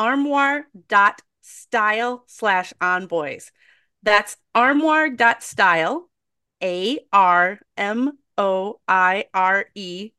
armoire.style 0.00 2.24
slash 2.26 2.72
onboys. 2.80 3.50
That's 4.02 4.38
armoire.style, 4.54 6.08
A 6.62 6.98
R 7.12 7.60
M 7.76 8.18
O 8.38 8.80
I 8.88 9.26
R 9.34 9.66
E 9.74 10.12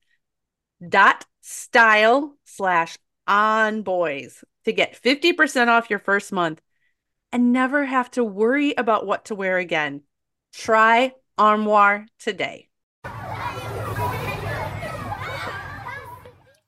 dot 0.87 1.25
style 1.41 2.37
slash 2.45 2.99
onboys 3.27 4.43
to 4.65 4.71
get 4.71 5.01
50% 5.01 5.67
off 5.67 5.89
your 5.89 5.97
first 5.97 6.31
month 6.31 6.61
and 7.31 7.51
never 7.51 7.83
have 7.83 8.11
to 8.11 8.23
worry 8.23 8.75
about 8.77 9.07
what 9.07 9.25
to 9.25 9.35
wear 9.35 9.57
again. 9.57 10.03
Try 10.53 11.13
Armoire 11.39 12.05
today. 12.19 12.69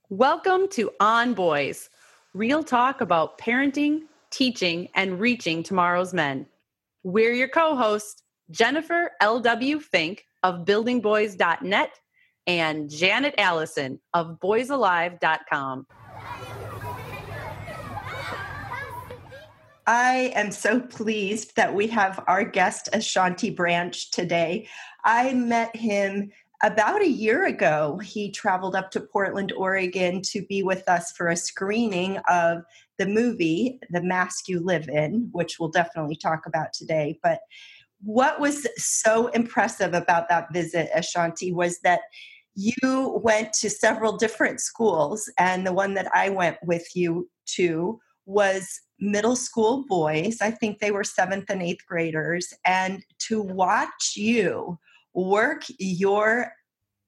Welcome 0.10 0.68
to 0.72 0.90
On 1.00 1.36
Boys, 1.36 1.92
real 2.34 2.64
talk 2.64 3.02
about 3.02 3.38
parenting, 3.38 4.02
teaching, 4.32 4.90
and 4.96 5.20
reaching 5.20 5.64
tomorrow's 5.64 6.14
men. 6.14 6.48
We're 7.04 7.34
your 7.34 7.48
co 7.48 7.76
hosts, 7.76 8.24
Jennifer 8.50 9.12
L.W. 9.22 9.80
Fink 9.80 10.26
of 10.42 10.66
buildingboys.net 10.66 12.00
and 12.48 12.90
Janet 12.90 13.36
Allison 13.38 14.00
of 14.14 14.40
boysalive.com. 14.44 15.88
I 19.86 20.32
am 20.34 20.52
so 20.52 20.80
pleased 20.80 21.56
that 21.58 21.74
we 21.74 21.88
have 21.88 22.24
our 22.28 22.46
guest 22.46 22.88
Ashanti 22.94 23.50
Branch 23.50 24.12
today. 24.12 24.70
I 25.04 25.34
met 25.34 25.76
him 25.76 26.32
about 26.64 27.02
a 27.02 27.08
year 27.08 27.46
ago. 27.46 28.00
He 28.02 28.32
traveled 28.32 28.76
up 28.76 28.90
to 28.92 29.02
Portland, 29.02 29.52
Oregon 29.52 30.22
to 30.24 30.42
be 30.48 30.64
with 30.64 30.88
us 30.88 31.12
for 31.12 31.28
a 31.28 31.36
screening 31.36 32.18
of 32.30 32.64
the 32.98 33.06
movie 33.06 33.80
The 33.90 34.02
Mask 34.02 34.48
You 34.48 34.62
Live 34.62 34.88
In, 34.88 35.30
which 35.34 35.60
we'll 35.60 35.70
definitely 35.70 36.16
talk 36.16 36.46
about 36.46 36.72
today. 36.74 37.20
But 37.22 37.42
what 38.02 38.40
was 38.40 38.66
so 38.78 39.28
impressive 39.28 39.94
about 39.94 40.30
that 40.30 40.54
visit, 40.54 40.90
Ashanti, 40.96 41.54
was 41.54 41.80
that 41.80 42.02
you 42.56 43.20
went 43.24 43.52
to 43.54 43.70
several 43.70 44.16
different 44.16 44.62
schools, 44.62 45.30
and 45.38 45.68
the 45.68 45.74
one 45.74 45.96
that 45.96 46.10
I 46.16 46.30
went 46.30 46.58
with 46.64 46.88
you 46.96 47.30
to 47.56 48.00
was 48.26 48.80
middle 49.00 49.36
school 49.36 49.86
boys. 49.88 50.38
I 50.42 50.52
think 50.52 50.80
they 50.80 50.92
were 50.92 51.04
seventh 51.04 51.50
and 51.50 51.62
eighth 51.62 51.86
graders. 51.86 52.54
And 52.66 53.04
to 53.28 53.42
watch 53.42 54.14
you 54.16 54.80
work 55.14 55.64
your 55.80 56.52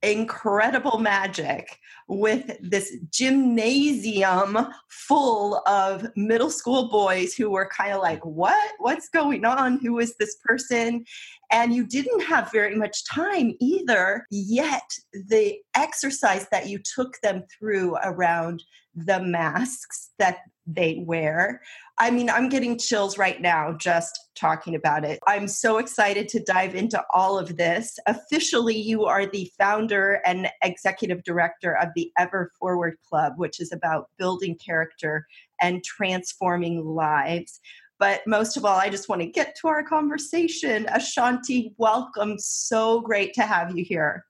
incredible 0.06 1.00
magic 1.00 1.80
with 2.08 2.58
this 2.62 2.96
gymnasium 3.10 4.58
full 4.90 5.64
of 5.68 6.08
middle 6.16 6.52
school 6.52 6.90
boys 6.90 7.34
who 7.34 7.50
were 7.50 7.68
kind 7.76 7.92
of 7.94 8.02
like, 8.02 8.24
What? 8.24 8.74
What's 8.78 9.10
going 9.10 9.46
on? 9.46 9.80
Who 9.80 10.00
is 10.00 10.16
this 10.18 10.38
person? 10.44 11.06
And 11.52 11.74
you 11.74 11.86
didn't 11.86 12.22
have 12.22 12.52
very 12.52 12.76
much 12.76 13.06
time 13.06 13.54
either, 13.60 14.28
yet 14.30 14.90
the 15.28 15.58
exercise 15.76 16.48
that 16.52 16.70
you 16.70 16.80
took 16.80 17.20
them 17.22 17.44
through 17.58 17.96
around 18.04 18.64
the 18.96 19.22
masks 19.22 20.12
that 20.20 20.40
they 20.66 21.04
wear. 21.06 21.62
I 21.98 22.12
mean, 22.12 22.30
I'm 22.30 22.50
getting 22.50 22.78
chills 22.78 23.18
right 23.18 23.40
now 23.40 23.74
just 23.74 24.20
talking 24.36 24.76
about 24.76 25.06
it. 25.06 25.20
I'm 25.28 25.48
so 25.48 25.78
excited 25.78 26.28
to 26.30 26.44
dive 26.44 26.76
into 26.76 27.02
all 27.14 27.38
of 27.38 27.56
this. 27.56 27.98
Officially, 28.08 28.76
you 28.76 29.06
are 29.06 29.26
the 29.26 29.52
founder 29.58 30.22
and 30.26 30.50
executive 30.64 31.24
director 31.24 31.78
of 31.78 31.90
the 31.96 32.12
Ever 32.18 32.52
Forward 32.60 32.98
Club, 33.08 33.34
which 33.38 33.60
is 33.60 33.72
about 33.72 34.10
building 34.18 34.58
character 34.58 35.26
and 35.62 35.84
transforming 35.84 36.84
lives. 36.84 37.60
But 37.98 38.22
most 38.28 38.58
of 38.58 38.66
all, 38.66 38.78
I 38.78 38.90
just 38.90 39.08
want 39.08 39.22
to 39.22 39.28
get 39.28 39.56
to 39.62 39.70
our 39.70 39.84
conversation. 39.84 40.86
Ashanti, 40.90 41.74
welcome. 41.78 42.38
So 42.40 43.00
great 43.00 43.34
to 43.36 43.44
have 43.44 43.78
you 43.78 43.86
here. 43.86 44.26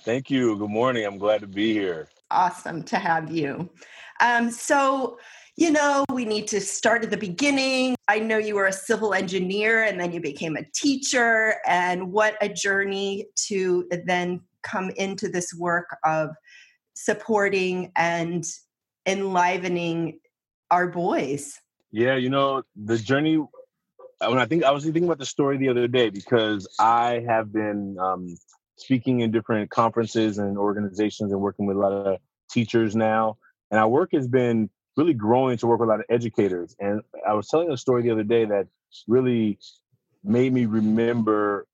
Thank 0.00 0.30
you. 0.30 0.58
Good 0.58 0.68
morning. 0.68 1.06
I'm 1.06 1.16
glad 1.16 1.40
to 1.40 1.46
be 1.46 1.72
here. 1.72 2.08
Awesome 2.30 2.82
to 2.84 2.96
have 2.96 3.30
you. 3.30 3.70
Um, 4.20 4.50
so, 4.50 5.18
you 5.56 5.70
know, 5.70 6.04
we 6.12 6.24
need 6.24 6.48
to 6.48 6.60
start 6.60 7.04
at 7.04 7.10
the 7.10 7.16
beginning. 7.16 7.94
I 8.08 8.18
know 8.18 8.38
you 8.38 8.54
were 8.56 8.66
a 8.66 8.72
civil 8.72 9.14
engineer 9.14 9.84
and 9.84 10.00
then 10.00 10.12
you 10.12 10.20
became 10.20 10.56
a 10.56 10.64
teacher, 10.74 11.56
and 11.66 12.12
what 12.12 12.36
a 12.40 12.48
journey 12.48 13.26
to 13.48 13.88
then 14.06 14.40
come 14.62 14.90
into 14.96 15.28
this 15.28 15.54
work 15.54 15.96
of 16.04 16.30
supporting 16.94 17.92
and 17.96 18.44
enlivening 19.06 20.18
our 20.70 20.88
boys. 20.88 21.60
Yeah, 21.92 22.16
you 22.16 22.30
know, 22.30 22.62
the 22.74 22.98
journey. 22.98 23.36
When 23.36 24.38
I 24.38 24.46
think 24.46 24.64
I 24.64 24.70
was 24.70 24.84
thinking 24.84 25.04
about 25.04 25.18
the 25.18 25.26
story 25.26 25.58
the 25.58 25.68
other 25.68 25.86
day 25.86 26.08
because 26.08 26.66
I 26.80 27.22
have 27.28 27.52
been 27.52 27.96
um, 28.00 28.34
speaking 28.76 29.20
in 29.20 29.30
different 29.30 29.70
conferences 29.70 30.38
and 30.38 30.58
organizations 30.58 31.32
and 31.32 31.40
working 31.40 31.66
with 31.66 31.76
a 31.76 31.80
lot 31.80 31.92
of 31.92 32.18
teachers 32.50 32.94
now, 32.94 33.36
and 33.70 33.80
our 33.80 33.88
work 33.88 34.10
has 34.12 34.28
been 34.28 34.70
really 34.96 35.14
growing 35.14 35.56
to 35.58 35.66
work 35.66 35.80
with 35.80 35.88
a 35.88 35.92
lot 35.92 36.00
of 36.00 36.06
educators. 36.08 36.76
And 36.78 37.02
I 37.26 37.34
was 37.34 37.48
telling 37.48 37.70
a 37.70 37.76
story 37.76 38.02
the 38.02 38.10
other 38.10 38.22
day 38.22 38.44
that 38.44 38.68
really 39.08 39.58
made 40.22 40.52
me 40.52 40.66
remember 40.66 41.66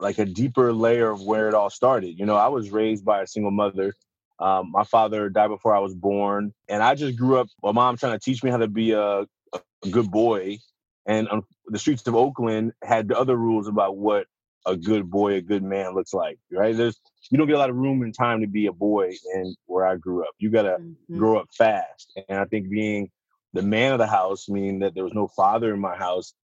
like 0.00 0.18
a 0.18 0.24
deeper 0.24 0.72
layer 0.72 1.10
of 1.10 1.22
where 1.22 1.48
it 1.48 1.54
all 1.54 1.70
started. 1.70 2.18
You 2.18 2.26
know, 2.26 2.36
I 2.36 2.48
was 2.48 2.70
raised 2.70 3.04
by 3.04 3.22
a 3.22 3.26
single 3.26 3.50
mother. 3.50 3.94
Um, 4.38 4.70
my 4.70 4.84
father 4.84 5.28
died 5.28 5.48
before 5.48 5.74
I 5.74 5.80
was 5.80 5.94
born, 5.94 6.54
and 6.68 6.82
I 6.82 6.94
just 6.94 7.18
grew 7.18 7.38
up. 7.38 7.48
My 7.62 7.72
mom 7.72 7.96
trying 7.96 8.12
to 8.12 8.20
teach 8.20 8.44
me 8.44 8.50
how 8.50 8.58
to 8.58 8.68
be 8.68 8.92
a, 8.92 9.22
a 9.52 9.60
good 9.90 10.10
boy, 10.10 10.58
and 11.06 11.28
um, 11.28 11.44
the 11.66 11.78
streets 11.78 12.06
of 12.06 12.14
Oakland 12.14 12.72
had 12.82 13.08
the 13.08 13.18
other 13.18 13.36
rules 13.36 13.66
about 13.66 13.96
what 13.96 14.26
a 14.68 14.76
good 14.76 15.10
boy, 15.10 15.34
a 15.34 15.40
good 15.40 15.62
man 15.62 15.94
looks 15.94 16.12
like. 16.12 16.38
Right? 16.52 16.76
There's 16.76 17.00
you 17.30 17.38
don't 17.38 17.46
get 17.46 17.56
a 17.56 17.58
lot 17.58 17.70
of 17.70 17.76
room 17.76 18.02
and 18.02 18.14
time 18.14 18.40
to 18.40 18.46
be 18.46 18.66
a 18.66 18.72
boy 18.72 19.12
in 19.34 19.54
where 19.66 19.86
I 19.86 19.96
grew 19.96 20.22
up. 20.22 20.34
You 20.38 20.50
gotta 20.50 20.78
mm-hmm. 20.80 21.18
grow 21.18 21.38
up 21.38 21.48
fast. 21.56 22.12
And 22.28 22.38
I 22.38 22.44
think 22.44 22.70
being 22.70 23.10
the 23.52 23.62
man 23.62 23.92
of 23.92 23.98
the 23.98 24.06
house, 24.06 24.48
meaning 24.48 24.80
that 24.80 24.94
there 24.94 25.04
was 25.04 25.14
no 25.14 25.28
father 25.28 25.72
in 25.72 25.80
my 25.80 25.96
house, 25.96 26.34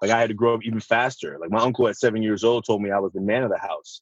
like 0.00 0.10
I 0.10 0.18
had 0.18 0.28
to 0.28 0.34
grow 0.34 0.54
up 0.54 0.64
even 0.64 0.80
faster. 0.80 1.38
Like 1.40 1.50
my 1.50 1.60
uncle 1.60 1.88
at 1.88 1.96
seven 1.96 2.22
years 2.22 2.44
old 2.44 2.64
told 2.64 2.82
me 2.82 2.90
I 2.90 2.98
was 2.98 3.12
the 3.12 3.20
man 3.20 3.42
of 3.42 3.50
the 3.50 3.58
house. 3.58 4.00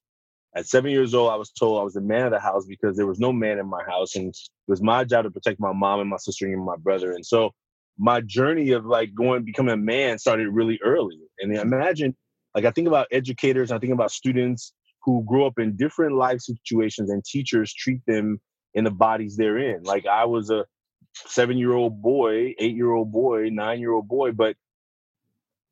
At 0.54 0.66
seven 0.66 0.90
years 0.90 1.14
old, 1.14 1.30
I 1.30 1.36
was 1.36 1.50
told 1.50 1.80
I 1.80 1.84
was 1.84 1.94
the 1.94 2.00
man 2.00 2.24
of 2.24 2.32
the 2.32 2.40
house 2.40 2.66
because 2.66 2.96
there 2.96 3.06
was 3.06 3.20
no 3.20 3.32
man 3.32 3.58
in 3.58 3.68
my 3.68 3.84
house, 3.84 4.16
and 4.16 4.30
it 4.30 4.36
was 4.66 4.82
my 4.82 5.04
job 5.04 5.24
to 5.24 5.30
protect 5.30 5.60
my 5.60 5.72
mom 5.72 6.00
and 6.00 6.10
my 6.10 6.16
sister 6.16 6.46
and 6.46 6.64
my 6.64 6.76
brother. 6.76 7.12
And 7.12 7.24
so 7.24 7.52
my 7.98 8.20
journey 8.22 8.72
of 8.72 8.84
like 8.84 9.14
going 9.14 9.44
becoming 9.44 9.74
a 9.74 9.76
man 9.76 10.18
started 10.18 10.48
really 10.48 10.80
early. 10.82 11.18
And 11.38 11.56
imagine, 11.56 12.16
like 12.54 12.64
I 12.64 12.70
think 12.70 12.88
about 12.88 13.06
educators, 13.10 13.70
I 13.70 13.78
think 13.78 13.92
about 13.92 14.10
students 14.10 14.72
who 15.02 15.24
grow 15.26 15.46
up 15.46 15.58
in 15.58 15.76
different 15.76 16.16
life 16.16 16.40
situations 16.40 17.10
and 17.10 17.24
teachers 17.24 17.72
treat 17.72 18.00
them 18.06 18.40
in 18.74 18.84
the 18.84 18.90
bodies 18.90 19.36
they're 19.36 19.58
in. 19.58 19.82
Like 19.82 20.06
I 20.06 20.24
was 20.24 20.50
a 20.50 20.66
seven 21.14 21.58
year 21.58 21.72
old 21.72 22.02
boy, 22.02 22.54
eight 22.58 22.76
year 22.76 22.92
old 22.92 23.12
boy, 23.12 23.48
nine 23.50 23.80
year 23.80 23.92
old 23.92 24.08
boy, 24.08 24.32
but 24.32 24.56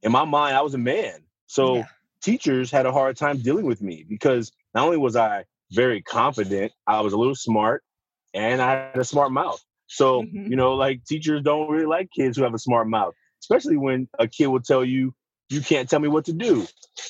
in 0.02 0.12
my 0.12 0.24
mind, 0.24 0.56
I 0.56 0.62
was 0.62 0.74
a 0.74 0.78
man. 0.78 1.20
So 1.46 1.76
yeah. 1.76 1.84
teachers 2.22 2.70
had 2.70 2.86
a 2.86 2.92
hard 2.92 3.16
time 3.16 3.38
dealing 3.38 3.66
with 3.66 3.82
me 3.82 4.04
because 4.08 4.52
not 4.74 4.84
only 4.84 4.96
was 4.96 5.16
I 5.16 5.44
very 5.72 6.02
confident, 6.02 6.72
I 6.86 7.00
was 7.00 7.12
a 7.12 7.18
little 7.18 7.34
smart 7.34 7.82
and 8.34 8.60
I 8.62 8.70
had 8.70 8.98
a 8.98 9.04
smart 9.04 9.32
mouth. 9.32 9.62
So, 9.86 10.22
mm-hmm. 10.22 10.50
you 10.50 10.56
know, 10.56 10.74
like 10.74 11.04
teachers 11.04 11.42
don't 11.42 11.68
really 11.68 11.86
like 11.86 12.08
kids 12.14 12.36
who 12.36 12.44
have 12.44 12.54
a 12.54 12.58
smart 12.58 12.88
mouth. 12.88 13.14
especially 13.42 13.76
when 13.76 14.08
a 14.18 14.28
kid 14.28 14.46
will 14.48 14.60
tell 14.60 14.84
you, 14.84 15.14
you 15.50 15.60
can't 15.60 15.88
tell 15.88 16.00
me 16.00 16.08
what 16.08 16.26
to 16.26 16.32
do. 16.32 16.66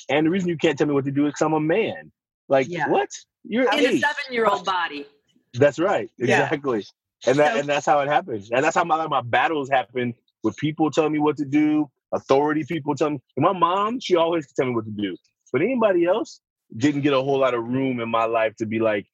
And 0.09 0.27
the 0.27 0.31
reason 0.31 0.49
you 0.49 0.57
can't 0.57 0.79
tell 0.79 0.87
me 0.87 0.95
what 0.95 1.05
to 1.05 1.11
do 1.11 1.27
is 1.27 1.31
because 1.33 1.43
I'm 1.43 1.55
a 1.55 1.61
man. 1.61 2.13
Like, 2.49 2.69
yeah. 2.69 2.89
what? 2.89 3.09
You're 3.45 3.65
in 3.73 3.79
eight. 3.79 3.95
a 3.95 3.99
seven 3.99 4.25
year 4.31 4.47
old 4.47 4.65
body. 4.65 5.07
That's 5.55 5.79
right. 5.79 6.11
Exactly. 6.19 6.79
Yeah. 6.79 7.31
And 7.31 7.39
that 7.39 7.55
so, 7.55 7.61
and 7.61 7.69
that's 7.69 7.87
how 7.87 8.01
it 8.01 8.09
happens. 8.09 8.51
And 8.51 8.65
that's 8.65 8.77
how 8.77 8.85
my 8.85 9.07
my 9.09 9.23
battles 9.23 9.69
happen 9.69 10.15
with 10.45 10.57
people 10.57 10.91
telling 10.91 11.13
me 11.13 11.19
what 11.19 11.37
to 11.39 11.45
do, 11.45 11.91
authority 12.13 12.65
people 12.65 12.95
telling 12.95 13.15
me. 13.15 13.21
My 13.39 13.53
mom, 13.53 13.99
she 14.01 14.17
always 14.17 14.47
could 14.47 14.55
tell 14.57 14.67
me 14.67 14.75
what 14.75 14.85
to 14.85 14.91
do. 14.91 15.17
But 15.53 15.63
anybody 15.63 16.05
else 16.05 16.41
didn't 16.77 17.01
get 17.01 17.13
a 17.13 17.21
whole 17.21 17.39
lot 17.39 17.55
of 17.55 17.65
room 17.65 18.01
in 18.01 18.09
my 18.09 18.27
life 18.27 18.55
to 18.57 18.67
be 18.67 18.79
like, 18.79 19.07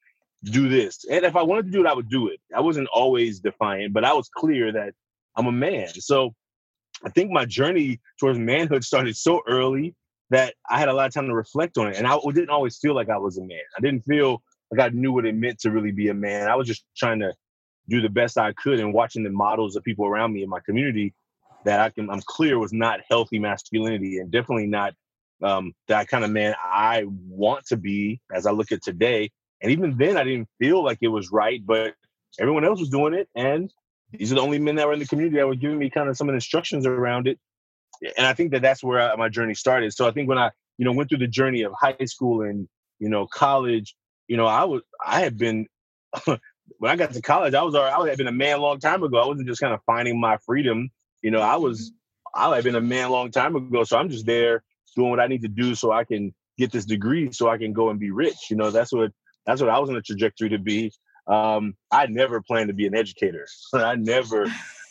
do 0.43 0.69
this. 0.69 1.05
And 1.09 1.25
if 1.25 1.35
I 1.35 1.41
wanted 1.41 1.65
to 1.65 1.71
do 1.71 1.81
it, 1.81 1.87
I 1.87 1.93
would 1.93 2.09
do 2.09 2.27
it. 2.27 2.39
I 2.55 2.61
wasn't 2.61 2.87
always 2.93 3.39
defiant, 3.39 3.93
but 3.93 4.03
I 4.03 4.13
was 4.13 4.29
clear 4.29 4.71
that 4.73 4.93
I'm 5.35 5.47
a 5.47 5.51
man. 5.51 5.87
So 5.87 6.35
I 7.03 7.09
think 7.09 7.31
my 7.31 7.45
journey 7.45 7.99
towards 8.19 8.39
manhood 8.39 8.83
started 8.83 9.15
so 9.17 9.41
early 9.47 9.95
that 10.29 10.55
I 10.69 10.79
had 10.79 10.89
a 10.89 10.93
lot 10.93 11.07
of 11.07 11.13
time 11.13 11.27
to 11.27 11.35
reflect 11.35 11.77
on 11.77 11.87
it. 11.87 11.97
And 11.97 12.07
I 12.07 12.17
didn't 12.25 12.49
always 12.49 12.77
feel 12.77 12.95
like 12.95 13.09
I 13.09 13.17
was 13.17 13.37
a 13.37 13.41
man. 13.41 13.59
I 13.77 13.81
didn't 13.81 14.05
feel 14.05 14.41
like 14.71 14.79
I 14.79 14.93
knew 14.93 15.11
what 15.11 15.25
it 15.25 15.35
meant 15.35 15.59
to 15.59 15.71
really 15.71 15.91
be 15.91 16.09
a 16.09 16.13
man. 16.13 16.47
I 16.47 16.55
was 16.55 16.67
just 16.67 16.83
trying 16.97 17.19
to 17.19 17.33
do 17.87 18.01
the 18.01 18.09
best 18.09 18.37
I 18.37 18.53
could 18.53 18.79
and 18.79 18.93
watching 18.93 19.23
the 19.23 19.29
models 19.29 19.75
of 19.75 19.83
people 19.83 20.05
around 20.05 20.33
me 20.33 20.41
in 20.43 20.49
my 20.49 20.59
community 20.65 21.13
that 21.65 21.79
I 21.79 21.89
can 21.89 22.09
I'm 22.09 22.21
clear 22.21 22.57
was 22.57 22.73
not 22.73 23.01
healthy 23.09 23.39
masculinity 23.39 24.17
and 24.17 24.31
definitely 24.31 24.67
not 24.67 24.93
um, 25.43 25.73
that 25.87 26.07
kind 26.07 26.23
of 26.23 26.31
man 26.31 26.55
I 26.63 27.05
want 27.07 27.65
to 27.67 27.77
be 27.77 28.21
as 28.33 28.45
I 28.45 28.51
look 28.51 28.71
at 28.71 28.83
today. 28.83 29.31
And 29.61 29.71
even 29.71 29.97
then 29.97 30.17
I 30.17 30.23
didn't 30.23 30.49
feel 30.59 30.83
like 30.83 30.99
it 31.01 31.07
was 31.07 31.31
right, 31.31 31.61
but 31.65 31.93
everyone 32.39 32.65
else 32.65 32.79
was 32.79 32.89
doing 32.89 33.13
it. 33.13 33.27
And 33.35 33.71
these 34.11 34.31
are 34.31 34.35
the 34.35 34.41
only 34.41 34.59
men 34.59 34.75
that 34.75 34.87
were 34.87 34.93
in 34.93 34.99
the 34.99 35.07
community 35.07 35.37
that 35.37 35.47
were 35.47 35.55
giving 35.55 35.77
me 35.77 35.89
kind 35.89 36.09
of 36.09 36.17
some 36.17 36.29
instructions 36.29 36.85
around 36.85 37.27
it. 37.27 37.39
And 38.17 38.25
I 38.25 38.33
think 38.33 38.51
that 38.51 38.61
that's 38.61 38.83
where 38.83 39.11
I, 39.11 39.15
my 39.15 39.29
journey 39.29 39.53
started. 39.53 39.93
So 39.93 40.07
I 40.07 40.11
think 40.11 40.29
when 40.29 40.37
I, 40.37 40.51
you 40.77 40.85
know, 40.85 40.91
went 40.91 41.09
through 41.09 41.19
the 41.19 41.27
journey 41.27 41.61
of 41.61 41.73
high 41.79 42.05
school 42.05 42.41
and, 42.41 42.67
you 42.99 43.09
know, 43.09 43.27
college, 43.27 43.95
you 44.27 44.37
know, 44.37 44.45
I 44.45 44.65
was, 44.65 44.81
I 45.05 45.21
had 45.21 45.37
been, 45.37 45.67
when 46.25 46.91
I 46.91 46.95
got 46.95 47.13
to 47.13 47.21
college, 47.21 47.53
I 47.53 47.63
was, 47.63 47.75
already 47.75 47.93
I 47.93 48.09
had 48.09 48.17
been 48.17 48.27
a 48.27 48.33
man 48.33 48.57
a 48.57 48.61
long 48.61 48.79
time 48.79 49.03
ago. 49.03 49.17
I 49.17 49.27
wasn't 49.27 49.47
just 49.47 49.61
kind 49.61 49.73
of 49.73 49.79
finding 49.85 50.19
my 50.19 50.37
freedom. 50.45 50.89
You 51.21 51.31
know, 51.31 51.41
I 51.41 51.55
was, 51.55 51.91
mm-hmm. 51.91 52.51
I 52.51 52.55
had 52.55 52.63
been 52.63 52.75
a 52.75 52.81
man 52.81 53.09
a 53.09 53.11
long 53.11 53.31
time 53.31 53.55
ago. 53.55 53.83
So 53.83 53.97
I'm 53.97 54.09
just 54.09 54.25
there 54.25 54.63
doing 54.95 55.09
what 55.09 55.19
I 55.19 55.27
need 55.27 55.41
to 55.43 55.47
do 55.47 55.75
so 55.75 55.91
I 55.91 56.03
can 56.03 56.33
get 56.57 56.71
this 56.71 56.85
degree 56.85 57.31
so 57.31 57.49
I 57.49 57.57
can 57.57 57.73
go 57.73 57.89
and 57.89 57.99
be 57.99 58.11
rich. 58.11 58.49
You 58.49 58.57
know, 58.57 58.71
that's 58.71 58.91
what, 58.91 59.11
that's 59.45 59.61
what 59.61 59.69
I 59.69 59.79
was 59.79 59.89
on 59.89 59.95
the 59.95 60.01
trajectory 60.01 60.49
to 60.49 60.59
be. 60.59 60.91
Um, 61.27 61.75
I 61.91 62.05
never 62.07 62.41
planned 62.41 62.67
to 62.69 62.73
be 62.73 62.87
an 62.87 62.95
educator. 62.95 63.47
I 63.73 63.95
never 63.95 64.45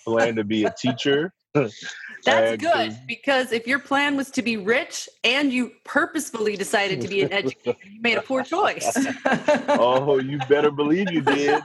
planned 0.05 0.37
to 0.37 0.45
be 0.45 0.65
a 0.65 0.75
teacher. 0.77 1.33
That's 2.25 2.61
good 2.61 2.99
because 3.07 3.53
if 3.53 3.67
your 3.67 3.79
plan 3.79 4.17
was 4.17 4.31
to 4.33 4.43
be 4.43 4.57
rich 4.57 5.09
and 5.23 5.53
you 5.53 5.71
purposefully 5.85 6.57
decided 6.57 7.01
to 7.03 7.09
be 7.09 7.23
an 7.23 7.33
educator, 7.33 7.79
you 7.85 8.01
made 8.01 8.17
a 8.17 8.23
poor 8.23 8.43
choice. 8.43 8.91
oh, 9.69 10.19
you 10.19 10.39
better 10.49 10.71
believe 10.71 11.13
you 11.13 11.21
did. 11.21 11.63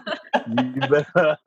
You 0.48 0.82
better, 0.82 1.38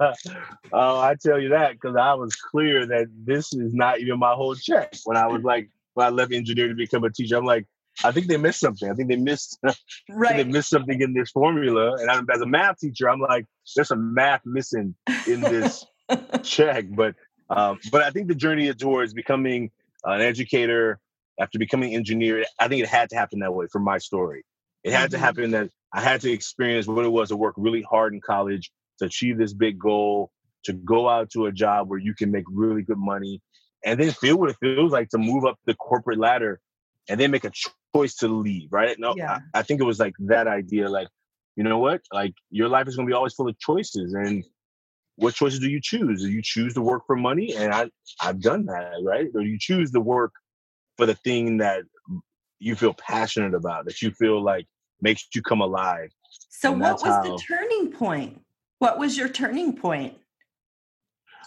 oh, 0.72 1.00
I 1.00 1.14
tell 1.22 1.38
you 1.38 1.50
that 1.50 1.72
because 1.72 1.94
I 1.94 2.14
was 2.14 2.34
clear 2.34 2.86
that 2.86 3.06
this 3.24 3.52
is 3.52 3.74
not 3.74 4.00
even 4.00 4.18
my 4.18 4.32
whole 4.32 4.56
check. 4.56 4.94
When 5.04 5.16
I 5.16 5.26
was 5.26 5.42
like, 5.42 5.68
when 5.94 6.06
I 6.06 6.10
left 6.10 6.32
engineering 6.32 6.70
to 6.70 6.76
become 6.76 7.04
a 7.04 7.10
teacher, 7.10 7.36
I'm 7.36 7.44
like, 7.44 7.66
I 8.04 8.12
think 8.12 8.26
they 8.26 8.36
missed 8.36 8.60
something. 8.60 8.90
I 8.90 8.94
think 8.94 9.08
they 9.08 9.16
missed 9.16 9.58
right. 10.10 10.36
they 10.36 10.44
missed 10.44 10.70
something 10.70 11.00
in 11.00 11.14
this 11.14 11.30
formula. 11.30 11.94
And 12.00 12.10
I'm, 12.10 12.26
as 12.32 12.40
a 12.40 12.46
math 12.46 12.78
teacher, 12.78 13.08
I'm 13.08 13.20
like, 13.20 13.46
there's 13.76 13.88
some 13.88 14.14
math 14.14 14.42
missing 14.44 14.94
in 15.26 15.40
this 15.40 15.84
check. 16.42 16.86
But 16.90 17.14
um, 17.50 17.78
but 17.90 18.02
I 18.02 18.10
think 18.10 18.28
the 18.28 18.34
journey 18.34 18.72
towards 18.74 19.12
becoming 19.12 19.70
an 20.04 20.20
educator 20.20 20.98
after 21.40 21.58
becoming 21.58 21.90
an 21.90 21.96
engineer, 21.96 22.44
I 22.58 22.68
think 22.68 22.82
it 22.82 22.88
had 22.88 23.10
to 23.10 23.16
happen 23.16 23.40
that 23.40 23.52
way 23.52 23.66
for 23.70 23.78
my 23.78 23.98
story. 23.98 24.44
It 24.84 24.92
had 24.92 25.04
mm-hmm. 25.04 25.12
to 25.12 25.18
happen 25.18 25.50
that 25.52 25.70
I 25.92 26.00
had 26.00 26.20
to 26.22 26.30
experience 26.30 26.86
what 26.86 27.04
it 27.04 27.12
was 27.12 27.28
to 27.28 27.36
work 27.36 27.54
really 27.56 27.82
hard 27.82 28.14
in 28.14 28.20
college 28.20 28.70
to 28.98 29.06
achieve 29.06 29.38
this 29.38 29.52
big 29.52 29.78
goal, 29.78 30.30
to 30.64 30.72
go 30.72 31.08
out 31.08 31.30
to 31.30 31.46
a 31.46 31.52
job 31.52 31.88
where 31.88 31.98
you 31.98 32.14
can 32.14 32.30
make 32.30 32.44
really 32.50 32.82
good 32.82 32.98
money, 32.98 33.42
and 33.84 34.00
then 34.00 34.10
feel 34.12 34.38
what 34.38 34.50
it 34.50 34.56
feels 34.60 34.92
like 34.92 35.08
to 35.10 35.18
move 35.18 35.44
up 35.44 35.58
the 35.66 35.74
corporate 35.74 36.18
ladder 36.18 36.60
and 37.08 37.18
then 37.18 37.30
make 37.30 37.44
a 37.44 37.50
choice 37.94 38.14
to 38.16 38.28
leave, 38.28 38.72
right? 38.72 38.98
No, 38.98 39.14
yeah. 39.16 39.40
I, 39.54 39.60
I 39.60 39.62
think 39.62 39.80
it 39.80 39.84
was 39.84 39.98
like 39.98 40.14
that 40.20 40.46
idea, 40.46 40.88
like, 40.88 41.08
you 41.56 41.64
know 41.64 41.78
what? 41.78 42.02
Like 42.12 42.34
your 42.50 42.68
life 42.68 42.88
is 42.88 42.96
gonna 42.96 43.06
be 43.06 43.12
always 43.12 43.34
full 43.34 43.48
of 43.48 43.58
choices. 43.58 44.14
And 44.14 44.44
what 45.16 45.34
choices 45.34 45.60
do 45.60 45.68
you 45.68 45.80
choose? 45.82 46.22
Do 46.22 46.30
you 46.30 46.42
choose 46.42 46.74
to 46.74 46.80
work 46.80 47.02
for 47.06 47.16
money? 47.16 47.54
And 47.54 47.72
I 47.72 47.90
I've 48.20 48.40
done 48.40 48.66
that, 48.66 48.94
right? 49.04 49.28
Or 49.34 49.42
you 49.42 49.58
choose 49.58 49.90
to 49.92 50.00
work 50.00 50.32
for 50.96 51.06
the 51.06 51.14
thing 51.14 51.58
that 51.58 51.82
you 52.58 52.74
feel 52.74 52.94
passionate 52.94 53.54
about, 53.54 53.84
that 53.84 54.00
you 54.00 54.12
feel 54.12 54.42
like 54.42 54.66
makes 55.00 55.26
you 55.34 55.42
come 55.42 55.60
alive. 55.60 56.10
So 56.48 56.72
what 56.72 56.94
was 56.94 57.02
how, 57.02 57.22
the 57.22 57.42
turning 57.46 57.92
point? 57.92 58.40
What 58.78 58.98
was 58.98 59.16
your 59.16 59.28
turning 59.28 59.76
point 59.76 60.16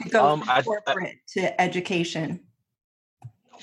to 0.01 0.09
go 0.09 0.25
um, 0.25 0.41
from 0.41 0.63
corporate 0.63 1.15
I, 1.15 1.39
to 1.39 1.61
education? 1.61 2.41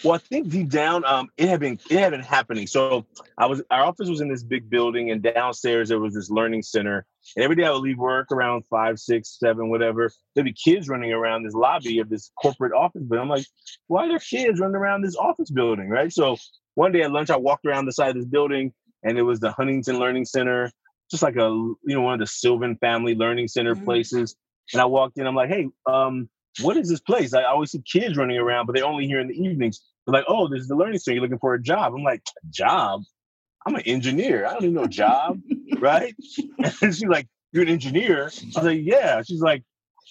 Well, 0.04 0.14
I 0.14 0.18
think 0.18 0.48
deep 0.48 0.68
down, 0.68 1.04
um, 1.04 1.28
it 1.36 1.48
had 1.48 1.60
been 1.60 1.78
it 1.90 1.98
had 1.98 2.10
been 2.10 2.20
happening. 2.20 2.66
So 2.66 3.06
I 3.38 3.46
was 3.46 3.62
our 3.70 3.84
office 3.84 4.08
was 4.08 4.20
in 4.20 4.28
this 4.28 4.42
big 4.42 4.68
building, 4.68 5.10
and 5.10 5.22
downstairs 5.22 5.88
there 5.88 5.98
was 5.98 6.14
this 6.14 6.30
learning 6.30 6.62
center. 6.62 7.06
And 7.36 7.44
every 7.44 7.56
day 7.56 7.64
I 7.64 7.70
would 7.70 7.82
leave 7.82 7.98
work 7.98 8.32
around 8.32 8.64
five, 8.66 8.98
six, 8.98 9.38
seven, 9.38 9.70
whatever. 9.70 10.10
There'd 10.34 10.44
be 10.44 10.52
kids 10.52 10.88
running 10.88 11.12
around 11.12 11.44
this 11.44 11.54
lobby 11.54 11.98
of 12.00 12.08
this 12.08 12.30
corporate 12.40 12.72
office 12.72 13.02
building. 13.02 13.22
I'm 13.22 13.28
like, 13.28 13.46
why 13.86 14.06
are 14.06 14.08
there 14.08 14.18
kids 14.18 14.60
running 14.60 14.76
around 14.76 15.02
this 15.02 15.16
office 15.16 15.50
building, 15.50 15.88
right? 15.88 16.12
So 16.12 16.36
one 16.74 16.92
day 16.92 17.02
at 17.02 17.12
lunch, 17.12 17.30
I 17.30 17.36
walked 17.36 17.66
around 17.66 17.86
the 17.86 17.92
side 17.92 18.10
of 18.10 18.16
this 18.16 18.26
building, 18.26 18.72
and 19.02 19.18
it 19.18 19.22
was 19.22 19.40
the 19.40 19.52
Huntington 19.52 19.98
Learning 19.98 20.24
Center, 20.24 20.70
just 21.10 21.22
like 21.22 21.36
a 21.36 21.48
you 21.48 21.76
know 21.94 22.02
one 22.02 22.14
of 22.14 22.20
the 22.20 22.26
Sylvan 22.26 22.76
Family 22.76 23.14
Learning 23.14 23.48
Center 23.48 23.74
mm-hmm. 23.74 23.84
places. 23.84 24.36
And 24.72 24.80
I 24.80 24.86
walked 24.86 25.18
in. 25.18 25.26
I'm 25.26 25.34
like, 25.34 25.50
hey, 25.50 25.68
um, 25.86 26.28
what 26.60 26.76
is 26.76 26.88
this 26.88 27.00
place? 27.00 27.34
I 27.34 27.44
always 27.44 27.70
see 27.70 27.82
kids 27.82 28.16
running 28.16 28.36
around, 28.36 28.66
but 28.66 28.74
they're 28.74 28.84
only 28.84 29.06
here 29.06 29.20
in 29.20 29.28
the 29.28 29.34
evenings. 29.34 29.80
They're 30.06 30.12
like, 30.12 30.24
oh, 30.28 30.48
this 30.48 30.60
is 30.60 30.68
the 30.68 30.76
learning 30.76 30.98
center. 30.98 31.14
You're 31.14 31.22
looking 31.22 31.38
for 31.38 31.54
a 31.54 31.62
job. 31.62 31.94
I'm 31.94 32.02
like, 32.02 32.22
job? 32.50 33.02
I'm 33.66 33.74
an 33.74 33.82
engineer. 33.82 34.46
I 34.46 34.52
don't 34.52 34.62
need 34.62 34.74
no 34.74 34.86
job, 34.86 35.40
right? 35.78 36.14
And 36.58 36.94
she's 36.94 37.04
like, 37.04 37.28
you're 37.52 37.62
an 37.62 37.68
engineer. 37.68 38.24
I 38.24 38.60
was 38.60 38.64
like, 38.64 38.80
yeah. 38.82 39.22
She's 39.22 39.40
like, 39.40 39.62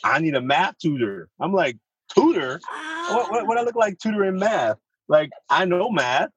I 0.04 0.20
need 0.20 0.36
a 0.36 0.42
math 0.42 0.78
tutor. 0.80 1.30
I'm 1.40 1.54
like, 1.54 1.78
tutor? 2.14 2.60
What, 3.10 3.32
what, 3.32 3.48
what 3.48 3.58
I 3.58 3.64
look 3.64 3.76
like 3.76 3.98
tutoring 4.00 4.40
math? 4.40 4.78
Like, 5.08 5.30
I 5.50 5.66
know 5.66 5.90
math, 5.90 6.30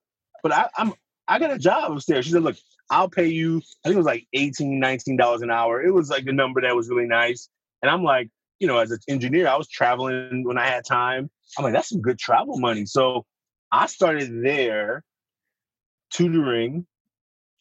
but 0.42 0.52
I, 0.52 0.68
I'm 0.76 0.92
I 1.26 1.38
got 1.38 1.52
a 1.52 1.58
job 1.58 1.92
upstairs. 1.92 2.26
She 2.26 2.32
said, 2.32 2.42
look, 2.42 2.56
I'll 2.90 3.08
pay 3.08 3.26
you, 3.26 3.58
I 3.58 3.88
think 3.88 3.94
it 3.94 3.98
was 3.98 4.06
like 4.06 4.26
18 4.32 4.80
$19 4.80 5.42
an 5.42 5.50
hour. 5.50 5.82
It 5.82 5.92
was 5.92 6.10
like 6.10 6.26
a 6.26 6.32
number 6.32 6.60
that 6.60 6.76
was 6.76 6.88
really 6.88 7.06
nice. 7.06 7.48
And 7.82 7.90
I'm 7.90 8.02
like, 8.02 8.28
you 8.58 8.66
know, 8.66 8.78
as 8.78 8.90
an 8.90 8.98
engineer, 9.08 9.48
I 9.48 9.56
was 9.56 9.68
traveling 9.68 10.44
when 10.44 10.58
I 10.58 10.66
had 10.66 10.84
time. 10.84 11.30
I'm 11.58 11.64
like, 11.64 11.72
that's 11.72 11.88
some 11.88 12.00
good 12.00 12.18
travel 12.18 12.58
money. 12.58 12.86
So 12.86 13.24
I 13.70 13.86
started 13.86 14.42
there 14.44 15.04
tutoring, 16.10 16.86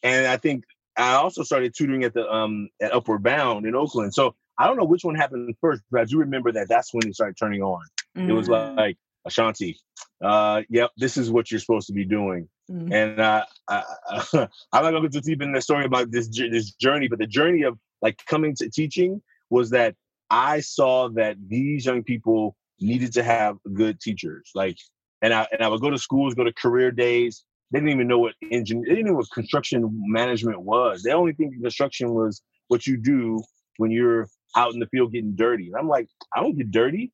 and 0.02 0.26
I 0.26 0.36
think 0.36 0.64
I 0.96 1.14
also 1.14 1.42
started 1.42 1.74
tutoring 1.76 2.04
at 2.04 2.14
the 2.14 2.30
um 2.30 2.68
at 2.80 2.92
Upward 2.92 3.22
Bound 3.22 3.66
in 3.66 3.74
Oakland. 3.74 4.14
So 4.14 4.34
I 4.58 4.66
don't 4.66 4.76
know 4.76 4.84
which 4.84 5.04
one 5.04 5.14
happened 5.14 5.54
first, 5.60 5.82
but 5.90 6.00
I 6.00 6.04
do 6.04 6.18
remember 6.18 6.52
that 6.52 6.68
that's 6.68 6.94
when 6.94 7.06
it 7.08 7.14
started 7.14 7.36
turning 7.36 7.62
on. 7.62 7.82
Mm-hmm. 8.16 8.30
It 8.30 8.32
was 8.32 8.48
mm. 8.48 8.76
like 8.76 8.96
Ashanti, 9.26 9.76
uh, 10.22 10.62
yep, 10.68 10.90
this 10.96 11.16
is 11.16 11.30
what 11.30 11.50
you're 11.50 11.60
supposed 11.60 11.86
to 11.88 11.92
be 11.92 12.04
doing. 12.04 12.48
Mm-hmm. 12.70 12.92
And 12.92 13.20
uh, 13.20 13.44
I, 13.68 13.82
I, 14.08 14.24
I'm 14.72 14.84
not 14.84 14.92
gonna 14.92 15.00
go 15.02 15.08
too 15.08 15.20
deep 15.20 15.42
in 15.42 15.52
the 15.52 15.60
story 15.60 15.84
about 15.84 16.10
this 16.10 16.28
this 16.28 16.72
journey, 16.72 17.08
but 17.08 17.18
the 17.18 17.26
journey 17.26 17.62
of 17.62 17.78
like 18.02 18.24
coming 18.26 18.54
to 18.56 18.70
teaching 18.70 19.22
was 19.50 19.70
that 19.70 19.94
I 20.34 20.60
saw 20.60 21.08
that 21.10 21.36
these 21.46 21.86
young 21.86 22.02
people 22.02 22.56
needed 22.80 23.12
to 23.12 23.22
have 23.22 23.56
good 23.72 24.00
teachers. 24.00 24.50
Like 24.52 24.78
and 25.22 25.32
I 25.32 25.46
and 25.52 25.62
I 25.62 25.68
would 25.68 25.80
go 25.80 25.90
to 25.90 25.98
schools, 25.98 26.34
go 26.34 26.42
to 26.42 26.52
career 26.52 26.90
days. 26.90 27.44
They 27.70 27.78
didn't 27.78 27.92
even 27.92 28.08
know 28.08 28.18
what 28.18 28.34
engine. 28.50 28.82
They 28.82 28.96
didn't 28.96 29.06
know 29.06 29.14
what 29.14 29.30
construction 29.30 29.88
management 30.06 30.60
was. 30.60 31.02
They 31.02 31.12
only 31.12 31.34
think 31.34 31.54
construction 31.62 32.14
was 32.14 32.42
what 32.66 32.84
you 32.84 32.96
do 32.96 33.42
when 33.76 33.92
you're 33.92 34.28
out 34.56 34.74
in 34.74 34.80
the 34.80 34.86
field 34.86 35.12
getting 35.12 35.36
dirty. 35.36 35.68
And 35.68 35.76
I'm 35.76 35.88
like, 35.88 36.08
I 36.34 36.40
don't 36.40 36.56
get 36.56 36.70
dirty. 36.72 37.12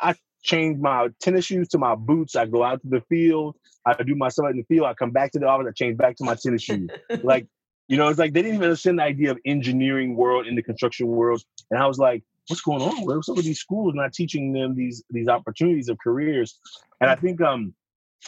I 0.00 0.14
change 0.42 0.78
my 0.78 1.08
tennis 1.20 1.46
shoes 1.46 1.68
to 1.68 1.78
my 1.78 1.96
boots. 1.96 2.36
I 2.36 2.46
go 2.46 2.62
out 2.62 2.80
to 2.82 2.88
the 2.88 3.02
field. 3.08 3.56
I 3.84 4.00
do 4.02 4.14
my 4.14 4.28
stuff 4.28 4.46
in 4.50 4.56
the 4.56 4.64
field. 4.64 4.86
I 4.86 4.94
come 4.94 5.10
back 5.10 5.32
to 5.32 5.40
the 5.40 5.46
office. 5.46 5.66
I 5.68 5.72
change 5.72 5.98
back 5.98 6.16
to 6.16 6.24
my 6.24 6.36
tennis 6.36 6.62
shoes. 6.62 6.88
like, 7.24 7.46
you 7.88 7.96
know, 7.96 8.08
it's 8.08 8.18
like 8.20 8.32
they 8.32 8.42
didn't 8.42 8.56
even 8.56 8.68
understand 8.68 9.00
the 9.00 9.02
idea 9.02 9.32
of 9.32 9.38
engineering 9.44 10.14
world 10.14 10.46
in 10.46 10.54
the 10.54 10.62
construction 10.62 11.08
world. 11.08 11.42
And 11.70 11.82
I 11.82 11.86
was 11.86 11.98
like, 11.98 12.22
what's 12.48 12.62
going 12.62 12.82
on? 12.82 13.04
Where's 13.04 13.26
some 13.26 13.38
of 13.38 13.44
these 13.44 13.58
schools 13.58 13.94
not 13.94 14.12
teaching 14.12 14.52
them 14.52 14.74
these 14.74 15.02
these 15.10 15.28
opportunities 15.28 15.88
of 15.88 15.98
careers? 15.98 16.58
And 17.00 17.10
I 17.10 17.14
think 17.14 17.40
um, 17.40 17.74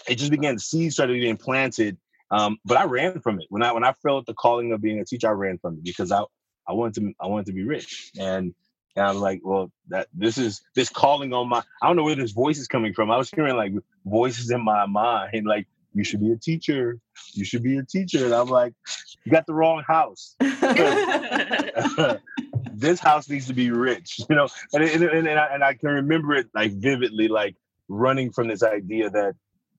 it 0.09 0.16
just 0.16 0.30
began. 0.30 0.59
Seeds 0.59 0.94
started 0.94 1.21
being 1.21 1.37
planted. 1.37 1.97
Um, 2.30 2.59
but 2.64 2.76
I 2.76 2.85
ran 2.85 3.21
from 3.21 3.40
it 3.40 3.47
when 3.50 3.62
I 3.62 3.73
when 3.73 3.85
I 3.85 3.92
felt 3.92 4.26
the 4.26 4.35
calling 4.35 4.73
of 4.73 4.80
being 4.80 5.00
a 5.00 5.04
teacher. 5.04 5.28
I 5.28 5.33
ran 5.33 5.59
from 5.59 5.75
it 5.75 5.85
because 5.85 6.11
I 6.11 6.23
I 6.66 6.73
wanted 6.73 6.94
to 6.94 7.12
I 7.21 7.26
wanted 7.26 7.47
to 7.47 7.52
be 7.52 7.64
rich, 7.64 8.11
and 8.18 8.54
And 8.97 9.06
I'm 9.06 9.16
like, 9.16 9.40
well, 9.42 9.73
that 9.88 10.09
this 10.14 10.38
is 10.38 10.62
this 10.75 10.88
calling 10.88 11.33
on 11.33 11.49
my. 11.49 11.62
I 11.83 11.87
don't 11.87 11.97
know 11.97 12.04
where 12.04 12.14
this 12.14 12.33
voice 12.33 12.59
is 12.59 12.68
coming 12.68 12.94
from. 12.94 13.11
I 13.11 13.16
was 13.16 13.30
hearing 13.30 13.56
like 13.56 13.73
voices 14.04 14.50
in 14.50 14.62
my 14.62 14.87
mind, 14.87 15.47
like 15.47 15.66
you 15.94 16.04
should 16.04 16.21
be 16.21 16.33
a 16.33 16.37
teacher. 16.37 16.99
You 17.33 17.44
should 17.44 17.62
be 17.62 17.78
a 17.78 17.85
teacher. 17.85 18.25
And 18.25 18.35
I'm 18.35 18.49
like, 18.49 18.75
you 19.25 19.33
got 19.33 19.47
the 19.47 19.54
wrong 19.54 19.83
house. 19.87 20.37
this 22.76 23.00
house 23.00 23.28
needs 23.28 23.46
to 23.46 23.54
be 23.54 23.70
rich, 23.70 24.20
you 24.28 24.36
know. 24.36 24.48
And 24.72 24.84
and, 24.84 25.02
and, 25.02 25.28
and, 25.28 25.38
I, 25.38 25.46
and 25.54 25.64
I 25.64 25.74
can 25.74 25.90
remember 25.90 26.34
it 26.34 26.48
like 26.54 26.72
vividly, 26.72 27.28
like 27.28 27.56
running 27.88 28.32
from 28.32 28.48
this 28.48 28.62
idea 28.62 29.10
that 29.10 29.34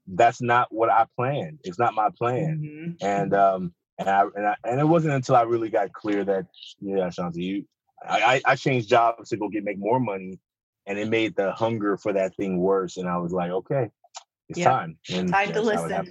that's 0.07 0.41
not 0.41 0.67
what 0.71 0.89
I 0.89 1.05
planned. 1.15 1.59
It's 1.63 1.79
not 1.79 1.93
my 1.93 2.09
plan. 2.17 2.61
Mm-hmm. 2.63 3.05
And 3.05 3.33
um 3.33 3.73
and 3.97 4.09
I, 4.09 4.23
and 4.35 4.47
I 4.47 4.55
and 4.63 4.79
it 4.79 4.87
wasn't 4.87 5.13
until 5.13 5.35
I 5.35 5.43
really 5.43 5.69
got 5.69 5.93
clear 5.93 6.23
that 6.25 6.45
yeah, 6.79 7.07
Shanti, 7.07 7.37
you 7.37 7.65
I, 8.07 8.41
I 8.45 8.55
changed 8.55 8.89
jobs 8.89 9.29
to 9.29 9.37
go 9.37 9.49
get 9.49 9.63
make 9.63 9.79
more 9.79 9.99
money 9.99 10.39
and 10.85 10.99
it 10.99 11.09
made 11.09 11.35
the 11.35 11.51
hunger 11.51 11.97
for 11.97 12.13
that 12.13 12.35
thing 12.35 12.57
worse. 12.57 12.97
And 12.97 13.07
I 13.07 13.17
was 13.17 13.31
like, 13.31 13.51
okay, 13.51 13.89
it's 14.49 14.59
yep. 14.59 14.69
time. 14.69 14.97
And 15.11 15.29
time 15.29 15.53
to 15.53 15.61
listen. 15.61 16.07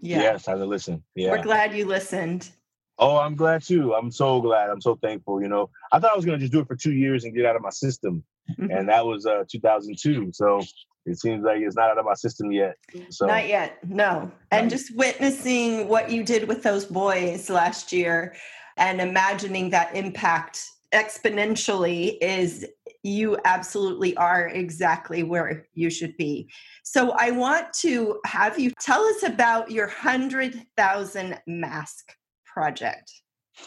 Yeah. 0.00 0.22
yeah, 0.22 0.38
time 0.38 0.58
to 0.58 0.66
listen. 0.66 1.02
Yeah. 1.14 1.30
We're 1.30 1.42
glad 1.42 1.74
you 1.74 1.86
listened. 1.86 2.50
Oh, 2.98 3.16
I'm 3.16 3.36
glad 3.36 3.62
too. 3.62 3.94
I'm 3.94 4.10
so 4.10 4.40
glad. 4.40 4.70
I'm 4.70 4.80
so 4.80 4.96
thankful. 4.96 5.40
You 5.40 5.48
know, 5.48 5.70
I 5.92 5.98
thought 5.98 6.12
I 6.12 6.16
was 6.16 6.24
gonna 6.24 6.38
just 6.38 6.52
do 6.52 6.60
it 6.60 6.66
for 6.66 6.76
two 6.76 6.92
years 6.92 7.24
and 7.24 7.34
get 7.34 7.46
out 7.46 7.56
of 7.56 7.62
my 7.62 7.70
system, 7.70 8.24
mm-hmm. 8.50 8.70
and 8.70 8.88
that 8.88 9.06
was 9.06 9.26
uh, 9.26 9.44
2002. 9.48 10.30
So 10.32 10.60
it 11.06 11.18
seems 11.18 11.44
like 11.44 11.60
it's 11.60 11.76
not 11.76 11.90
out 11.90 11.98
of 11.98 12.04
my 12.04 12.14
system 12.14 12.50
yet. 12.50 12.76
So 13.10 13.26
not 13.26 13.46
yet, 13.46 13.78
no. 13.88 14.30
And 14.50 14.68
just 14.68 14.94
witnessing 14.96 15.88
what 15.88 16.10
you 16.10 16.24
did 16.24 16.48
with 16.48 16.62
those 16.62 16.84
boys 16.84 17.48
last 17.48 17.92
year, 17.92 18.34
and 18.76 19.00
imagining 19.00 19.70
that 19.70 19.94
impact 19.94 20.66
exponentially 20.92 22.16
is 22.20 22.66
you 23.02 23.38
absolutely 23.44 24.16
are 24.16 24.48
exactly 24.48 25.22
where 25.22 25.66
you 25.74 25.90
should 25.90 26.16
be. 26.16 26.50
So 26.82 27.12
I 27.12 27.30
want 27.30 27.72
to 27.80 28.18
have 28.24 28.58
you 28.58 28.72
tell 28.80 29.02
us 29.04 29.22
about 29.22 29.70
your 29.70 29.86
100,000 29.86 31.40
mask 31.46 32.12
project. 32.58 33.12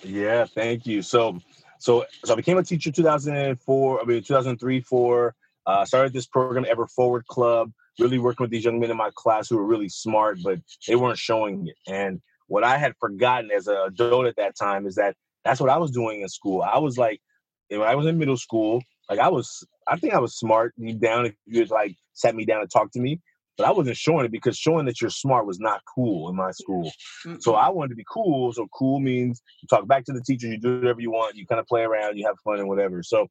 Yeah, 0.03 0.45
thank 0.45 0.86
you. 0.86 1.01
So 1.01 1.39
so 1.79 2.05
so 2.25 2.33
I 2.33 2.36
became 2.36 2.57
a 2.57 2.63
teacher 2.63 2.91
2004, 2.91 4.01
I 4.01 4.03
mean 4.05 4.24
2003 4.24 4.81
4 4.81 5.36
uh, 5.65 5.86
started 5.86 6.13
this 6.13 6.27
program 6.27 6.65
Ever 6.67 6.88
Forward 6.88 7.25
Club, 7.27 7.71
really 8.00 8.19
working 8.19 8.43
with 8.43 8.51
these 8.51 8.65
young 8.65 8.79
men 8.79 8.91
in 8.91 8.98
my 8.98 9.12
class 9.15 9.48
who 9.48 9.57
were 9.57 9.65
really 9.65 9.89
smart, 9.89 10.39
but 10.43 10.60
they 10.88 10.95
weren't 10.95 11.17
showing 11.17 11.67
it. 11.67 11.75
And 11.88 12.21
what 12.48 12.63
I 12.63 12.77
had 12.77 12.93
forgotten 13.00 13.51
as 13.51 13.67
an 13.67 13.77
adult 13.86 14.25
at 14.25 14.36
that 14.38 14.55
time 14.57 14.86
is 14.86 14.95
that 14.95 15.15
that's 15.45 15.62
what 15.62 15.69
I 15.69 15.77
was 15.77 15.91
doing 15.91 16.21
in 16.21 16.29
school. 16.29 16.62
I 16.62 16.79
was 16.79 16.98
like, 16.98 17.21
when 17.69 17.81
I 17.81 17.95
was 17.95 18.07
in 18.07 18.17
middle 18.17 18.38
school, 18.38 18.81
like 19.10 19.19
I 19.19 19.29
was, 19.29 19.65
I 19.88 19.98
think 19.98 20.13
I 20.13 20.19
was 20.19 20.36
smart 20.36 20.74
deep 20.77 21.00
down. 21.00 21.27
If 21.27 21.36
you 21.45 21.62
just 21.62 21.71
like 21.71 21.95
sat 22.13 22.36
me 22.36 22.43
down 22.43 22.62
and 22.62 22.69
talked 22.69 22.93
to 22.93 23.00
me, 23.00 23.21
but 23.58 23.67
I 23.67 23.72
wasn't 23.72 23.98
showing 23.98 24.25
it 24.25 24.31
because 24.31 24.58
showing 24.58 24.86
that 24.86 25.01
you're 25.01 25.10
smart 25.10 25.46
was 25.46 25.60
not 25.60 25.81
cool 25.93 26.29
in 26.29 26.36
my 26.36 26.51
school. 26.51 26.91
Mm-hmm. 27.25 27.36
So 27.39 27.55
I 27.55 27.70
wanted 27.70 27.89
to 27.89 27.96
be 27.96 28.05
cool. 28.12 28.51
So 28.53 28.67
cool 28.74 29.00
means 29.00 29.41
you 29.62 29.67
talk 29.67 29.88
back 29.88 30.05
to 30.05 30.13
the 30.13 30.22
teacher, 30.22 30.48
you 30.48 30.58
do 30.58 30.79
whatever 30.79 31.01
you 31.01 31.12
want, 31.12 31.36
you 31.36 31.46
kind 31.46 31.60
of 31.60 31.67
play 31.67 31.81
around, 31.81 32.17
you 32.17 32.25
have 32.25 32.38
fun 32.43 32.60
and 32.60 32.67
whatever. 32.67 33.03
So 33.03 33.27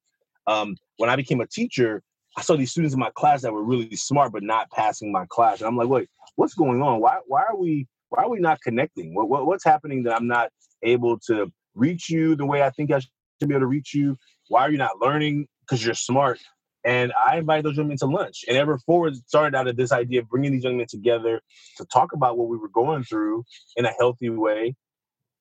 um, 0.47 0.77
when 0.99 1.11
I 1.11 1.17
became 1.17 1.41
a 1.41 1.47
teacher, 1.47 2.03
I 2.37 2.43
saw 2.43 2.57
these 2.57 2.71
students 2.71 2.95
in 2.95 3.01
my 3.01 3.11
class 3.15 3.43
that 3.43 3.53
were 3.53 3.65
really 3.65 3.97
smart 3.97 4.33
but 4.33 4.43
not 4.43 4.71
passing 4.71 5.11
my 5.11 5.27
class, 5.29 5.61
and 5.61 5.69
I'm 5.69 5.77
like, 5.77 5.89
wait, 5.89 6.09
what's 6.37 6.55
going 6.55 6.81
on? 6.81 7.01
Why 7.01 7.19
why 7.27 7.43
are 7.43 7.57
we 7.57 7.89
why 8.09 8.25
are 8.25 8.31
we 8.31 8.39
not 8.39 8.61
connecting? 8.63 9.15
What, 9.15 9.29
what 9.29 9.47
what's 9.47 9.65
happening 9.65 10.05
that 10.05 10.15
I'm 10.15 10.29
not 10.29 10.51
able 10.83 11.19
to 11.27 11.53
reach 11.75 12.09
you 12.09 12.37
the 12.37 12.47
way 12.47 12.63
I 12.63 12.71
think 12.71 12.93
I 12.93 13.01
should 13.01 13.49
be 13.49 13.55
able 13.55 13.61
to 13.61 13.67
reach 13.67 13.95
you? 13.95 14.17
Why 14.49 14.63
are 14.63 14.71
you 14.71 14.79
not 14.79 15.01
learning? 15.01 15.49
Because 15.61 15.85
you're 15.85 15.95
smart. 15.95 16.39
And 16.85 17.13
I 17.13 17.39
invited 17.39 17.65
those 17.65 17.77
young 17.77 17.89
men 17.89 17.99
to 17.99 18.07
lunch. 18.07 18.45
And 18.49 18.57
Ever 18.57 18.79
Forward 18.79 19.15
started 19.17 19.57
out 19.57 19.69
of 19.69 19.77
this 19.77 19.93
idea 19.93 20.21
of 20.21 20.29
bringing 20.29 20.53
these 20.53 20.65
young 20.65 20.79
men 20.79 20.87
together 20.89 21.41
to 21.77 21.85
talk 21.87 22.13
about 22.13 22.39
what 22.39 22.49
we 22.49 22.57
were 22.57 22.69
going 22.69 23.05
through 23.05 23.45
in 23.77 23.85
a 23.85 23.93
healthy 23.99 24.31
way 24.31 24.75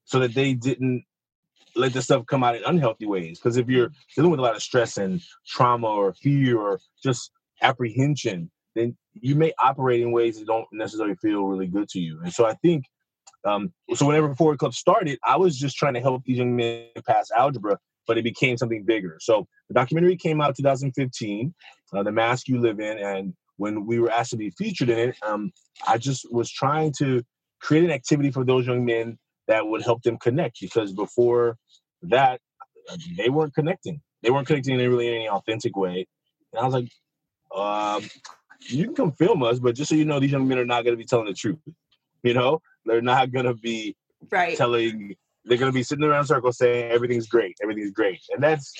so 0.03 0.19
that 0.19 0.34
they 0.34 0.53
didn't 0.53 1.03
let 1.75 1.93
the 1.93 2.01
stuff 2.01 2.25
come 2.25 2.43
out 2.43 2.55
in 2.55 2.63
unhealthy 2.65 3.05
ways. 3.05 3.39
Because 3.39 3.58
if 3.58 3.69
you're 3.69 3.91
dealing 4.15 4.31
with 4.31 4.39
a 4.39 4.43
lot 4.43 4.55
of 4.55 4.62
stress 4.62 4.98
and 4.98 5.22
trauma 5.48 5.88
or 5.88 6.13
fear 6.13 6.60
or 6.60 6.79
just 7.01 7.31
apprehension, 7.62 8.51
then 8.75 8.98
you 9.13 9.36
may 9.36 9.53
operate 9.62 10.01
in 10.01 10.12
ways 10.12 10.39
that 10.39 10.48
don't 10.48 10.67
necessarily 10.72 11.15
feel 11.15 11.46
really 11.46 11.67
good 11.67 11.88
to 11.89 12.00
you. 12.00 12.19
And 12.24 12.34
so 12.34 12.46
I 12.46 12.53
think, 12.55 12.86
um, 13.46 13.72
so 13.93 14.05
when 14.05 14.15
Ever 14.15 14.36
Forward 14.36 14.60
Club 14.60 14.74
started, 14.74 15.19
I 15.25 15.38
was 15.38 15.58
just 15.58 15.77
trying 15.77 15.93
to 15.93 16.01
help 16.01 16.24
these 16.25 16.38
young 16.38 16.55
men 16.55 16.88
pass 17.08 17.29
algebra, 17.31 17.77
but 18.10 18.18
it 18.18 18.24
became 18.24 18.58
something 18.58 18.84
bigger. 18.84 19.18
So 19.22 19.48
the 19.68 19.75
documentary 19.75 20.18
came 20.18 20.42
out 20.42 20.56
2015, 20.58 21.54
uh, 21.94 22.01
The 22.01 22.12
Mask 22.12 22.48
You 22.48 22.60
Live 22.60 22.80
In, 22.80 22.98
and 22.98 23.36
when 23.58 23.86
we 23.86 24.00
were 24.00 24.10
asked 24.10 24.32
to 24.32 24.38
be 24.38 24.50
featured 24.50 24.89
in 24.89 24.98
it, 24.98 25.16
um, 25.22 25.51
I 25.88 26.00
just 26.00 26.25
was 26.34 26.50
trying 26.50 26.92
to 26.98 27.22
create 27.62 27.84
an 27.84 27.92
activity 27.92 28.32
for 28.32 28.44
those 28.44 28.66
young 28.66 28.84
men 28.84 29.20
that 29.48 29.68
would 29.68 29.84
help 29.84 30.01
them 30.01 30.18
connect 30.18 30.60
because 30.60 30.92
before 30.92 31.56
that 32.01 32.42
they 33.16 33.30
weren't 33.30 33.54
connecting. 33.54 34.01
They 34.24 34.32
weren't 34.32 34.48
connecting 34.48 34.80
in 34.80 34.89
really 34.89 35.08
any 35.08 35.30
authentic 35.30 35.78
way. 35.78 36.08
And 36.51 36.62
i 36.62 36.66
was 36.66 36.74
like 36.74 36.89
um, 37.56 38.10
you 38.62 38.86
can 38.86 38.96
come 38.96 39.12
film 39.12 39.44
us 39.44 39.60
but 39.60 39.75
just 39.75 39.89
so 39.89 39.96
you 39.96 40.06
know 40.06 40.20
these 40.20 40.32
young 40.32 40.48
men 40.48 40.58
are 40.58 40.66
not 40.66 40.84
going 40.84 40.94
to 40.94 40.98
be 40.98 41.06
telling 41.06 41.28
the 41.28 41.34
truth 41.34 41.60
you 42.24 42.34
know? 42.34 42.62
They're 42.86 43.01
not 43.01 43.32
going 43.32 43.46
to 43.46 43.54
be 43.54 43.96
right. 44.32 44.58
telling 44.58 45.16
they're 45.50 45.58
going 45.58 45.72
to 45.72 45.75
be 45.75 45.84
sitting 45.84 46.06
around 46.06 46.22
in 46.22 46.27
circles 46.27 46.58
saying 46.58 46.91
everything's 46.91 47.27
great 47.27 47.58
everything's 47.62 47.91
great. 47.91 48.22
And 48.32 48.41
that's 48.41 48.74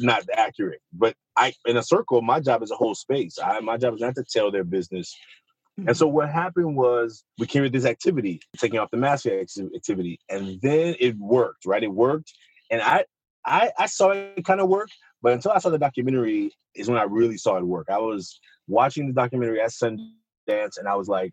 not 0.00 0.24
accurate. 0.34 0.80
But 0.92 1.14
i 1.36 1.52
in 1.66 1.76
a 1.76 1.82
circle 1.82 2.22
my 2.22 2.40
job 2.40 2.62
is 2.62 2.70
a 2.70 2.76
whole 2.76 2.94
space. 2.94 3.38
I, 3.42 3.60
my 3.60 3.76
job 3.76 3.94
is 3.94 4.00
not 4.00 4.14
to 4.16 4.24
tell 4.24 4.50
their 4.50 4.64
business. 4.64 5.14
And 5.86 5.96
so 5.96 6.06
mm-hmm. 6.06 6.16
what 6.16 6.30
happened 6.30 6.76
was 6.76 7.24
we 7.38 7.46
carried 7.46 7.72
this 7.72 7.84
activity, 7.84 8.40
taking 8.56 8.80
off 8.80 8.90
the 8.90 8.96
mask 8.96 9.26
activity, 9.26 10.18
and 10.28 10.60
then 10.60 10.96
it 10.98 11.16
worked, 11.16 11.66
right? 11.66 11.84
It 11.84 11.92
worked, 11.92 12.32
and 12.68 12.82
I 12.82 13.04
I, 13.44 13.70
I 13.78 13.86
saw 13.86 14.10
it 14.10 14.44
kind 14.44 14.60
of 14.60 14.68
work, 14.68 14.88
but 15.22 15.32
until 15.32 15.52
I 15.52 15.58
saw 15.58 15.70
the 15.70 15.78
documentary 15.78 16.50
is 16.74 16.88
when 16.88 16.98
I 16.98 17.04
really 17.04 17.38
saw 17.38 17.56
it 17.56 17.64
work. 17.64 17.88
I 17.90 17.98
was 17.98 18.40
watching 18.66 19.06
the 19.06 19.12
documentary 19.12 19.60
at 19.60 19.70
Sundance, 19.70 20.78
and 20.78 20.88
I 20.88 20.96
was 20.96 21.08
like, 21.08 21.32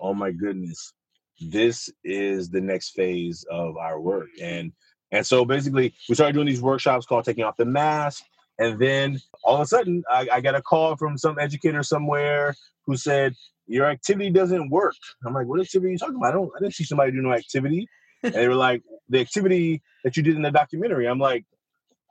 oh 0.00 0.14
my 0.14 0.32
goodness, 0.32 0.92
this 1.40 1.90
is 2.04 2.50
the 2.50 2.60
next 2.60 2.90
phase 2.90 3.44
of 3.50 3.76
our 3.76 4.00
work, 4.00 4.28
and 4.40 4.72
and 5.12 5.26
so 5.26 5.44
basically 5.44 5.94
we 6.08 6.14
started 6.14 6.32
doing 6.32 6.46
these 6.46 6.62
workshops 6.62 7.06
called 7.06 7.24
taking 7.24 7.44
off 7.44 7.56
the 7.56 7.64
mask. 7.64 8.24
And 8.58 8.78
then 8.78 9.20
all 9.44 9.56
of 9.56 9.60
a 9.60 9.66
sudden, 9.66 10.02
I, 10.10 10.28
I 10.32 10.40
got 10.40 10.54
a 10.54 10.62
call 10.62 10.96
from 10.96 11.18
some 11.18 11.38
educator 11.38 11.82
somewhere 11.82 12.54
who 12.86 12.96
said, 12.96 13.34
your 13.66 13.86
activity 13.86 14.30
doesn't 14.30 14.70
work. 14.70 14.94
I'm 15.24 15.34
like, 15.34 15.46
what 15.46 15.60
activity 15.60 15.88
are 15.88 15.92
you 15.92 15.98
talking 15.98 16.16
about? 16.16 16.28
I 16.28 16.32
don't 16.32 16.50
I 16.56 16.60
didn't 16.60 16.74
see 16.74 16.84
somebody 16.84 17.12
do 17.12 17.20
no 17.20 17.32
activity. 17.32 17.88
and 18.22 18.34
they 18.34 18.48
were 18.48 18.54
like, 18.54 18.82
the 19.08 19.20
activity 19.20 19.82
that 20.04 20.16
you 20.16 20.22
did 20.22 20.36
in 20.36 20.42
the 20.42 20.50
documentary. 20.50 21.06
I'm 21.06 21.18
like, 21.18 21.44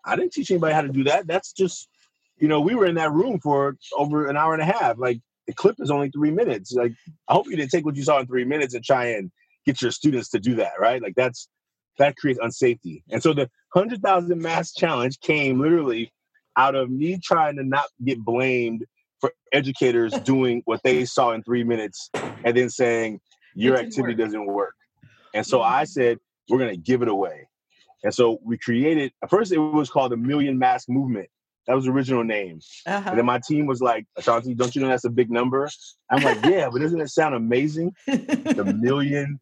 I 0.06 0.16
didn't 0.16 0.34
teach 0.34 0.52
anybody 0.52 0.74
how 0.74 0.82
to 0.82 0.90
do 0.90 1.06
that. 1.06 1.28
That's 1.28 1.52
just, 1.52 1.90
you 2.38 2.48
know, 2.48 2.62
we 2.62 2.76
were 2.76 2.86
in 2.86 2.96
that 2.96 3.12
room 3.12 3.40
for 3.40 3.78
over 3.98 4.28
an 4.28 4.38
hour 4.38 4.54
and 4.54 4.62
a 4.62 4.66
half. 4.66 4.98
Like 4.98 5.20
the 5.48 5.54
clip 5.54 5.76
is 5.80 5.92
only 5.92 6.10
three 6.10 6.32
minutes. 6.32 6.74
Like, 6.74 6.94
I 7.28 7.34
hope 7.34 7.48
you 7.48 7.56
didn't 7.56 7.72
take 7.72 7.86
what 7.86 7.96
you 7.96 8.04
saw 8.04 8.20
in 8.20 8.28
three 8.28 8.46
minutes 8.46 8.74
and 8.74 8.84
try 8.84 9.06
and 9.06 9.32
get 9.66 9.82
your 9.82 9.92
students 9.92 10.30
to 10.30 10.40
do 10.40 10.56
that, 10.56 10.74
right? 10.80 11.02
Like 11.02 11.16
that's 11.16 11.48
that 11.98 12.16
creates 12.18 12.40
unsafety. 12.40 13.04
And 13.12 13.22
so 13.22 13.34
the 13.34 13.50
hundred 13.74 14.02
thousand 14.02 14.42
mask 14.42 14.76
challenge 14.78 15.20
came 15.22 15.60
literally 15.60 16.12
out 16.58 16.76
of 16.76 16.90
me 16.90 17.20
trying 17.24 17.56
to 17.58 17.64
not 17.64 17.86
get 18.04 18.20
blamed 18.20 18.86
for 19.20 19.32
educators 19.52 20.14
doing 20.24 20.62
what 20.66 20.82
they 20.84 21.06
saw 21.06 21.32
in 21.32 21.44
three 21.44 21.64
minutes 21.64 22.10
and 22.14 22.56
then 22.56 22.70
saying 22.70 23.20
your 23.56 23.78
activity 23.78 24.14
work. 24.14 24.18
doesn't 24.18 24.46
work. 24.46 24.76
And 25.34 25.46
so 25.46 25.60
mm-hmm. 25.60 25.74
I 25.74 25.84
said, 25.86 26.20
we're 26.50 26.60
going 26.60 26.72
to 26.72 26.78
give 26.78 27.02
it 27.02 27.08
away. 27.08 27.48
And 28.04 28.14
so 28.14 28.40
we 28.44 28.58
created, 28.58 29.12
at 29.24 29.30
first 29.30 29.52
it 29.52 29.58
was 29.58 29.90
called 29.90 30.12
the 30.12 30.18
Million 30.18 30.60
Mask 30.60 30.88
Movement. 30.90 31.28
That 31.68 31.76
was 31.76 31.86
the 31.86 31.92
original 31.92 32.24
name. 32.24 32.60
Uh-huh. 32.86 33.10
And 33.10 33.18
then 33.18 33.26
my 33.26 33.40
team 33.40 33.66
was 33.66 33.82
like, 33.82 34.06
Ashanti, 34.18 34.54
don't 34.54 34.76
you 34.76 34.82
know 34.82 34.88
that's 34.88 35.06
a 35.06 35.10
big 35.10 35.32
number? 35.32 35.70
I'm 36.10 36.24
like, 36.24 36.46
yeah, 36.46 36.70
but 36.72 36.82
doesn't 36.82 37.02
it 37.02 37.10
sound 37.10 37.36
amazing? 37.36 37.94
The 38.06 38.78
Million. 38.80 39.40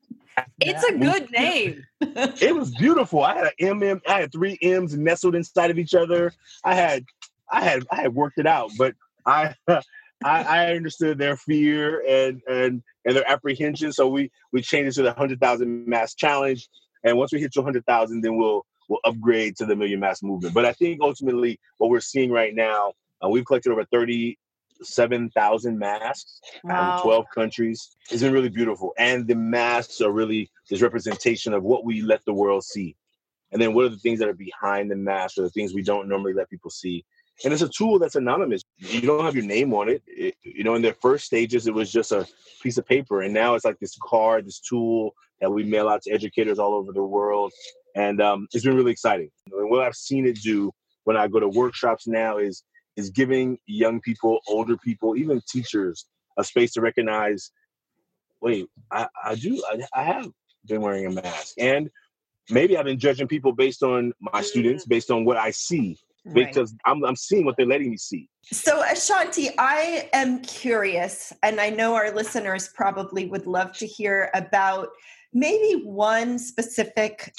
It's 0.60 0.84
a 0.84 0.98
good 0.98 1.30
name. 1.32 1.84
it 2.01 2.56
was 2.56 2.74
beautiful. 2.75 3.24
I 3.24 3.36
had 3.36 3.46
an 3.60 3.80
MM, 3.80 4.01
I 4.08 4.22
had 4.22 4.32
three 4.32 4.58
M's 4.62 4.98
nestled 4.98 5.36
inside 5.36 5.70
of 5.70 5.77
each 5.77 5.94
other. 5.94 6.34
I 6.63 6.75
had, 6.75 7.03
I 7.51 7.62
had, 7.63 7.84
I 7.92 8.01
had 8.01 8.15
worked 8.15 8.39
it 8.39 8.48
out, 8.48 8.72
but 8.77 8.96
I, 9.25 9.53
I, 9.68 9.82
I 10.24 10.75
understood 10.75 11.18
their 11.18 11.36
fear 11.36 12.01
and 12.08 12.42
and 12.48 12.82
and 13.06 13.15
their 13.15 13.30
apprehension. 13.30 13.92
So 13.92 14.08
we 14.08 14.32
we 14.51 14.62
changed 14.62 14.98
it 14.98 15.01
to 15.01 15.03
the 15.03 15.13
hundred 15.13 15.39
thousand 15.39 15.86
mask 15.88 16.18
challenge. 16.18 16.70
And 17.03 17.18
once 17.18 17.34
we 17.34 17.42
hit 17.42 17.53
to 17.53 17.62
hundred 17.62 17.86
thousand, 17.86 18.22
then 18.22 18.38
we'll 18.38 18.65
we'll 18.90 19.00
upgrade 19.06 19.56
to 19.58 19.66
the 19.66 19.75
million 19.75 20.00
mask 20.00 20.24
movement. 20.24 20.54
But 20.54 20.66
I 20.66 20.74
think 20.74 21.02
ultimately 21.02 21.60
what 21.78 21.90
we're 21.90 22.00
seeing 22.00 22.32
right 22.32 22.54
now, 22.54 22.94
uh, 23.24 23.30
we've 23.30 23.46
collected 23.46 23.72
over 23.72 23.86
thirty 23.86 24.38
seven 24.82 25.30
thousand 25.30 25.80
masks 25.80 26.42
wow. 26.63 26.98
in 26.98 27.04
twelve 27.04 27.25
countries. 27.34 27.96
It's 28.12 28.22
been 28.22 28.34
really 28.34 28.50
beautiful, 28.50 28.94
and 28.98 29.28
the 29.28 29.36
masks 29.36 30.02
are 30.02 30.12
really 30.12 30.50
this 30.70 30.82
representation 30.82 31.54
of 31.54 31.63
what 31.63 31.86
we 31.86 32.02
let 32.02 32.24
the 32.25 32.34
world 32.34 32.63
see. 32.63 32.96
and 33.52 33.62
then 33.62 33.74
what 33.74 33.86
are 33.86 33.90
the 33.90 33.98
things 33.98 34.20
that 34.20 34.28
are 34.28 34.34
behind 34.34 34.90
the 34.90 34.96
mask 34.96 35.38
or 35.38 35.44
the 35.44 35.50
things 35.52 35.74
we 35.74 35.84
don't 35.84 36.10
normally 36.10 36.34
let 36.34 36.50
people 36.50 36.72
see 36.72 37.06
and 37.44 37.54
it's 37.54 37.62
a 37.62 37.70
tool 37.70 38.00
that's 38.00 38.16
anonymous 38.16 38.63
you 38.78 39.02
don't 39.02 39.24
have 39.24 39.36
your 39.36 39.46
name 39.46 39.74
on 39.74 39.90
it. 39.90 40.02
it 40.08 40.36
you 40.44 40.63
know 40.63 40.75
in 40.75 40.82
their 40.82 40.94
first 40.94 41.25
stages 41.25 41.68
it 41.68 41.74
was 41.74 41.92
just 41.92 42.12
a 42.12 42.28
piece 42.62 42.78
of 42.78 42.86
paper 42.86 43.22
and 43.22 43.34
now 43.34 43.56
it's 43.56 43.66
like 43.66 43.80
this 43.80 43.98
card 44.02 44.46
this 44.46 44.60
tool 44.60 45.13
that 45.42 45.50
we 45.50 45.63
mail 45.63 45.90
out 45.90 46.02
to 46.02 46.12
educators 46.12 46.60
all 46.60 46.74
over 46.74 46.92
the 46.92 47.04
world 47.04 47.52
and 47.96 48.22
um, 48.22 48.48
it's 48.54 48.64
been 48.64 48.76
really 48.76 48.92
exciting 48.92 49.30
and 49.52 49.70
what 49.70 49.82
i've 49.82 49.96
seen 49.96 50.26
it 50.26 50.40
do 50.42 50.72
when 51.04 51.18
i 51.18 51.28
go 51.28 51.40
to 51.40 51.48
workshops 51.48 52.08
now 52.08 52.38
is 52.38 52.64
is 52.96 53.10
giving 53.10 53.58
young 53.66 54.00
people 54.02 54.40
older 54.48 54.78
people 54.78 55.16
even 55.16 55.42
teachers 55.50 56.06
a 56.38 56.44
space 56.44 56.74
to 56.74 56.82
recognize 56.82 57.52
wait 58.42 58.68
i, 58.92 59.08
I 59.24 59.36
do 59.36 59.62
I, 59.70 60.02
I 60.02 60.04
have 60.04 60.30
been 60.66 60.82
wearing 60.82 61.06
a 61.06 61.12
mask 61.12 61.56
and 61.58 61.90
maybe 62.50 62.78
I've 62.78 62.86
been 62.86 63.00
judging 63.00 63.28
people 63.28 63.52
based 63.52 63.84
on 63.84 64.14
my 64.20 64.42
students, 64.42 64.86
based 64.86 65.12
on 65.12 65.26
what 65.26 65.38
I 65.38 65.52
see, 65.52 65.98
because 66.34 66.74
right. 66.74 66.94
I'm, 66.94 67.06
I'm 67.06 67.16
seeing 67.16 67.46
what 67.46 67.56
they're 67.58 67.66
letting 67.66 67.90
me 67.90 67.98
see. 67.98 68.30
So, 68.52 68.84
Ashanti, 68.84 69.50
I 69.58 70.10
am 70.14 70.42
curious, 70.42 71.34
and 71.44 71.60
I 71.60 71.70
know 71.70 71.96
our 71.96 72.12
listeners 72.12 72.70
probably 72.76 73.26
would 73.28 73.48
love 73.48 73.74
to 73.78 73.88
hear 73.88 74.30
about 74.34 74.90
maybe 75.34 75.82
one 75.84 76.38
specific 76.38 77.34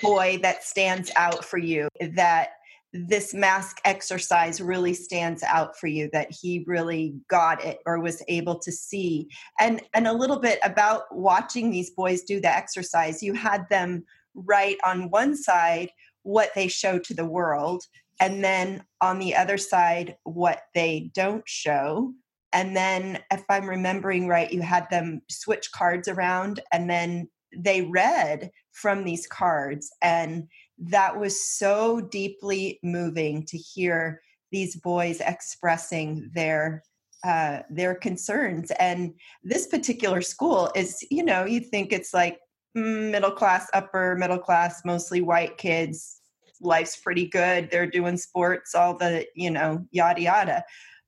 boy 0.00 0.38
that 0.42 0.64
stands 0.64 1.10
out 1.16 1.44
for 1.44 1.58
you 1.58 1.88
that 2.14 2.50
this 2.92 3.34
mask 3.34 3.80
exercise 3.84 4.60
really 4.60 4.94
stands 4.94 5.42
out 5.42 5.78
for 5.78 5.88
you 5.88 6.08
that 6.12 6.28
he 6.30 6.64
really 6.66 7.14
got 7.28 7.62
it 7.62 7.78
or 7.84 8.00
was 8.00 8.22
able 8.28 8.58
to 8.58 8.72
see. 8.72 9.28
And 9.60 9.82
and 9.94 10.06
a 10.06 10.12
little 10.12 10.40
bit 10.40 10.58
about 10.62 11.02
watching 11.12 11.70
these 11.70 11.90
boys 11.90 12.22
do 12.22 12.40
the 12.40 12.54
exercise. 12.54 13.22
You 13.22 13.34
had 13.34 13.68
them 13.68 14.04
write 14.34 14.78
on 14.84 15.10
one 15.10 15.36
side 15.36 15.90
what 16.22 16.50
they 16.54 16.68
show 16.68 16.98
to 16.98 17.14
the 17.14 17.26
world 17.26 17.84
and 18.20 18.42
then 18.42 18.84
on 19.00 19.18
the 19.18 19.34
other 19.34 19.58
side 19.58 20.16
what 20.24 20.62
they 20.74 21.10
don't 21.14 21.46
show. 21.46 22.12
And 22.54 22.74
then 22.74 23.18
if 23.30 23.44
i'm 23.50 23.68
remembering 23.68 24.26
right 24.26 24.50
you 24.50 24.62
had 24.62 24.88
them 24.90 25.20
switch 25.28 25.70
cards 25.72 26.08
around 26.08 26.60
and 26.72 26.88
then 26.88 27.28
they 27.56 27.82
read 27.82 28.50
from 28.80 29.04
these 29.04 29.26
cards 29.26 29.90
and 30.02 30.46
that 30.78 31.18
was 31.18 31.48
so 31.48 32.00
deeply 32.00 32.78
moving 32.82 33.44
to 33.44 33.58
hear 33.58 34.20
these 34.52 34.76
boys 34.76 35.20
expressing 35.20 36.30
their 36.34 36.82
uh, 37.24 37.62
their 37.68 37.96
concerns 37.96 38.70
and 38.78 39.12
this 39.42 39.66
particular 39.66 40.20
school 40.22 40.70
is 40.76 41.04
you 41.10 41.24
know 41.24 41.44
you 41.44 41.58
think 41.58 41.92
it's 41.92 42.14
like 42.14 42.38
mm, 42.76 43.10
middle 43.10 43.32
class 43.32 43.68
upper 43.74 44.14
middle 44.14 44.38
class 44.38 44.82
mostly 44.84 45.20
white 45.20 45.58
kids 45.58 46.20
life's 46.60 46.96
pretty 46.96 47.26
good 47.26 47.68
they're 47.70 47.90
doing 47.90 48.16
sports 48.16 48.76
all 48.76 48.96
the 48.96 49.26
you 49.34 49.50
know 49.50 49.84
yada 49.90 50.20
yada 50.20 50.64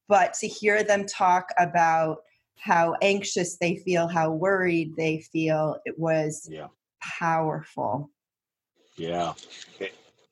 but 0.09 0.35
to 0.35 0.49
hear 0.49 0.83
them 0.83 1.07
talk 1.07 1.47
about 1.59 2.19
how 2.59 2.97
anxious 3.01 3.57
they 3.59 3.77
feel 3.77 4.09
how 4.09 4.33
worried 4.33 4.95
they 4.97 5.21
feel 5.33 5.77
it 5.85 5.97
was 5.97 6.49
yeah. 6.51 6.67
Powerful 7.01 8.11
yeah, 8.97 9.33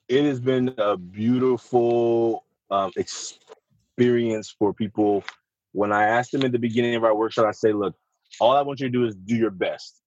it, 0.09 0.25
has 0.25 0.41
been 0.41 0.75
a 0.77 0.97
beautiful 0.97 2.45
um, 2.71 2.93
experience 2.97 4.55
for 4.59 4.75
people. 4.75 5.25
When 5.73 5.93
I 5.93 6.05
asked 6.05 6.33
them 6.33 6.45
at 6.45 6.53
the 6.53 6.59
beginning 6.59 6.95
of 6.95 7.05
our 7.05 7.15
workshop, 7.15 7.47
I 7.47 7.53
say, 7.53 7.73
"Look, 7.73 7.95
all 8.41 8.53
I 8.53 8.63
want 8.63 8.81
you 8.81 8.89
to 8.89 8.93
do 8.93 9.07
is 9.07 9.15
do 9.15 9.37
your 9.37 9.51
best. 9.51 10.03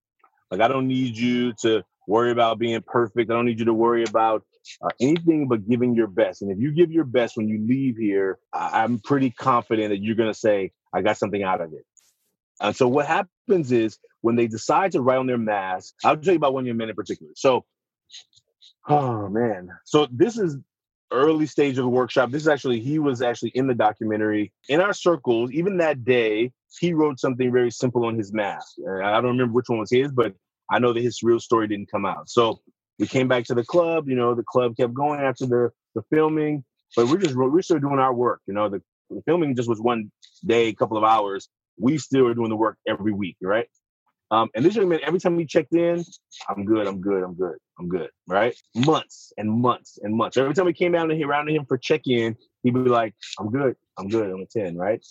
Like 0.52 0.62
I 0.62 0.68
don't 0.68 0.88
need 0.88 1.18
you 1.18 1.54
to 1.62 1.84
worry 2.08 2.32
about 2.32 2.60
being 2.60 2.82
perfect. 2.86 3.32
I 3.32 3.34
don't 3.34 3.46
need 3.46 3.60
you 3.60 3.66
to 3.66 3.74
worry 3.74 4.04
about 4.04 4.44
uh, 4.82 4.90
anything 5.00 5.48
but 5.48 5.68
giving 5.68 5.96
your 5.96 6.08
best. 6.08 6.42
And 6.42 6.52
if 6.52 6.60
you 6.60 6.72
give 6.72 6.92
your 6.92 7.06
best 7.06 7.38
when 7.38 7.48
you 7.48 7.66
leave 7.66 7.98
here, 7.98 8.38
I- 8.54 8.84
I'm 8.84 9.00
pretty 9.00 9.32
confident 9.32 9.90
that 9.90 9.98
you're 9.98 10.16
going 10.16 10.32
to 10.32 10.38
say, 10.38 10.72
I 10.94 11.02
got 11.02 11.18
something 11.18 11.42
out 11.42 11.62
of 11.62 11.74
it. 11.74 11.86
And 12.60 12.76
so 12.76 12.88
what 12.88 13.08
happens 13.08 13.72
is 13.72 13.98
when 14.22 14.36
they 14.36 14.48
decide 14.48 14.92
to 14.94 15.02
write 15.02 15.18
on 15.18 15.28
their 15.28 15.38
mask, 15.38 15.96
I'll 16.04 16.18
tell 16.18 16.34
you 16.34 16.38
about 16.38 16.54
one 16.54 16.66
young 16.66 16.78
man 16.78 16.90
in 16.90 16.96
particular. 16.96 17.32
So 17.36 17.66
Oh 18.88 19.30
man. 19.30 19.70
So 19.86 20.08
this 20.12 20.38
is 20.38 20.58
early 21.12 21.46
stage 21.46 21.78
of 21.78 21.84
the 21.84 21.90
workshop. 21.90 22.32
This 22.32 22.42
is 22.42 22.48
actually 22.48 22.80
he 22.80 23.00
was 23.00 23.22
actually 23.22 23.52
in 23.54 23.68
the 23.68 23.76
documentary. 23.76 24.52
In 24.70 24.82
our 24.82 24.94
circles, 24.94 25.52
even 25.52 25.78
that 25.78 26.04
day, 26.04 26.52
he 26.80 26.94
wrote 26.94 27.20
something 27.20 27.52
very 27.52 27.72
simple 27.72 28.06
on 28.06 28.16
his 28.16 28.34
mask. 28.34 28.78
I 29.04 29.14
don't 29.22 29.38
remember 29.38 29.54
which 29.54 29.70
one 29.70 29.80
was 29.80 29.92
his, 29.92 30.12
but 30.12 30.34
I 30.70 30.80
know 30.80 30.94
that 30.94 31.02
his 31.02 31.22
real 31.22 31.40
story 31.40 31.68
didn't 31.68 31.92
come 31.92 32.06
out. 32.06 32.30
So 32.30 32.62
we 32.98 33.08
came 33.08 33.28
back 33.28 33.44
to 33.46 33.56
the 33.56 33.64
club. 33.64 34.08
You 34.08 34.16
know, 34.16 34.34
the 34.34 34.44
club 34.44 34.78
kept 34.78 34.94
going 34.94 35.20
after 35.20 35.46
the 35.46 35.72
the 35.94 36.02
filming, 36.10 36.64
but 36.96 37.08
we're 37.08 37.18
just 37.18 37.36
we're 37.36 37.62
still 37.62 37.80
doing 37.80 38.00
our 38.00 38.14
work. 38.14 38.42
You 38.48 38.54
know, 38.54 38.70
the, 38.70 38.82
the 39.10 39.22
filming 39.26 39.56
just 39.56 39.70
was 39.70 39.82
one 39.82 40.12
day, 40.46 40.68
a 40.68 40.74
couple 40.74 40.98
of 40.98 41.04
hours. 41.04 41.50
We 41.78 41.98
still 41.98 42.28
are 42.28 42.34
doing 42.34 42.50
the 42.50 42.56
work 42.56 42.78
every 42.88 43.12
week, 43.12 43.38
right? 43.42 43.68
Um, 44.32 44.50
and 44.56 44.64
this 44.64 44.76
young 44.78 44.88
man, 44.88 45.00
every 45.04 45.20
time 45.20 45.38
he 45.38 45.46
checked 45.46 45.74
in, 45.74 46.04
I'm 46.48 46.64
good, 46.64 46.88
I'm 46.88 47.02
good, 47.02 47.22
I'm 47.22 47.36
good, 47.36 47.58
I'm 47.78 47.90
good, 47.90 48.10
right? 48.28 48.56
Months 48.74 49.34
and 49.38 49.52
months 49.52 50.00
and 50.02 50.16
months. 50.16 50.38
Every 50.38 50.54
time 50.54 50.66
we 50.66 50.74
came 50.74 50.94
down 50.94 51.10
to 51.10 51.16
him, 51.16 51.30
around 51.30 51.48
to 51.48 51.54
him 51.54 51.66
for 51.66 51.78
check-in, 51.78 52.38
he'd 52.64 52.74
be 52.74 52.80
like, 52.80 53.14
I'm 53.38 53.52
good, 53.52 53.76
I'm 54.00 54.08
good, 54.08 54.32
I'm 54.32 54.42
a 54.42 54.46
10, 54.46 54.78
right? 54.78 55.06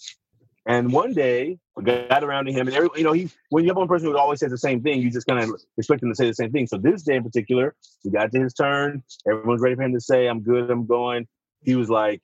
And 0.67 0.91
one 0.93 1.13
day, 1.13 1.59
we 1.77 1.85
got 1.85 2.25
around 2.25 2.47
to 2.47 2.53
him, 2.53 2.67
and 2.69 2.77
every, 2.77 2.89
you 2.97 3.05
know, 3.05 3.13
he 3.13 3.31
when 3.49 3.65
you 3.65 3.71
have 3.71 3.77
one 3.77 3.89
person 3.89 4.09
who 4.09 4.17
always 4.17 4.41
says 4.41 4.51
the 4.51 4.59
same 4.59 4.83
thing, 4.83 5.01
you 5.01 5.11
just 5.11 5.27
kind 5.27 5.43
of 5.43 5.51
expect 5.79 6.03
him 6.03 6.11
to 6.11 6.15
say 6.15 6.27
the 6.27 6.35
same 6.35 6.53
thing. 6.53 6.67
So 6.67 6.77
this 6.77 7.03
day 7.03 7.17
in 7.17 7.25
particular, 7.25 7.75
we 8.05 8.11
got 8.11 8.31
to 8.31 8.41
his 8.41 8.53
turn. 8.53 9.03
Everyone's 9.27 9.63
ready 9.63 9.75
for 9.75 9.83
him 9.83 9.95
to 9.95 10.01
say, 10.01 10.27
"I'm 10.27 10.41
good, 10.41 10.71
I'm 10.71 10.87
going." 10.87 11.27
He 11.63 11.77
was 11.77 11.89
like, 11.89 12.21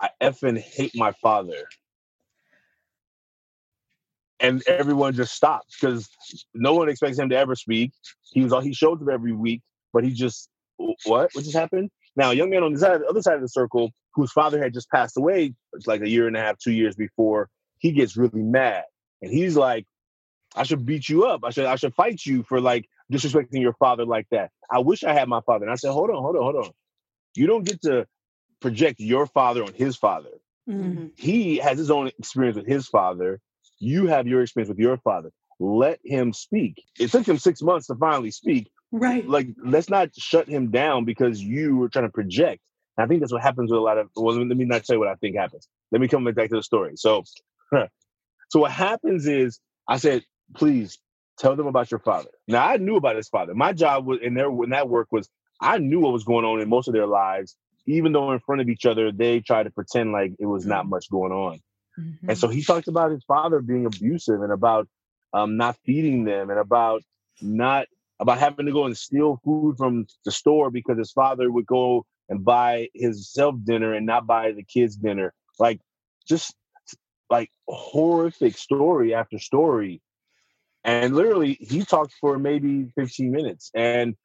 "I 0.00 0.08
effing 0.22 0.58
hate 0.58 0.92
my 0.96 1.12
father." 1.22 1.68
And 4.40 4.62
everyone 4.66 5.14
just 5.14 5.34
stopped 5.34 5.74
because 5.80 6.08
no 6.54 6.74
one 6.74 6.88
expects 6.88 7.18
him 7.18 7.28
to 7.30 7.36
ever 7.36 7.54
speak. 7.54 7.92
He 8.32 8.42
was 8.42 8.52
all 8.52 8.60
he 8.60 8.74
showed 8.74 9.02
up 9.02 9.08
every 9.08 9.32
week, 9.32 9.62
but 9.92 10.04
he 10.04 10.12
just 10.12 10.48
what 10.76 11.30
what 11.32 11.44
just 11.44 11.56
happened? 11.56 11.90
Now, 12.16 12.30
a 12.30 12.34
young 12.34 12.50
man 12.50 12.62
on 12.62 12.72
the, 12.72 12.78
side, 12.78 13.00
the 13.00 13.06
other 13.06 13.20
side 13.22 13.34
of 13.34 13.42
the 13.42 13.48
circle, 13.48 13.92
whose 14.14 14.32
father 14.32 14.62
had 14.62 14.72
just 14.72 14.90
passed 14.90 15.18
away 15.18 15.54
like 15.86 16.00
a 16.00 16.08
year 16.08 16.26
and 16.26 16.36
a 16.36 16.40
half, 16.40 16.58
two 16.58 16.72
years 16.72 16.96
before, 16.96 17.50
he 17.78 17.92
gets 17.92 18.16
really 18.16 18.42
mad, 18.42 18.84
and 19.20 19.30
he's 19.30 19.56
like, 19.56 19.86
"I 20.54 20.62
should 20.62 20.86
beat 20.86 21.08
you 21.08 21.26
up. 21.26 21.40
I 21.44 21.50
should 21.50 21.66
I 21.66 21.76
should 21.76 21.94
fight 21.94 22.24
you 22.24 22.42
for 22.42 22.60
like 22.60 22.88
disrespecting 23.12 23.60
your 23.60 23.74
father 23.74 24.04
like 24.04 24.26
that. 24.30 24.50
I 24.70 24.78
wish 24.78 25.04
I 25.04 25.12
had 25.12 25.28
my 25.28 25.40
father." 25.42 25.64
And 25.64 25.72
I 25.72 25.76
said, 25.76 25.92
"Hold 25.92 26.10
on, 26.10 26.22
hold 26.22 26.36
on, 26.36 26.42
hold 26.42 26.56
on. 26.56 26.70
You 27.34 27.46
don't 27.46 27.64
get 27.64 27.82
to 27.82 28.06
project 28.60 28.98
your 29.00 29.26
father 29.26 29.62
on 29.62 29.74
his 29.74 29.96
father." 29.96 30.30
Mm-hmm. 30.68 31.08
He 31.16 31.58
has 31.58 31.78
his 31.78 31.90
own 31.90 32.08
experience 32.08 32.56
with 32.56 32.66
his 32.66 32.88
father, 32.88 33.40
you 33.78 34.06
have 34.06 34.26
your 34.26 34.42
experience 34.42 34.68
with 34.68 34.78
your 34.78 34.96
father. 34.98 35.30
Let 35.58 36.00
him 36.04 36.32
speak. 36.32 36.82
It 36.98 37.10
took 37.10 37.26
him 37.26 37.38
six 37.38 37.62
months 37.62 37.86
to 37.86 37.94
finally 37.94 38.30
speak. 38.30 38.70
Right. 38.92 39.26
Like, 39.26 39.48
let's 39.64 39.88
not 39.88 40.10
shut 40.16 40.48
him 40.48 40.70
down 40.70 41.04
because 41.04 41.40
you 41.42 41.76
were 41.76 41.88
trying 41.88 42.06
to 42.06 42.12
project. 42.12 42.62
And 42.96 43.04
I 43.04 43.08
think 43.08 43.20
that's 43.20 43.32
what 43.32 43.42
happens 43.42 43.70
with 43.70 43.78
a 43.78 43.82
lot 43.82 43.98
of. 43.98 44.08
Well, 44.14 44.36
let 44.36 44.56
me 44.56 44.64
not 44.64 44.84
tell 44.84 44.96
you 44.96 45.00
what 45.00 45.08
I 45.08 45.14
think 45.16 45.36
happens. 45.36 45.68
Let 45.92 46.00
me 46.00 46.08
come 46.08 46.24
back 46.24 46.48
to 46.50 46.56
the 46.56 46.62
story. 46.62 46.92
So, 46.96 47.24
so 47.72 48.60
what 48.60 48.70
happens 48.70 49.26
is, 49.26 49.58
I 49.88 49.96
said, 49.98 50.24
please 50.54 50.98
tell 51.38 51.56
them 51.56 51.66
about 51.66 51.90
your 51.90 52.00
father. 52.00 52.30
Now, 52.48 52.66
I 52.66 52.76
knew 52.76 52.96
about 52.96 53.16
his 53.16 53.28
father. 53.28 53.54
My 53.54 53.72
job 53.72 54.06
was 54.06 54.20
in 54.22 54.34
there 54.34 54.50
when 54.50 54.70
that 54.70 54.88
work 54.88 55.08
was, 55.10 55.28
I 55.60 55.78
knew 55.78 56.00
what 56.00 56.12
was 56.12 56.24
going 56.24 56.44
on 56.44 56.60
in 56.60 56.68
most 56.68 56.88
of 56.88 56.94
their 56.94 57.06
lives. 57.06 57.56
Even 57.86 58.12
though 58.12 58.32
in 58.32 58.40
front 58.40 58.60
of 58.60 58.68
each 58.68 58.84
other, 58.84 59.12
they 59.12 59.40
tried 59.40 59.62
to 59.62 59.70
pretend 59.70 60.10
like 60.10 60.32
it 60.40 60.46
was 60.46 60.66
not 60.66 60.82
mm-hmm. 60.82 60.90
much 60.90 61.10
going 61.10 61.32
on. 61.32 61.60
Mm-hmm. 61.98 62.30
And 62.30 62.38
so 62.38 62.48
he 62.48 62.62
talked 62.62 62.88
about 62.88 63.10
his 63.10 63.24
father 63.24 63.60
being 63.60 63.86
abusive 63.86 64.42
and 64.42 64.52
about 64.52 64.88
um, 65.32 65.56
not 65.56 65.76
feeding 65.84 66.24
them 66.24 66.50
and 66.50 66.58
about 66.58 67.02
not 67.40 67.86
about 68.18 68.38
having 68.38 68.66
to 68.66 68.72
go 68.72 68.86
and 68.86 68.96
steal 68.96 69.40
food 69.44 69.76
from 69.76 70.06
the 70.24 70.30
store 70.30 70.70
because 70.70 70.98
his 70.98 71.12
father 71.12 71.50
would 71.50 71.66
go 71.66 72.06
and 72.28 72.44
buy 72.44 72.88
himself 72.94 73.54
dinner 73.64 73.92
and 73.92 74.06
not 74.06 74.26
buy 74.26 74.52
the 74.52 74.62
kids 74.62 74.96
dinner. 74.96 75.34
Like 75.58 75.80
just 76.26 76.54
like 77.30 77.50
horrific 77.68 78.56
story 78.56 79.14
after 79.14 79.38
story. 79.38 80.00
And 80.84 81.14
literally 81.14 81.58
he 81.60 81.84
talked 81.84 82.14
for 82.20 82.38
maybe 82.38 82.90
15 82.96 83.30
minutes. 83.30 83.70
And 83.74 84.16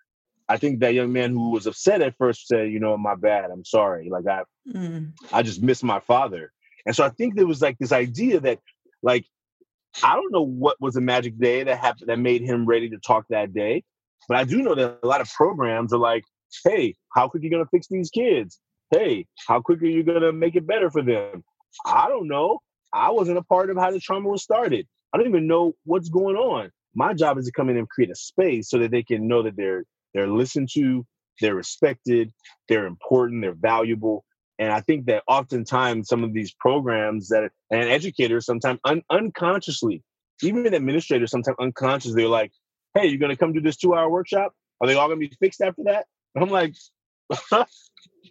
I 0.48 0.58
think 0.58 0.80
that 0.80 0.94
young 0.94 1.12
man 1.12 1.32
who 1.32 1.50
was 1.50 1.66
upset 1.66 2.02
at 2.02 2.18
first 2.18 2.48
said, 2.48 2.72
you 2.72 2.80
know, 2.80 2.98
my 2.98 3.16
bad. 3.16 3.52
I'm 3.52 3.66
sorry. 3.66 4.10
Like 4.10 4.28
I 4.28 4.44
mm. 4.70 5.12
I 5.32 5.44
just 5.44 5.62
miss 5.62 5.84
my 5.84 6.00
father. 6.00 6.52
And 6.86 6.96
so 6.96 7.04
I 7.04 7.10
think 7.10 7.36
there 7.36 7.48
was 7.48 7.62
like 7.62 7.78
this 7.80 7.92
idea 7.92 8.40
that 8.42 8.60
like 9.04 9.26
I 10.04 10.16
don't 10.16 10.32
know 10.32 10.46
what 10.46 10.78
was 10.80 10.96
a 10.96 11.02
magic 11.02 11.38
day 11.38 11.64
that 11.64 11.78
happened 11.80 12.10
that 12.10 12.20
made 12.20 12.42
him 12.42 12.66
ready 12.66 12.90
to 12.90 12.98
talk 12.98 13.26
that 13.30 13.54
day, 13.54 13.84
but 14.28 14.38
I 14.38 14.44
do 14.44 14.62
know 14.62 14.76
that 14.76 15.00
a 15.04 15.08
lot 15.08 15.22
of 15.22 15.30
programs 15.32 15.94
are 15.94 16.00
like, 16.00 16.24
hey, 16.64 16.96
how 17.14 17.28
quick 17.28 17.42
are 17.42 17.46
you 17.46 17.52
gonna 17.52 17.66
fix 17.72 17.88
these 17.90 18.10
kids? 18.10 18.60
Hey, 18.92 19.26
how 19.48 19.62
quick 19.62 19.82
are 19.82 19.86
you 19.86 20.04
gonna 20.04 20.32
make 20.32 20.56
it 20.56 20.68
better 20.68 20.90
for 20.90 21.02
them? 21.02 21.44
I 21.86 22.08
don't 22.08 22.28
know. 22.28 22.60
I 22.94 23.12
wasn't 23.12 23.38
a 23.38 23.44
part 23.44 23.70
of 23.70 23.78
how 23.78 23.92
the 23.92 24.00
trauma 24.00 24.30
was 24.30 24.44
started. 24.44 24.88
I 25.14 25.18
don't 25.18 25.28
even 25.28 25.48
know 25.48 25.76
what's 25.86 26.10
going 26.10 26.36
on. 26.36 26.72
My 26.94 27.14
job 27.14 27.38
is 27.38 27.46
to 27.46 27.52
come 27.52 27.70
in 27.70 27.78
and 27.78 27.90
create 27.90 28.12
a 28.12 28.16
space 28.16 28.70
so 28.70 28.80
that 28.80 28.92
they 28.92 29.04
can 29.04 29.28
know 29.28 29.44
that 29.44 29.56
they're 29.56 29.86
they're 30.14 30.28
listened 30.28 30.70
to, 30.74 31.06
they're 31.40 31.56
respected, 31.56 32.32
they're 32.68 32.86
important, 32.86 33.42
they're 33.42 33.54
valuable. 33.54 34.26
And 34.62 34.72
I 34.72 34.80
think 34.80 35.08
that 35.08 35.24
oftentimes 35.28 36.08
some 36.08 36.24
of 36.24 36.34
these 36.34 36.54
programs 36.54 37.30
that 37.30 37.50
and 37.72 37.90
educators 37.90 38.46
sometimes 38.46 38.80
un- 38.86 39.02
unconsciously, 39.10 40.04
even 40.44 40.72
administrators 40.76 41.32
sometimes 41.32 41.58
unconsciously, 41.60 42.22
they're 42.22 42.30
like, 42.30 42.52
"Hey, 42.94 43.08
you're 43.08 43.18
going 43.18 43.32
to 43.32 43.36
come 43.36 43.54
do 43.54 43.60
this 43.60 43.78
two-hour 43.78 44.08
workshop? 44.12 44.54
Are 44.80 44.86
they 44.86 44.94
all 44.94 45.08
going 45.08 45.20
to 45.20 45.28
be 45.28 45.36
fixed 45.40 45.62
after 45.62 45.86
that?" 45.86 46.06
And 46.36 46.44
I'm 46.44 46.52
like, 46.52 46.76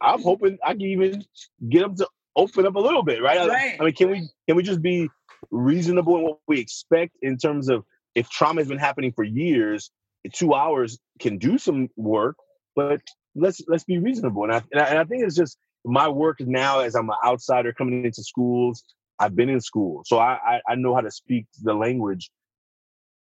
I'm 0.00 0.22
hoping 0.22 0.56
I 0.64 0.74
can 0.74 0.82
even 0.82 1.24
get 1.68 1.80
them 1.80 1.96
to 1.96 2.06
open 2.36 2.64
up 2.64 2.76
a 2.76 2.80
little 2.80 3.02
bit, 3.02 3.20
right? 3.20 3.48
right? 3.48 3.76
I 3.80 3.84
mean, 3.84 3.94
can 3.94 4.10
we 4.10 4.28
can 4.46 4.56
we 4.56 4.62
just 4.62 4.80
be 4.80 5.10
reasonable 5.50 6.16
in 6.16 6.22
what 6.22 6.38
we 6.46 6.60
expect 6.60 7.16
in 7.22 7.38
terms 7.38 7.68
of 7.68 7.84
if 8.14 8.30
trauma 8.30 8.60
has 8.60 8.68
been 8.68 8.78
happening 8.78 9.12
for 9.12 9.24
years, 9.24 9.90
two 10.32 10.54
hours 10.54 11.00
can 11.18 11.38
do 11.38 11.58
some 11.58 11.88
work, 11.96 12.36
but 12.76 13.00
let's 13.34 13.60
let's 13.66 13.82
be 13.82 13.98
reasonable. 13.98 14.44
And 14.44 14.52
I 14.52 14.62
and 14.70 14.80
I, 14.80 14.84
and 14.84 14.98
I 15.00 15.04
think 15.04 15.24
it's 15.24 15.34
just 15.34 15.58
my 15.84 16.08
work 16.08 16.40
now 16.40 16.80
as 16.80 16.94
I'm 16.94 17.08
an 17.08 17.16
outsider 17.24 17.72
coming 17.72 18.04
into 18.04 18.22
schools. 18.22 18.82
I've 19.18 19.36
been 19.36 19.50
in 19.50 19.60
school, 19.60 20.02
so 20.06 20.18
I 20.18 20.38
I, 20.44 20.60
I 20.70 20.74
know 20.76 20.94
how 20.94 21.02
to 21.02 21.10
speak 21.10 21.46
the 21.62 21.74
language. 21.74 22.30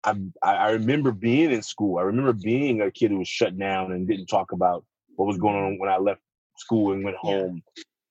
I 0.04 0.14
I 0.42 0.70
remember 0.70 1.10
being 1.12 1.50
in 1.50 1.62
school. 1.62 1.98
I 1.98 2.02
remember 2.02 2.32
being 2.32 2.80
a 2.80 2.90
kid 2.90 3.10
who 3.10 3.18
was 3.18 3.28
shut 3.28 3.58
down 3.58 3.92
and 3.92 4.06
didn't 4.06 4.26
talk 4.26 4.52
about 4.52 4.84
what 5.16 5.26
was 5.26 5.38
going 5.38 5.56
on 5.56 5.78
when 5.78 5.90
I 5.90 5.98
left 5.98 6.20
school 6.56 6.92
and 6.92 7.04
went 7.04 7.16
home. 7.16 7.62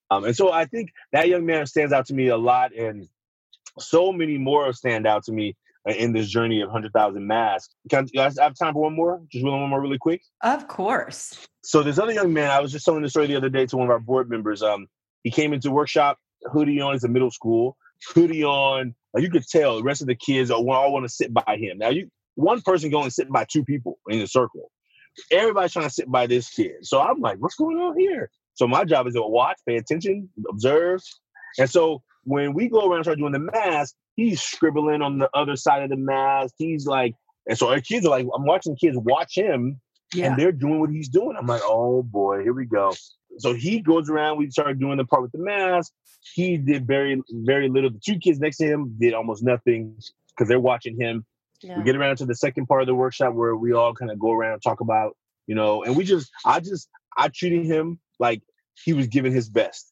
Um, 0.10 0.26
and 0.26 0.36
so 0.36 0.52
I 0.52 0.66
think 0.66 0.92
that 1.12 1.28
young 1.28 1.46
man 1.46 1.66
stands 1.66 1.94
out 1.94 2.06
to 2.08 2.14
me 2.14 2.28
a 2.28 2.38
lot, 2.38 2.74
and 2.76 3.08
so 3.80 4.12
many 4.12 4.38
more 4.38 4.74
stand 4.74 5.08
out 5.08 5.24
to 5.26 5.32
me 5.32 5.56
in 5.88 6.14
this 6.14 6.30
journey 6.30 6.62
of 6.62 6.68
100,000 6.68 7.26
masks. 7.26 7.74
Can 7.90 8.08
you 8.12 8.20
guys 8.20 8.38
I 8.38 8.44
have 8.44 8.56
time 8.56 8.74
for 8.74 8.84
one 8.84 8.96
more? 8.96 9.22
Just 9.32 9.46
one 9.46 9.70
more 9.70 9.82
really 9.82 9.98
quick? 9.98 10.22
Of 10.44 10.68
course. 10.68 11.48
So 11.64 11.84
this 11.84 12.00
other 12.00 12.14
young 12.14 12.34
man, 12.34 12.52
I 12.52 12.60
was 12.60 12.72
just 12.72 12.86
telling 12.86 13.02
the 13.02 13.10
story 13.10 13.28
the 13.28 13.36
other 13.36 13.50
day 13.50 13.66
to 13.66 13.78
one 13.78 13.88
of 13.88 13.92
our 13.92 14.00
board 14.00 14.30
members. 14.30 14.62
Um, 14.62 14.88
He 15.24 15.32
came 15.32 15.54
into 15.54 15.72
workshop, 15.72 16.18
hoodie 16.52 16.82
on, 16.82 16.94
he's 16.94 17.04
a 17.04 17.10
middle 17.10 17.32
school, 17.32 17.78
hoodie 18.14 18.44
on. 18.44 18.96
Like 19.14 19.24
you 19.24 19.30
could 19.30 19.48
tell 19.48 19.78
the 19.78 19.84
rest 19.84 20.02
of 20.02 20.08
the 20.08 20.16
kids 20.16 20.52
all 20.52 20.64
want 20.64 21.06
to 21.06 21.10
sit 21.10 21.34
by 21.34 21.58
him. 21.58 21.78
Now 21.78 21.90
you 21.90 22.10
one 22.36 22.62
person 22.62 22.92
going 22.92 23.06
to 23.06 23.12
sit 23.12 23.30
by 23.30 23.46
two 23.46 23.64
people 23.64 23.98
in 24.10 24.22
a 24.22 24.28
circle. 24.28 24.72
Everybody's 25.32 25.74
trying 25.74 25.88
to 25.88 25.94
sit 25.94 26.10
by 26.10 26.28
this 26.28 26.50
kid. 26.50 26.76
So 26.84 27.02
I'm 27.02 27.20
like, 27.20 27.38
what's 27.40 27.56
going 27.56 27.78
on 27.78 27.98
here? 27.98 28.30
So 28.54 28.68
my 28.68 28.86
job 28.86 29.08
is 29.08 29.16
to 29.16 29.24
watch, 29.24 29.58
pay 29.68 29.78
attention, 29.78 30.30
observe. 30.50 31.02
And 31.58 31.70
so 31.70 32.04
when 32.24 32.54
we 32.54 32.70
go 32.70 32.88
around 32.88 32.98
and 32.98 33.06
start 33.06 33.18
doing 33.18 33.34
the 33.34 33.40
mask, 33.40 33.96
he's 34.18 34.42
scribbling 34.42 35.02
on 35.02 35.20
the 35.20 35.30
other 35.34 35.56
side 35.56 35.84
of 35.84 35.90
the 35.90 35.96
mask. 35.96 36.56
He's 36.58 36.86
like, 36.86 37.16
and 37.48 37.58
so 37.58 37.70
our 37.70 37.80
kids 37.80 38.06
are 38.06 38.10
like, 38.10 38.26
I'm 38.36 38.46
watching 38.46 38.76
kids 38.76 38.98
watch 38.98 39.38
him 39.38 39.80
yeah. 40.14 40.26
and 40.26 40.38
they're 40.38 40.52
doing 40.52 40.82
what 40.82 40.90
he's 40.90 41.08
doing. 41.08 41.38
I'm 41.40 41.48
like, 41.48 41.62
oh 41.64 42.04
boy, 42.04 42.42
here 42.42 42.54
we 42.54 42.66
go. 42.66 42.94
So 43.38 43.54
he 43.54 43.80
goes 43.80 44.10
around, 44.10 44.38
we 44.38 44.50
started 44.50 44.80
doing 44.80 44.98
the 44.98 45.06
part 45.06 45.22
with 45.22 45.32
the 45.32 45.38
mask. 45.38 45.94
He 46.34 46.58
did 46.58 46.86
very, 46.86 47.22
very 47.30 47.70
little. 47.70 47.92
The 47.92 48.02
two 48.04 48.18
kids 48.18 48.40
next 48.40 48.58
to 48.58 48.66
him 48.66 48.96
did 49.00 49.14
almost 49.14 49.44
nothing 49.44 49.96
because 50.30 50.50
they're 50.50 50.60
watching 50.60 51.00
him. 51.00 51.26
Yeah. 51.62 51.78
We 51.78 51.84
get 51.84 51.96
around 51.96 52.18
to 52.18 52.26
the 52.26 52.36
second 52.36 52.66
part 52.66 52.82
of 52.82 52.88
the 52.88 52.96
workshop 52.96 53.34
where 53.34 53.56
we 53.56 53.74
all 53.74 53.94
kind 53.94 54.12
of 54.12 54.20
go 54.20 54.32
around 54.32 54.54
and 54.54 54.62
talk 54.62 54.82
about, 54.82 55.16
you 55.46 55.56
know, 55.56 55.84
and 55.84 55.96
we 55.96 56.04
just, 56.04 56.30
I 56.44 56.60
just, 56.60 56.90
I 57.16 57.30
treated 57.30 57.66
him 57.66 58.00
like 58.20 58.42
he 58.84 58.94
was 58.94 59.08
giving 59.08 59.32
his 59.32 59.50
best. 59.50 59.92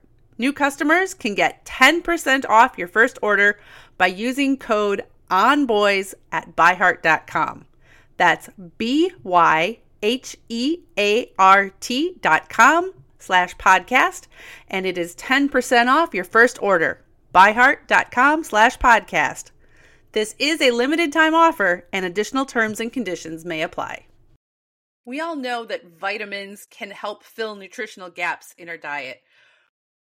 New 0.41 0.51
customers 0.51 1.13
can 1.13 1.35
get 1.35 1.63
10% 1.65 2.49
off 2.49 2.75
your 2.75 2.87
first 2.87 3.19
order 3.21 3.59
by 3.99 4.07
using 4.07 4.57
code 4.57 5.03
ONBOYS 5.29 6.15
at 6.31 6.55
byheart.com. 6.55 7.65
That's 8.17 8.49
B 8.79 9.11
Y 9.21 9.77
H 10.01 10.35
E 10.49 10.79
A 10.97 11.31
R 11.37 11.69
T 11.79 12.15
dot 12.21 12.49
com 12.49 12.91
slash 13.19 13.55
podcast, 13.57 14.25
and 14.67 14.87
it 14.87 14.97
is 14.97 15.15
10% 15.15 15.87
off 15.87 16.15
your 16.15 16.23
first 16.23 16.59
order. 16.59 17.05
Byheart.com 17.35 18.43
slash 18.43 18.79
podcast. 18.79 19.51
This 20.13 20.33
is 20.39 20.59
a 20.59 20.71
limited 20.71 21.13
time 21.13 21.35
offer, 21.35 21.87
and 21.93 22.03
additional 22.03 22.47
terms 22.47 22.79
and 22.79 22.91
conditions 22.91 23.45
may 23.45 23.61
apply. 23.61 24.07
We 25.05 25.19
all 25.19 25.35
know 25.35 25.65
that 25.65 25.99
vitamins 25.99 26.65
can 26.65 26.89
help 26.89 27.23
fill 27.23 27.55
nutritional 27.55 28.09
gaps 28.09 28.55
in 28.57 28.69
our 28.69 28.77
diet. 28.77 29.21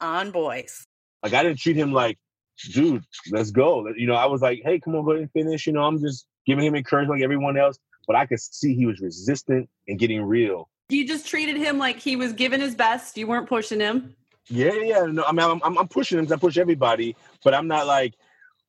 on 0.00 0.30
boys. 0.30 0.84
Like 1.22 1.34
I 1.34 1.42
didn't 1.42 1.58
treat 1.58 1.76
him 1.76 1.92
like, 1.92 2.18
dude, 2.72 3.04
let's 3.30 3.50
go. 3.50 3.88
You 3.96 4.06
know, 4.06 4.14
I 4.14 4.26
was 4.26 4.42
like, 4.42 4.60
hey, 4.64 4.78
come 4.80 4.94
on, 4.94 5.04
go 5.04 5.12
ahead 5.12 5.22
and 5.22 5.32
finish. 5.32 5.66
You 5.66 5.72
know, 5.72 5.82
I'm 5.82 6.00
just 6.00 6.26
giving 6.46 6.64
him 6.64 6.74
encouragement 6.74 7.20
like 7.20 7.24
everyone 7.24 7.56
else. 7.56 7.78
But 8.06 8.16
I 8.16 8.26
could 8.26 8.40
see 8.40 8.74
he 8.74 8.86
was 8.86 9.00
resistant 9.00 9.68
and 9.86 9.98
getting 9.98 10.22
real. 10.22 10.68
You 10.88 11.06
just 11.06 11.26
treated 11.26 11.56
him 11.56 11.78
like 11.78 11.98
he 11.98 12.16
was 12.16 12.32
giving 12.32 12.60
his 12.60 12.74
best. 12.74 13.18
You 13.18 13.26
weren't 13.26 13.48
pushing 13.48 13.80
him. 13.80 14.14
Yeah, 14.48 14.72
yeah. 14.72 15.04
No, 15.04 15.24
I 15.24 15.32
mean, 15.32 15.60
I'm, 15.62 15.76
I'm 15.76 15.88
pushing 15.88 16.18
him. 16.18 16.24
Cause 16.24 16.32
I 16.32 16.36
push 16.36 16.56
everybody, 16.56 17.14
but 17.44 17.52
I'm 17.52 17.68
not 17.68 17.86
like, 17.86 18.14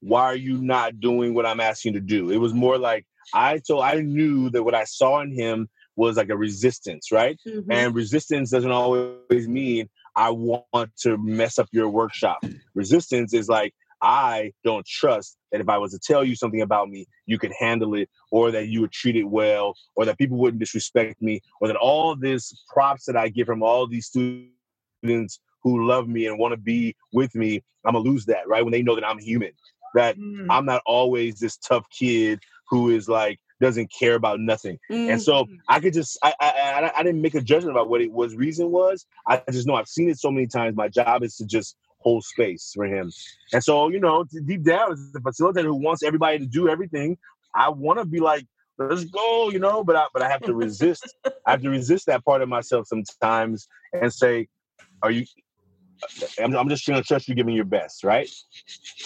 why 0.01 0.23
are 0.23 0.35
you 0.35 0.57
not 0.57 0.99
doing 0.99 1.33
what 1.33 1.45
I'm 1.45 1.61
asking 1.61 1.93
you 1.93 1.99
to 2.01 2.05
do? 2.05 2.31
It 2.31 2.37
was 2.37 2.53
more 2.53 2.77
like 2.77 3.05
I 3.33 3.61
so 3.63 3.81
I 3.81 4.01
knew 4.01 4.49
that 4.51 4.63
what 4.63 4.75
I 4.75 4.83
saw 4.83 5.21
in 5.21 5.31
him 5.31 5.69
was 5.95 6.17
like 6.17 6.29
a 6.29 6.37
resistance, 6.37 7.11
right? 7.11 7.37
Mm-hmm. 7.47 7.71
And 7.71 7.95
resistance 7.95 8.49
doesn't 8.49 8.71
always 8.71 9.47
mean 9.47 9.89
I 10.19 10.31
want 10.31 10.91
to 11.03 11.17
mess 11.17 11.57
up 11.57 11.69
your 11.71 11.87
workshop. 11.87 12.43
Resistance 12.75 13.33
is 13.33 13.47
like 13.47 13.73
I 14.01 14.51
don't 14.65 14.85
trust 14.85 15.37
that 15.53 15.61
if 15.61 15.69
I 15.69 15.77
was 15.77 15.93
to 15.93 15.99
tell 15.99 16.25
you 16.25 16.35
something 16.35 16.61
about 16.61 16.89
me, 16.89 17.05
you 17.25 17.39
could 17.39 17.53
handle 17.57 17.93
it, 17.95 18.09
or 18.29 18.51
that 18.51 18.67
you 18.67 18.81
would 18.81 18.91
treat 18.91 19.15
it 19.15 19.23
well, 19.23 19.75
or 19.95 20.03
that 20.03 20.17
people 20.17 20.37
wouldn't 20.37 20.59
disrespect 20.59 21.21
me, 21.21 21.39
or 21.61 21.69
that 21.69 21.77
all 21.77 22.17
this 22.17 22.53
props 22.67 23.05
that 23.05 23.15
I 23.15 23.29
get 23.29 23.45
from 23.45 23.63
all 23.63 23.87
these 23.87 24.07
students 24.07 25.39
who 25.63 25.87
love 25.87 26.09
me 26.09 26.25
and 26.25 26.37
want 26.37 26.51
to 26.51 26.57
be 26.57 26.97
with 27.13 27.33
me, 27.33 27.63
I'm 27.85 27.93
gonna 27.93 28.03
lose 28.03 28.25
that, 28.25 28.45
right? 28.45 28.63
When 28.63 28.73
they 28.73 28.83
know 28.83 28.95
that 28.95 29.07
I'm 29.07 29.19
human, 29.19 29.51
that 29.95 30.17
mm. 30.17 30.47
I'm 30.49 30.65
not 30.65 30.81
always 30.85 31.39
this 31.39 31.55
tough 31.55 31.85
kid 31.97 32.41
who 32.69 32.89
is 32.89 33.07
like 33.07 33.39
doesn't 33.61 33.91
care 33.91 34.15
about 34.15 34.39
nothing. 34.39 34.77
Mm. 34.91 35.13
And 35.13 35.21
so 35.21 35.43
mm-hmm. 35.43 35.55
I 35.67 35.79
could 35.79 35.93
just 35.93 36.17
I, 36.23 36.33
I 36.39 36.91
I 36.97 37.03
didn't 37.03 37.21
make 37.21 37.35
a 37.35 37.41
judgment 37.41 37.75
about 37.75 37.89
what 37.89 38.01
it 38.01 38.11
was 38.11 38.35
reason 38.35 38.71
was. 38.71 39.05
I 39.27 39.41
just 39.51 39.67
know 39.67 39.75
I've 39.75 39.87
seen 39.87 40.09
it 40.09 40.19
so 40.19 40.31
many 40.31 40.47
times. 40.47 40.75
My 40.75 40.87
job 40.87 41.23
is 41.23 41.35
to 41.37 41.45
just 41.45 41.75
hold 41.99 42.23
space 42.23 42.71
for 42.73 42.85
him. 42.85 43.11
And 43.53 43.63
so, 43.63 43.89
you 43.89 43.99
know, 43.99 44.25
deep 44.45 44.63
down, 44.63 44.93
as 44.93 45.11
the 45.11 45.19
facilitator 45.19 45.65
who 45.65 45.75
wants 45.75 46.03
everybody 46.03 46.39
to 46.39 46.45
do 46.45 46.69
everything, 46.69 47.17
I 47.53 47.69
want 47.69 47.99
to 47.99 48.05
be 48.05 48.19
like, 48.19 48.45
let's 48.77 49.03
go, 49.05 49.49
you 49.49 49.59
know, 49.59 49.83
but 49.83 49.95
I, 49.95 50.05
but 50.13 50.21
I 50.21 50.29
have 50.29 50.41
to 50.43 50.53
resist. 50.53 51.13
I 51.45 51.51
have 51.51 51.61
to 51.61 51.69
resist 51.69 52.05
that 52.05 52.23
part 52.23 52.41
of 52.41 52.49
myself 52.49 52.87
sometimes 52.87 53.67
and 53.93 54.13
say, 54.13 54.47
are 55.01 55.11
you, 55.11 55.25
I'm, 56.41 56.55
I'm 56.55 56.69
just 56.69 56.85
going 56.87 57.01
to 57.01 57.07
trust 57.07 57.27
you 57.27 57.35
giving 57.35 57.55
your 57.55 57.65
best, 57.65 58.03
right? 58.03 58.29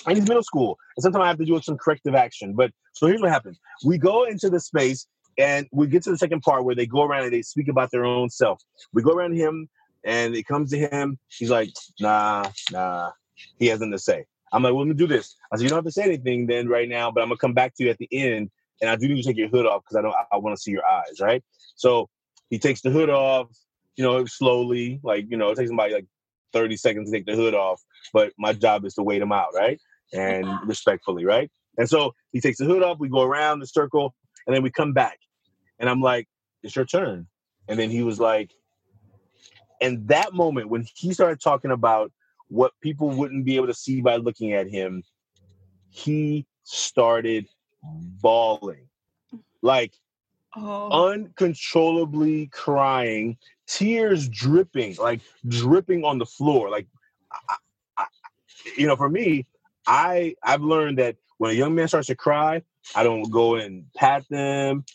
And 0.05 0.17
he's 0.17 0.27
middle 0.27 0.43
school. 0.43 0.77
And 0.95 1.03
sometimes 1.03 1.23
I 1.23 1.27
have 1.27 1.37
to 1.37 1.45
do 1.45 1.59
some 1.61 1.77
corrective 1.77 2.15
action. 2.15 2.53
But 2.53 2.71
so 2.93 3.07
here's 3.07 3.21
what 3.21 3.31
happens. 3.31 3.59
We 3.85 3.97
go 3.97 4.25
into 4.25 4.49
the 4.49 4.59
space 4.59 5.07
and 5.37 5.67
we 5.71 5.87
get 5.87 6.03
to 6.03 6.11
the 6.11 6.17
second 6.17 6.41
part 6.41 6.63
where 6.63 6.75
they 6.75 6.85
go 6.85 7.03
around 7.03 7.23
and 7.23 7.33
they 7.33 7.41
speak 7.41 7.67
about 7.67 7.91
their 7.91 8.05
own 8.05 8.29
self. 8.29 8.61
We 8.93 9.01
go 9.01 9.11
around 9.11 9.35
him 9.35 9.69
and 10.03 10.35
it 10.35 10.45
comes 10.45 10.71
to 10.71 10.77
him. 10.77 11.17
He's 11.29 11.49
like, 11.49 11.69
nah, 11.99 12.49
nah. 12.71 13.11
He 13.57 13.67
has 13.67 13.79
nothing 13.79 13.93
to 13.93 13.99
say. 13.99 14.25
I'm 14.53 14.61
like, 14.61 14.73
well, 14.73 14.81
let 14.81 14.89
me 14.89 14.93
do 14.93 15.07
this. 15.07 15.35
I 15.51 15.57
said, 15.57 15.63
you 15.63 15.69
don't 15.69 15.79
have 15.79 15.85
to 15.85 15.91
say 15.91 16.03
anything 16.03 16.45
then 16.45 16.67
right 16.69 16.87
now, 16.87 17.09
but 17.09 17.21
I'm 17.21 17.29
gonna 17.29 17.37
come 17.37 17.53
back 17.53 17.75
to 17.75 17.83
you 17.83 17.89
at 17.89 17.97
the 17.97 18.07
end, 18.11 18.51
and 18.81 18.89
I 18.89 18.95
do 18.95 19.07
need 19.07 19.21
to 19.21 19.27
take 19.27 19.37
your 19.37 19.49
hood 19.49 19.65
off 19.65 19.81
because 19.83 19.97
I 19.97 20.01
don't. 20.03 20.13
I 20.31 20.37
want 20.37 20.55
to 20.55 20.61
see 20.61 20.69
your 20.69 20.85
eyes, 20.85 21.19
right? 21.19 21.43
So 21.75 22.07
he 22.51 22.59
takes 22.59 22.81
the 22.81 22.91
hood 22.91 23.09
off, 23.09 23.47
you 23.95 24.03
know, 24.03 24.25
slowly, 24.25 24.99
like 25.03 25.25
you 25.29 25.37
know, 25.37 25.49
it 25.49 25.57
takes 25.57 25.69
somebody 25.69 25.95
like 25.95 26.05
30 26.53 26.77
seconds 26.77 27.09
to 27.09 27.17
take 27.17 27.25
the 27.25 27.35
hood 27.35 27.53
off, 27.53 27.81
but 28.13 28.31
my 28.37 28.53
job 28.53 28.85
is 28.85 28.93
to 28.95 29.03
wait 29.03 29.21
him 29.21 29.31
out, 29.31 29.49
right? 29.55 29.79
And 30.13 30.47
respectfully, 30.65 31.25
right? 31.25 31.51
And 31.77 31.89
so 31.89 32.13
he 32.31 32.39
takes 32.39 32.59
the 32.59 32.65
hood 32.65 32.83
off. 32.83 32.99
We 32.99 33.09
go 33.09 33.23
around 33.23 33.59
the 33.59 33.67
circle, 33.67 34.13
and 34.45 34.55
then 34.55 34.63
we 34.63 34.69
come 34.69 34.93
back, 34.93 35.17
and 35.79 35.89
I'm 35.89 36.01
like, 36.01 36.27
it's 36.61 36.75
your 36.75 36.85
turn. 36.85 37.27
And 37.67 37.79
then 37.79 37.89
he 37.89 38.03
was 38.03 38.19
like, 38.19 38.51
and 39.81 40.07
that 40.07 40.33
moment 40.33 40.69
when 40.69 40.85
he 40.95 41.13
started 41.13 41.41
talking 41.41 41.71
about 41.71 42.11
what 42.47 42.71
people 42.81 43.09
wouldn't 43.09 43.45
be 43.45 43.55
able 43.55 43.67
to 43.67 43.73
see 43.73 44.01
by 44.01 44.17
looking 44.17 44.53
at 44.53 44.69
him, 44.69 45.03
he 45.89 46.45
started 46.63 47.47
bawling. 47.83 48.87
Like 49.61 49.93
oh. 50.55 51.09
uncontrollably 51.09 52.47
crying, 52.47 53.37
tears 53.73 54.29
dripping, 54.29 54.95
like 54.95 55.21
dripping 55.47 56.03
on 56.03 56.19
the 56.19 56.25
floor. 56.25 56.69
Like, 56.69 56.87
I, 57.31 57.55
I, 57.97 58.05
you 58.77 58.87
know, 58.87 58.95
for 58.95 59.09
me, 59.09 59.47
I 59.87 60.35
I've 60.43 60.61
learned 60.61 60.99
that 60.99 61.15
when 61.37 61.51
a 61.51 61.53
young 61.53 61.75
man 61.75 61.87
starts 61.87 62.07
to 62.07 62.15
cry, 62.15 62.61
I 62.95 63.03
don't 63.03 63.29
go 63.29 63.55
and 63.55 63.85
pat 63.95 64.23
them. 64.29 64.85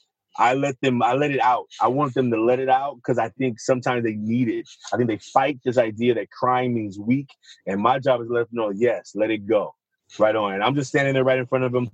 I 0.41 0.55
let 0.55 0.81
them, 0.81 1.03
I 1.03 1.15
let 1.15 1.33
it 1.33 1.41
out. 1.41 1.67
I 1.81 1.89
want 1.89 2.15
them 2.15 2.31
to 2.31 2.41
let 2.41 2.61
it 2.61 2.69
out 2.69 2.95
because 2.97 3.19
I 3.19 3.29
think 3.31 3.59
sometimes 3.59 4.05
they 4.05 4.15
need 4.15 4.49
it. 4.49 4.69
I 4.93 4.97
think 4.97 5.09
they 5.09 5.19
fight 5.19 5.59
this 5.65 5.77
idea 5.77 6.15
that 6.15 6.31
crying 6.31 6.73
means 6.73 6.97
weak. 6.97 7.29
And 7.67 7.81
my 7.81 7.99
job 7.99 8.21
is 8.21 8.29
to 8.29 8.35
let 8.35 8.49
them 8.49 8.59
know, 8.59 8.71
yes, 8.71 9.13
let 9.17 9.33
it 9.33 9.49
go. 9.49 9.75
Right 10.17 10.37
on. 10.37 10.55
And 10.55 10.63
I'm 10.63 10.77
just 10.77 10.91
standing 10.91 11.15
there 11.15 11.25
right 11.25 11.41
in 11.41 11.47
front 11.47 11.65
of 11.65 11.73
them. 11.73 11.91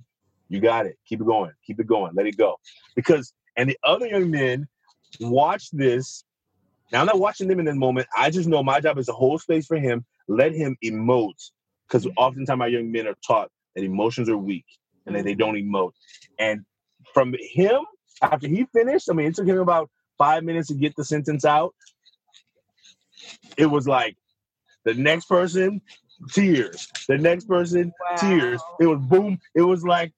You 0.47 0.59
got 0.59 0.85
it. 0.85 0.95
Keep 1.07 1.21
it 1.21 1.25
going. 1.25 1.51
Keep 1.65 1.79
it 1.79 1.87
going. 1.87 2.11
Let 2.13 2.27
it 2.27 2.37
go. 2.37 2.57
Because, 2.95 3.33
and 3.57 3.67
the 3.67 3.77
other 3.83 4.05
young 4.05 4.29
men 4.29 4.67
watch 5.19 5.71
this. 5.71 6.23
Now 6.91 7.01
I'm 7.01 7.07
not 7.07 7.19
watching 7.19 7.47
them 7.47 7.59
in 7.59 7.65
that 7.65 7.75
moment. 7.75 8.07
I 8.15 8.29
just 8.29 8.47
know 8.47 8.63
my 8.63 8.79
job 8.79 8.97
is 8.97 9.07
to 9.07 9.13
hold 9.13 9.41
space 9.41 9.65
for 9.65 9.77
him, 9.77 10.05
let 10.27 10.53
him 10.53 10.77
emote. 10.83 11.51
Because 11.87 12.05
mm-hmm. 12.05 12.17
oftentimes 12.17 12.61
our 12.61 12.69
young 12.69 12.91
men 12.91 13.07
are 13.07 13.15
taught 13.25 13.49
that 13.75 13.83
emotions 13.83 14.29
are 14.29 14.37
weak 14.37 14.65
and 15.05 15.15
that 15.15 15.23
they 15.23 15.33
mm-hmm. 15.33 15.39
don't 15.39 15.55
emote. 15.55 15.91
And 16.39 16.61
from 17.13 17.35
him 17.39 17.81
after 18.21 18.47
he 18.47 18.65
finished, 18.73 19.09
I 19.09 19.13
mean, 19.13 19.27
it 19.27 19.35
took 19.35 19.47
him 19.47 19.59
about 19.59 19.89
five 20.17 20.43
minutes 20.43 20.69
to 20.69 20.75
get 20.75 20.95
the 20.95 21.03
sentence 21.03 21.45
out. 21.45 21.73
It 23.57 23.67
was 23.67 23.87
like 23.87 24.15
the 24.83 24.93
next 24.93 25.25
person, 25.25 25.81
tears. 26.31 26.87
The 27.07 27.17
next 27.17 27.47
person, 27.47 27.91
wow. 27.99 28.15
tears. 28.17 28.61
It 28.79 28.87
was 28.87 28.99
boom. 29.01 29.39
It 29.55 29.61
was 29.61 29.83
like, 29.83 30.13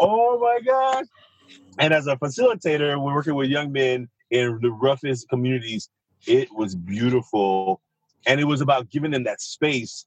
oh 0.00 0.38
my 0.38 0.60
gosh. 0.64 1.06
And 1.78 1.94
as 1.94 2.06
a 2.06 2.16
facilitator, 2.16 3.00
we're 3.00 3.14
working 3.14 3.34
with 3.34 3.48
young 3.48 3.72
men 3.72 4.08
in 4.30 4.58
the 4.60 4.70
roughest 4.70 5.28
communities. 5.28 5.88
It 6.26 6.48
was 6.54 6.74
beautiful. 6.74 7.80
And 8.26 8.40
it 8.40 8.44
was 8.44 8.60
about 8.60 8.90
giving 8.90 9.10
them 9.10 9.24
that 9.24 9.40
space 9.40 10.06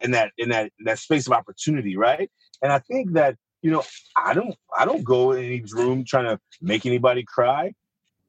and 0.00 0.14
that 0.14 0.32
in 0.38 0.50
that 0.50 0.72
in 0.78 0.84
that 0.84 0.98
space 0.98 1.26
of 1.26 1.32
opportunity, 1.32 1.96
right? 1.96 2.30
And 2.62 2.72
I 2.72 2.78
think 2.78 3.12
that 3.12 3.36
you 3.62 3.70
know, 3.70 3.82
I 4.14 4.34
don't 4.34 4.54
I 4.78 4.84
don't 4.84 5.02
go 5.02 5.32
in 5.32 5.44
any 5.44 5.64
room 5.72 6.04
trying 6.04 6.26
to 6.26 6.38
make 6.60 6.84
anybody 6.84 7.24
cry. 7.24 7.72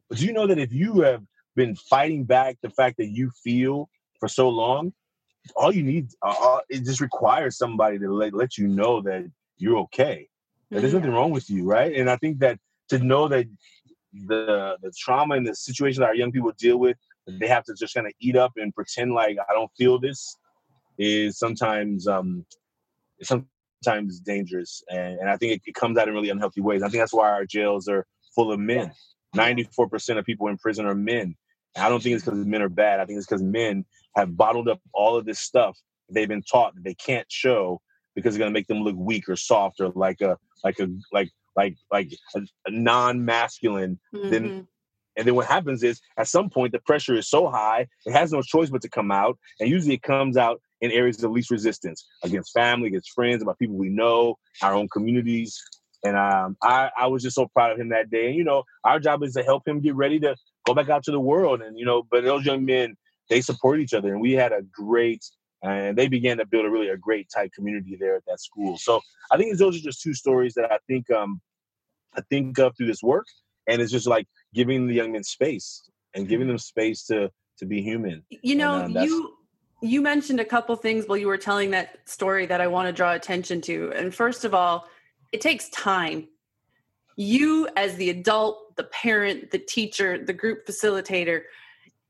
But 0.10 0.20
do 0.20 0.26
you 0.26 0.34
know 0.34 0.48
that 0.48 0.58
if 0.58 0.72
you 0.72 1.02
have 1.02 1.24
been 1.56 1.76
fighting 1.76 2.24
back 2.24 2.58
the 2.62 2.70
fact 2.70 2.98
that 2.98 3.08
you 3.08 3.32
feel 3.44 3.90
for 4.20 4.30
so 4.30 4.48
long, 4.50 4.94
all 5.56 5.74
you 5.74 5.84
need 5.84 6.08
uh, 6.22 6.36
uh 6.40 6.60
it 6.70 6.86
just 6.86 7.02
requires 7.02 7.58
somebody 7.58 8.00
to 8.00 8.12
let, 8.14 8.34
let 8.34 8.58
you 8.58 8.68
know 8.68 9.02
that 9.02 9.30
you're 9.58 9.78
okay. 9.80 10.30
That 10.72 10.82
there's 10.82 10.94
nothing 10.94 11.12
wrong 11.12 11.32
with 11.32 11.50
you, 11.50 11.66
right? 11.66 11.94
And 11.96 12.10
I 12.10 12.16
think 12.16 12.40
that 12.40 12.58
to 12.90 13.00
know 13.00 13.28
that 13.28 13.46
the 14.28 14.78
the 14.82 14.92
trauma 14.98 15.36
and 15.36 15.48
the 15.48 15.56
situation 15.56 16.02
that 16.02 16.08
our 16.08 16.16
young 16.16 16.32
people 16.32 16.52
deal 16.58 16.78
with, 16.78 16.98
they 17.28 17.48
have 17.48 17.64
to 17.66 17.74
just 17.74 17.94
kind 17.94 18.08
of 18.08 18.14
eat 18.20 18.36
up 18.36 18.54
and 18.58 18.74
pretend 18.74 19.14
like 19.14 19.38
I 19.50 19.54
don't 19.54 19.72
feel 19.78 20.00
this 20.00 20.38
is 20.98 21.38
sometimes 21.38 22.08
um 22.08 22.46
some 23.22 23.48
times 23.84 24.20
dangerous, 24.20 24.84
and, 24.90 25.20
and 25.20 25.30
I 25.30 25.38
think 25.38 25.54
it, 25.54 25.62
it, 25.66 25.76
comes 25.76 25.98
out 25.98 26.08
in 26.08 26.14
really 26.14 26.30
unhealthy 26.30 26.62
ways. 26.62 26.82
I 26.82 26.90
think 26.90 27.02
that's 27.02 27.14
why 27.14 27.30
our 27.30 27.46
jails 27.46 27.88
are 27.88 28.06
full 28.34 28.52
of 28.52 28.60
men. 28.60 28.92
Ninety-four 29.34 29.90
percent 29.90 30.20
of 30.20 30.26
people 30.26 30.48
in 30.48 30.58
prison 30.58 30.86
are 30.86 30.96
men. 30.96 31.36
And 31.76 31.86
I 31.86 31.90
don't 31.90 32.02
think 32.02 32.16
it's 32.16 32.26
because 32.26 32.46
men 32.46 32.62
are 32.62 32.70
bad. 32.70 33.00
I 33.00 33.06
think 33.06 33.18
it's 33.18 33.28
because 33.28 33.44
men 33.44 33.86
have 34.16 34.36
bottled 34.38 34.70
up 34.70 34.80
all 34.94 35.18
of 35.18 35.26
this 35.26 35.40
stuff 35.40 35.78
they've 36.10 36.28
been 36.28 36.44
taught 36.44 36.76
that 36.76 36.84
they 36.84 36.94
can't 36.94 37.30
show 37.32 37.82
because 38.16 38.36
it's 38.36 38.40
going 38.40 38.50
to 38.50 38.54
make 38.54 38.68
them 38.68 38.82
look 38.82 38.96
weak 38.98 39.28
or 39.28 39.36
soft 39.36 39.82
or 39.82 39.90
like 39.96 40.22
a 40.22 40.38
like 40.64 40.80
a 40.80 40.88
like 41.12 41.30
like 41.56 41.76
like 41.92 42.12
a, 42.36 42.42
a 42.66 42.72
non-masculine. 42.72 44.00
Mm-hmm. 44.14 44.30
Then 44.30 44.68
and 45.18 45.26
then 45.26 45.36
what 45.36 45.46
happens 45.46 45.84
is 45.84 46.02
at 46.18 46.28
some 46.28 46.50
point 46.50 46.74
the 46.74 46.80
pressure 46.80 47.16
is 47.16 47.30
so 47.30 47.48
high 47.48 47.88
it 48.06 48.12
has 48.12 48.32
no 48.32 48.42
choice 48.42 48.70
but 48.70 48.82
to 48.82 48.90
come 48.90 49.12
out, 49.12 49.38
and 49.60 49.70
usually 49.70 49.96
it 49.96 50.04
comes 50.04 50.38
out 50.38 50.62
in 50.82 50.92
areas 50.92 51.24
of 51.24 51.32
least 51.32 51.52
resistance 51.52 52.06
against 52.24 52.54
family, 52.54 52.88
against 52.88 53.12
friends, 53.14 53.42
about 53.42 53.58
people 53.58 53.76
we 53.76 53.90
know, 53.90 54.36
our 54.62 54.74
own 54.74 54.88
communities. 54.90 55.62
And 56.04 56.16
um, 56.16 56.56
I, 56.62 56.92
I 57.00 57.08
was 57.08 57.24
just 57.24 57.36
so 57.36 57.48
proud 57.48 57.72
of 57.72 57.80
him 57.80 57.90
that 57.90 58.12
day. 58.12 58.28
And, 58.28 58.36
you 58.36 58.44
know, 58.44 58.64
our 58.84 59.00
job 59.00 59.24
is 59.24 59.34
to 59.34 59.44
help 59.44 59.68
him 59.68 59.80
get 59.80 59.96
ready 59.96 60.20
to 60.20 60.36
go 60.66 60.74
back 60.76 60.90
out 60.90 61.04
to 61.06 61.12
the 61.12 61.20
world. 61.20 61.62
And, 61.62 61.80
you 61.80 61.86
know, 61.86 62.04
but 62.12 62.24
those 62.24 62.46
young 62.46 62.66
men, 62.66 62.96
they 63.30 63.42
support 63.42 63.80
each 63.80 63.94
other. 63.94 64.12
And 64.12 64.22
we 64.22 64.34
had 64.34 64.52
a 64.52 64.62
great, 64.72 65.26
and 65.72 65.98
they 65.98 66.08
began 66.08 66.38
to 66.38 66.46
build 66.46 66.66
a 66.66 66.70
really 66.70 66.90
a 66.90 66.98
great 66.98 67.28
tight 67.34 67.52
community 67.54 67.98
there 68.00 68.16
at 68.16 68.24
that 68.28 68.40
school. 68.40 68.78
So 68.78 69.02
I 69.32 69.38
think 69.38 69.58
those 69.58 69.78
are 69.78 69.82
just 69.82 70.02
two 70.02 70.14
stories 70.14 70.54
that 70.56 70.72
I 70.72 70.78
think 70.88 71.10
um, 71.12 71.42
I 72.16 72.22
think 72.30 72.58
of 72.60 72.76
through 72.76 72.88
this 72.88 73.04
work. 73.04 73.26
And 73.68 73.82
it's 73.82 73.92
just 73.92 74.08
like 74.08 74.28
giving 74.54 74.88
the 74.88 74.94
young 74.94 75.12
men 75.12 75.24
space 75.24 75.90
and 76.14 76.28
giving 76.28 76.48
them 76.48 76.58
space 76.58 77.06
to 77.08 77.32
to 77.58 77.66
be 77.66 77.82
human. 77.82 78.24
You 78.30 78.56
know, 78.56 78.84
and, 78.84 78.98
um, 78.98 79.04
you 79.04 79.34
you 79.82 80.02
mentioned 80.02 80.40
a 80.40 80.46
couple 80.46 80.76
things 80.76 81.06
while 81.08 81.18
you 81.18 81.28
were 81.28 81.38
telling 81.38 81.72
that 81.72 81.98
story 82.06 82.46
that 82.46 82.62
I 82.62 82.68
want 82.68 82.88
to 82.88 82.94
draw 82.94 83.14
attention 83.14 83.62
to. 83.62 83.92
And 83.96 84.14
first 84.14 84.46
of 84.46 84.54
all, 84.54 84.88
it 85.32 85.42
takes 85.42 85.70
time. 85.70 86.28
You, 87.18 87.68
as 87.76 87.96
the 87.96 88.10
adult, 88.10 88.76
the 88.76 88.84
parent, 88.86 89.52
the 89.52 89.60
teacher, 89.60 90.24
the 90.24 90.34
group 90.34 90.66
facilitator, 90.66 91.44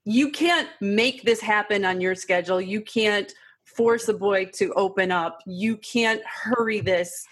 you 0.03 0.31
can't 0.31 0.69
make 0.81 1.23
this 1.23 1.41
happen 1.41 1.85
on 1.85 2.01
your 2.01 2.15
schedule. 2.15 2.61
You 2.61 2.81
can't 2.81 3.33
force 3.65 4.07
a 4.07 4.13
boy 4.13 4.45
to 4.53 4.71
open 4.73 5.11
up. 5.11 5.41
You 5.45 5.77
can't 5.77 6.21
hurry 6.25 6.79
this. 6.79 7.25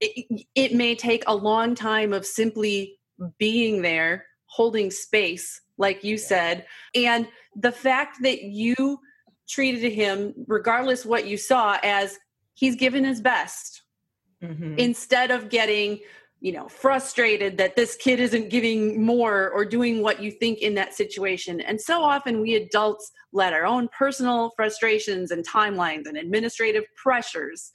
It, 0.00 0.46
it 0.54 0.74
may 0.74 0.94
take 0.94 1.24
a 1.26 1.34
long 1.34 1.74
time 1.74 2.12
of 2.12 2.24
simply 2.24 2.98
being 3.38 3.82
there, 3.82 4.26
holding 4.46 4.90
space, 4.90 5.60
like 5.78 6.04
you 6.04 6.18
said. 6.18 6.66
And 6.94 7.26
the 7.56 7.72
fact 7.72 8.22
that 8.22 8.42
you 8.42 9.00
treated 9.48 9.92
him, 9.92 10.34
regardless 10.46 11.04
what 11.04 11.26
you 11.26 11.36
saw, 11.36 11.78
as 11.82 12.18
he's 12.54 12.76
given 12.76 13.04
his 13.04 13.20
best 13.20 13.82
mm-hmm. 14.42 14.74
instead 14.78 15.30
of 15.30 15.48
getting 15.48 16.00
you 16.44 16.52
know, 16.52 16.68
frustrated 16.68 17.56
that 17.56 17.74
this 17.74 17.96
kid 17.96 18.20
isn't 18.20 18.50
giving 18.50 19.02
more 19.02 19.48
or 19.48 19.64
doing 19.64 20.02
what 20.02 20.22
you 20.22 20.30
think 20.30 20.58
in 20.58 20.74
that 20.74 20.92
situation. 20.92 21.58
And 21.62 21.80
so 21.80 22.02
often 22.02 22.42
we 22.42 22.54
adults 22.54 23.10
let 23.32 23.54
our 23.54 23.64
own 23.64 23.88
personal 23.98 24.52
frustrations 24.54 25.30
and 25.30 25.42
timelines 25.48 26.06
and 26.06 26.18
administrative 26.18 26.84
pressures 27.02 27.72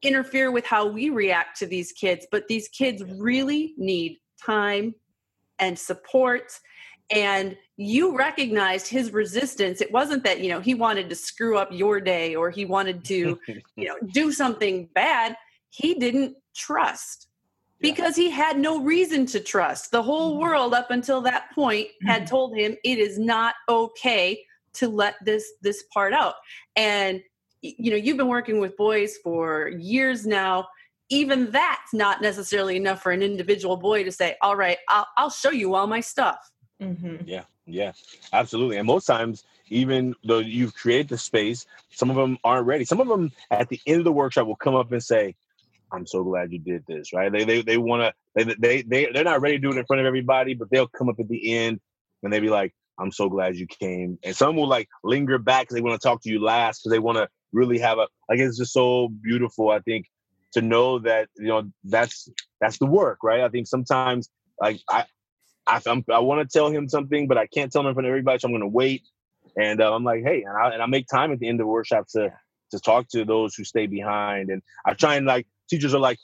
interfere 0.00 0.50
with 0.50 0.64
how 0.64 0.86
we 0.86 1.10
react 1.10 1.58
to 1.58 1.66
these 1.66 1.92
kids. 1.92 2.26
But 2.32 2.48
these 2.48 2.68
kids 2.68 3.04
really 3.18 3.74
need 3.76 4.16
time 4.42 4.94
and 5.58 5.78
support. 5.78 6.50
And 7.10 7.54
you 7.76 8.16
recognized 8.16 8.88
his 8.88 9.12
resistance. 9.12 9.82
It 9.82 9.92
wasn't 9.92 10.24
that, 10.24 10.40
you 10.40 10.48
know, 10.48 10.60
he 10.60 10.74
wanted 10.74 11.10
to 11.10 11.14
screw 11.14 11.58
up 11.58 11.68
your 11.70 12.00
day 12.00 12.34
or 12.34 12.48
he 12.48 12.64
wanted 12.64 13.04
to, 13.04 13.38
you 13.76 13.88
know, 13.88 13.96
do 14.10 14.32
something 14.32 14.88
bad. 14.94 15.36
He 15.68 15.92
didn't 15.92 16.34
trust 16.56 17.27
because 17.80 18.16
he 18.16 18.30
had 18.30 18.58
no 18.58 18.80
reason 18.80 19.26
to 19.26 19.40
trust. 19.40 19.90
The 19.90 20.02
whole 20.02 20.32
mm-hmm. 20.32 20.42
world 20.42 20.74
up 20.74 20.90
until 20.90 21.20
that 21.22 21.52
point 21.54 21.88
had 22.06 22.22
mm-hmm. 22.22 22.30
told 22.30 22.56
him 22.56 22.76
it 22.84 22.98
is 22.98 23.18
not 23.18 23.54
okay 23.68 24.42
to 24.74 24.88
let 24.88 25.14
this 25.24 25.52
this 25.62 25.84
part 25.92 26.12
out. 26.12 26.34
And 26.76 27.22
you 27.62 27.90
know, 27.90 27.96
you've 27.96 28.16
been 28.16 28.28
working 28.28 28.60
with 28.60 28.76
boys 28.76 29.16
for 29.22 29.68
years 29.68 30.26
now. 30.26 30.68
Even 31.10 31.50
that's 31.50 31.94
not 31.94 32.20
necessarily 32.20 32.76
enough 32.76 33.02
for 33.02 33.12
an 33.12 33.22
individual 33.22 33.76
boy 33.76 34.04
to 34.04 34.12
say, 34.12 34.36
"All 34.42 34.56
right, 34.56 34.78
I'll, 34.88 35.06
I'll 35.16 35.30
show 35.30 35.50
you 35.50 35.74
all 35.74 35.86
my 35.86 36.00
stuff." 36.00 36.38
Mm-hmm. 36.82 37.26
Yeah, 37.26 37.44
yeah, 37.66 37.92
absolutely. 38.32 38.76
And 38.76 38.86
most 38.86 39.06
times, 39.06 39.44
even 39.68 40.14
though 40.22 40.38
you've 40.38 40.74
created 40.74 41.08
the 41.08 41.18
space, 41.18 41.66
some 41.90 42.10
of 42.10 42.16
them 42.16 42.38
aren't 42.44 42.66
ready. 42.66 42.84
Some 42.84 43.00
of 43.00 43.08
them 43.08 43.32
at 43.50 43.68
the 43.68 43.80
end 43.86 43.98
of 43.98 44.04
the 44.04 44.12
workshop 44.12 44.46
will 44.46 44.56
come 44.56 44.74
up 44.74 44.92
and 44.92 45.02
say, 45.02 45.34
I'm 45.92 46.06
so 46.06 46.22
glad 46.22 46.52
you 46.52 46.58
did 46.58 46.84
this, 46.86 47.12
right? 47.12 47.30
They 47.30 47.44
they 47.44 47.62
they 47.62 47.78
want 47.78 48.02
to 48.02 48.14
they 48.34 48.54
they 48.58 48.82
they 48.82 49.08
they're 49.12 49.24
not 49.24 49.40
ready 49.40 49.56
to 49.56 49.62
do 49.62 49.70
it 49.70 49.78
in 49.78 49.86
front 49.86 50.00
of 50.00 50.06
everybody, 50.06 50.54
but 50.54 50.68
they'll 50.70 50.88
come 50.88 51.08
up 51.08 51.18
at 51.18 51.28
the 51.28 51.56
end 51.56 51.80
and 52.22 52.32
they 52.32 52.40
be 52.40 52.50
like, 52.50 52.74
"I'm 52.98 53.12
so 53.12 53.28
glad 53.28 53.56
you 53.56 53.66
came." 53.66 54.18
And 54.22 54.36
some 54.36 54.56
will 54.56 54.68
like 54.68 54.88
linger 55.02 55.38
back 55.38 55.62
because 55.62 55.74
they 55.76 55.80
want 55.80 56.00
to 56.00 56.06
talk 56.06 56.22
to 56.22 56.30
you 56.30 56.42
last 56.42 56.80
because 56.80 56.92
they 56.92 56.98
want 56.98 57.18
to 57.18 57.28
really 57.52 57.78
have 57.78 57.98
a 57.98 58.08
like 58.28 58.38
it's 58.38 58.58
just 58.58 58.72
so 58.72 59.08
beautiful. 59.08 59.70
I 59.70 59.80
think 59.80 60.06
to 60.52 60.62
know 60.62 60.98
that 61.00 61.28
you 61.36 61.48
know 61.48 61.70
that's 61.84 62.28
that's 62.60 62.78
the 62.78 62.86
work, 62.86 63.18
right? 63.22 63.40
I 63.40 63.48
think 63.48 63.66
sometimes 63.66 64.28
like 64.60 64.80
I 64.90 65.04
I 65.66 65.80
I'm, 65.86 66.04
i 66.10 66.18
want 66.18 66.48
to 66.48 66.58
tell 66.58 66.70
him 66.70 66.88
something, 66.88 67.28
but 67.28 67.38
I 67.38 67.46
can't 67.46 67.70
tell 67.70 67.82
him 67.82 67.88
in 67.88 67.94
front 67.94 68.06
of 68.06 68.10
everybody, 68.10 68.38
so 68.38 68.48
I'm 68.48 68.52
going 68.52 68.62
to 68.62 68.68
wait. 68.68 69.02
And 69.60 69.80
uh, 69.80 69.94
I'm 69.94 70.04
like, 70.04 70.22
hey, 70.22 70.42
and 70.42 70.56
I, 70.56 70.70
and 70.70 70.82
I 70.82 70.86
make 70.86 71.06
time 71.08 71.32
at 71.32 71.38
the 71.38 71.48
end 71.48 71.60
of 71.60 71.64
the 71.64 71.68
workshop 71.68 72.06
to 72.14 72.32
to 72.70 72.78
talk 72.80 73.08
to 73.08 73.24
those 73.24 73.54
who 73.54 73.64
stay 73.64 73.86
behind, 73.86 74.50
and 74.50 74.62
I 74.84 74.94
try 74.94 75.16
and 75.16 75.26
like 75.26 75.46
teachers 75.68 75.94
are 75.94 76.00
like, 76.00 76.18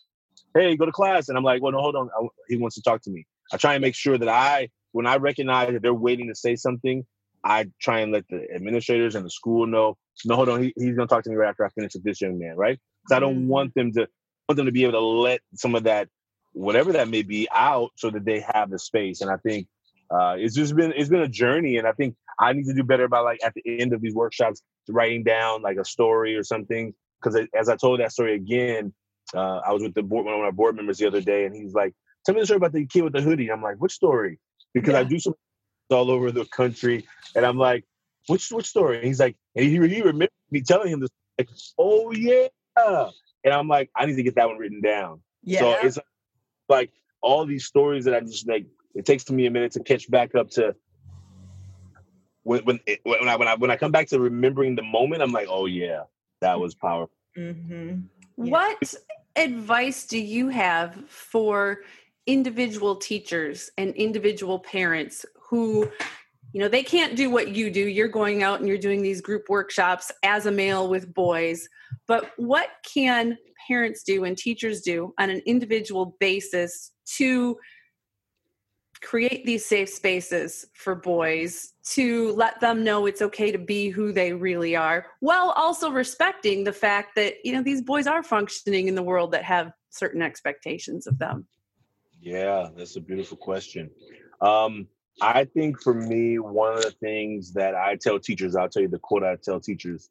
"Hey, 0.54 0.76
go 0.76 0.86
to 0.86 0.92
class," 0.92 1.28
and 1.28 1.38
I'm 1.38 1.44
like, 1.44 1.62
"Well, 1.62 1.72
no, 1.72 1.80
hold 1.80 1.96
on. 1.96 2.10
I, 2.18 2.26
he 2.48 2.56
wants 2.56 2.76
to 2.76 2.82
talk 2.82 3.02
to 3.02 3.10
me." 3.10 3.26
I 3.52 3.56
try 3.56 3.74
and 3.74 3.82
make 3.82 3.94
sure 3.94 4.18
that 4.18 4.28
I, 4.28 4.68
when 4.92 5.06
I 5.06 5.16
recognize 5.16 5.72
that 5.72 5.82
they're 5.82 5.94
waiting 5.94 6.28
to 6.28 6.34
say 6.34 6.56
something, 6.56 7.04
I 7.44 7.66
try 7.80 8.00
and 8.00 8.12
let 8.12 8.26
the 8.28 8.46
administrators 8.54 9.14
and 9.14 9.24
the 9.24 9.30
school 9.30 9.66
know. 9.66 9.96
No, 10.24 10.36
hold 10.36 10.48
on. 10.48 10.62
He, 10.62 10.72
he's 10.76 10.96
going 10.96 11.06
to 11.08 11.14
talk 11.14 11.24
to 11.24 11.30
me 11.30 11.36
right 11.36 11.50
after 11.50 11.64
I 11.64 11.68
finish 11.70 11.94
with 11.94 12.04
this 12.04 12.20
young 12.20 12.38
man, 12.38 12.56
right? 12.56 12.78
Because 13.02 13.16
I 13.16 13.20
don't 13.20 13.40
mm-hmm. 13.40 13.48
want 13.48 13.74
them 13.74 13.92
to 13.92 14.08
want 14.48 14.56
them 14.56 14.66
to 14.66 14.72
be 14.72 14.84
able 14.84 14.92
to 14.92 15.00
let 15.00 15.40
some 15.54 15.74
of 15.74 15.84
that, 15.84 16.08
whatever 16.52 16.92
that 16.92 17.08
may 17.08 17.22
be, 17.22 17.48
out 17.52 17.90
so 17.96 18.10
that 18.10 18.24
they 18.24 18.40
have 18.52 18.70
the 18.70 18.78
space. 18.78 19.20
And 19.20 19.30
I 19.30 19.36
think 19.36 19.66
uh, 20.10 20.36
it's 20.38 20.54
just 20.54 20.74
been 20.74 20.92
it's 20.96 21.10
been 21.10 21.22
a 21.22 21.28
journey, 21.28 21.76
and 21.76 21.86
I 21.86 21.92
think 21.92 22.14
I 22.38 22.52
need 22.52 22.66
to 22.66 22.74
do 22.74 22.82
better 22.82 23.04
about 23.04 23.24
like 23.24 23.44
at 23.44 23.52
the 23.54 23.80
end 23.80 23.92
of 23.92 24.00
these 24.00 24.14
workshops 24.14 24.62
writing 24.88 25.22
down 25.22 25.62
like 25.62 25.76
a 25.76 25.84
story 25.84 26.36
or 26.36 26.44
something. 26.44 26.94
Because 27.22 27.46
as 27.54 27.68
I 27.68 27.76
told 27.76 28.00
that 28.00 28.12
story 28.12 28.34
again, 28.34 28.92
uh, 29.32 29.60
I 29.66 29.72
was 29.72 29.82
with 29.82 29.94
the 29.94 30.02
board, 30.02 30.26
one 30.26 30.34
of 30.34 30.40
our 30.40 30.52
board 30.52 30.76
members 30.76 30.98
the 30.98 31.06
other 31.06 31.20
day, 31.20 31.44
and 31.44 31.54
he's 31.54 31.74
like, 31.74 31.94
"Tell 32.24 32.34
me 32.34 32.40
the 32.40 32.46
story 32.46 32.58
about 32.58 32.72
the 32.72 32.86
kid 32.86 33.02
with 33.02 33.12
the 33.12 33.22
hoodie." 33.22 33.50
I'm 33.50 33.62
like, 33.62 33.76
"Which 33.78 33.92
story?" 33.92 34.38
Because 34.72 34.92
yeah. 34.92 35.00
I 35.00 35.04
do 35.04 35.18
some 35.18 35.34
all 35.90 36.10
over 36.10 36.30
the 36.30 36.44
country, 36.46 37.06
and 37.34 37.46
I'm 37.46 37.58
like, 37.58 37.84
"Which 38.28 38.50
which 38.50 38.66
story?" 38.66 38.98
And 38.98 39.06
he's 39.06 39.20
like, 39.20 39.36
and 39.54 39.64
he 39.64 39.72
he 39.72 40.02
remembered 40.02 40.30
me 40.50 40.60
telling 40.60 40.88
him 40.88 41.00
this, 41.00 41.10
like, 41.38 41.48
"Oh 41.78 42.12
yeah," 42.12 42.48
and 43.44 43.54
I'm 43.54 43.68
like, 43.68 43.90
"I 43.96 44.06
need 44.06 44.16
to 44.16 44.22
get 44.22 44.34
that 44.36 44.48
one 44.48 44.58
written 44.58 44.80
down." 44.80 45.22
Yeah. 45.42 45.60
So 45.60 45.76
it's 45.82 45.98
like 46.68 46.90
all 47.22 47.46
these 47.46 47.64
stories 47.64 48.04
that 48.04 48.14
I 48.14 48.20
just 48.20 48.48
like. 48.48 48.66
It 48.94 49.04
takes 49.06 49.28
me 49.28 49.46
a 49.46 49.50
minute 49.50 49.72
to 49.72 49.82
catch 49.82 50.08
back 50.08 50.36
up 50.36 50.50
to 50.50 50.76
when 52.44 52.64
when 52.64 52.80
it, 52.86 53.00
when 53.02 53.28
I 53.28 53.36
when 53.36 53.48
I 53.48 53.54
when 53.56 53.70
I 53.70 53.76
come 53.76 53.90
back 53.90 54.08
to 54.08 54.20
remembering 54.20 54.76
the 54.76 54.82
moment. 54.82 55.20
I'm 55.20 55.32
like, 55.32 55.48
"Oh 55.50 55.66
yeah, 55.66 56.02
that 56.40 56.60
was 56.60 56.74
powerful." 56.74 57.16
Mm-hmm. 57.36 58.02
What 58.36 58.94
advice 59.36 60.06
do 60.06 60.18
you 60.18 60.48
have 60.48 60.96
for 61.08 61.82
individual 62.26 62.96
teachers 62.96 63.70
and 63.76 63.94
individual 63.94 64.58
parents 64.60 65.26
who 65.50 65.90
you 66.52 66.60
know 66.60 66.68
they 66.68 66.84
can't 66.84 67.16
do 67.16 67.30
what 67.30 67.48
you 67.48 67.70
do? 67.70 67.80
You're 67.80 68.08
going 68.08 68.42
out 68.42 68.60
and 68.60 68.68
you're 68.68 68.78
doing 68.78 69.02
these 69.02 69.20
group 69.20 69.48
workshops 69.48 70.10
as 70.22 70.46
a 70.46 70.50
male 70.50 70.88
with 70.88 71.12
boys 71.12 71.68
but 72.06 72.30
what 72.36 72.68
can 72.92 73.38
parents 73.66 74.02
do 74.02 74.24
and 74.24 74.36
teachers 74.36 74.80
do 74.82 75.12
on 75.18 75.30
an 75.30 75.40
individual 75.46 76.16
basis 76.20 76.92
to 77.16 77.56
create 79.04 79.44
these 79.44 79.64
safe 79.64 79.88
spaces 79.88 80.66
for 80.72 80.94
boys 80.94 81.74
to 81.84 82.32
let 82.32 82.58
them 82.60 82.82
know 82.82 83.04
it's 83.04 83.20
okay 83.20 83.52
to 83.52 83.58
be 83.58 83.90
who 83.90 84.12
they 84.12 84.32
really 84.32 84.74
are 84.74 85.06
while 85.20 85.50
also 85.50 85.90
respecting 85.90 86.64
the 86.64 86.72
fact 86.72 87.14
that 87.14 87.34
you 87.44 87.52
know 87.52 87.62
these 87.62 87.82
boys 87.82 88.06
are 88.06 88.22
functioning 88.22 88.88
in 88.88 88.94
the 88.94 89.02
world 89.02 89.30
that 89.30 89.44
have 89.44 89.72
certain 89.90 90.22
expectations 90.22 91.06
of 91.06 91.18
them. 91.18 91.46
Yeah 92.20 92.70
that's 92.76 92.96
a 92.96 93.00
beautiful 93.00 93.36
question. 93.36 93.90
Um, 94.40 94.88
i 95.22 95.44
think 95.44 95.80
for 95.80 95.94
me 95.94 96.40
one 96.40 96.74
of 96.74 96.82
the 96.82 96.90
things 96.90 97.52
that 97.52 97.76
i 97.76 97.94
tell 97.94 98.18
teachers 98.18 98.56
i'll 98.56 98.68
tell 98.68 98.82
you 98.82 98.88
the 98.88 98.98
quote 98.98 99.22
i 99.22 99.36
tell 99.36 99.60
teachers. 99.60 100.10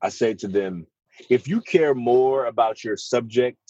I 0.00 0.10
say 0.10 0.34
to 0.34 0.46
them 0.46 0.86
if 1.30 1.48
you 1.48 1.60
care 1.60 1.94
more 1.94 2.46
about 2.46 2.84
your 2.84 2.96
subject 2.96 3.64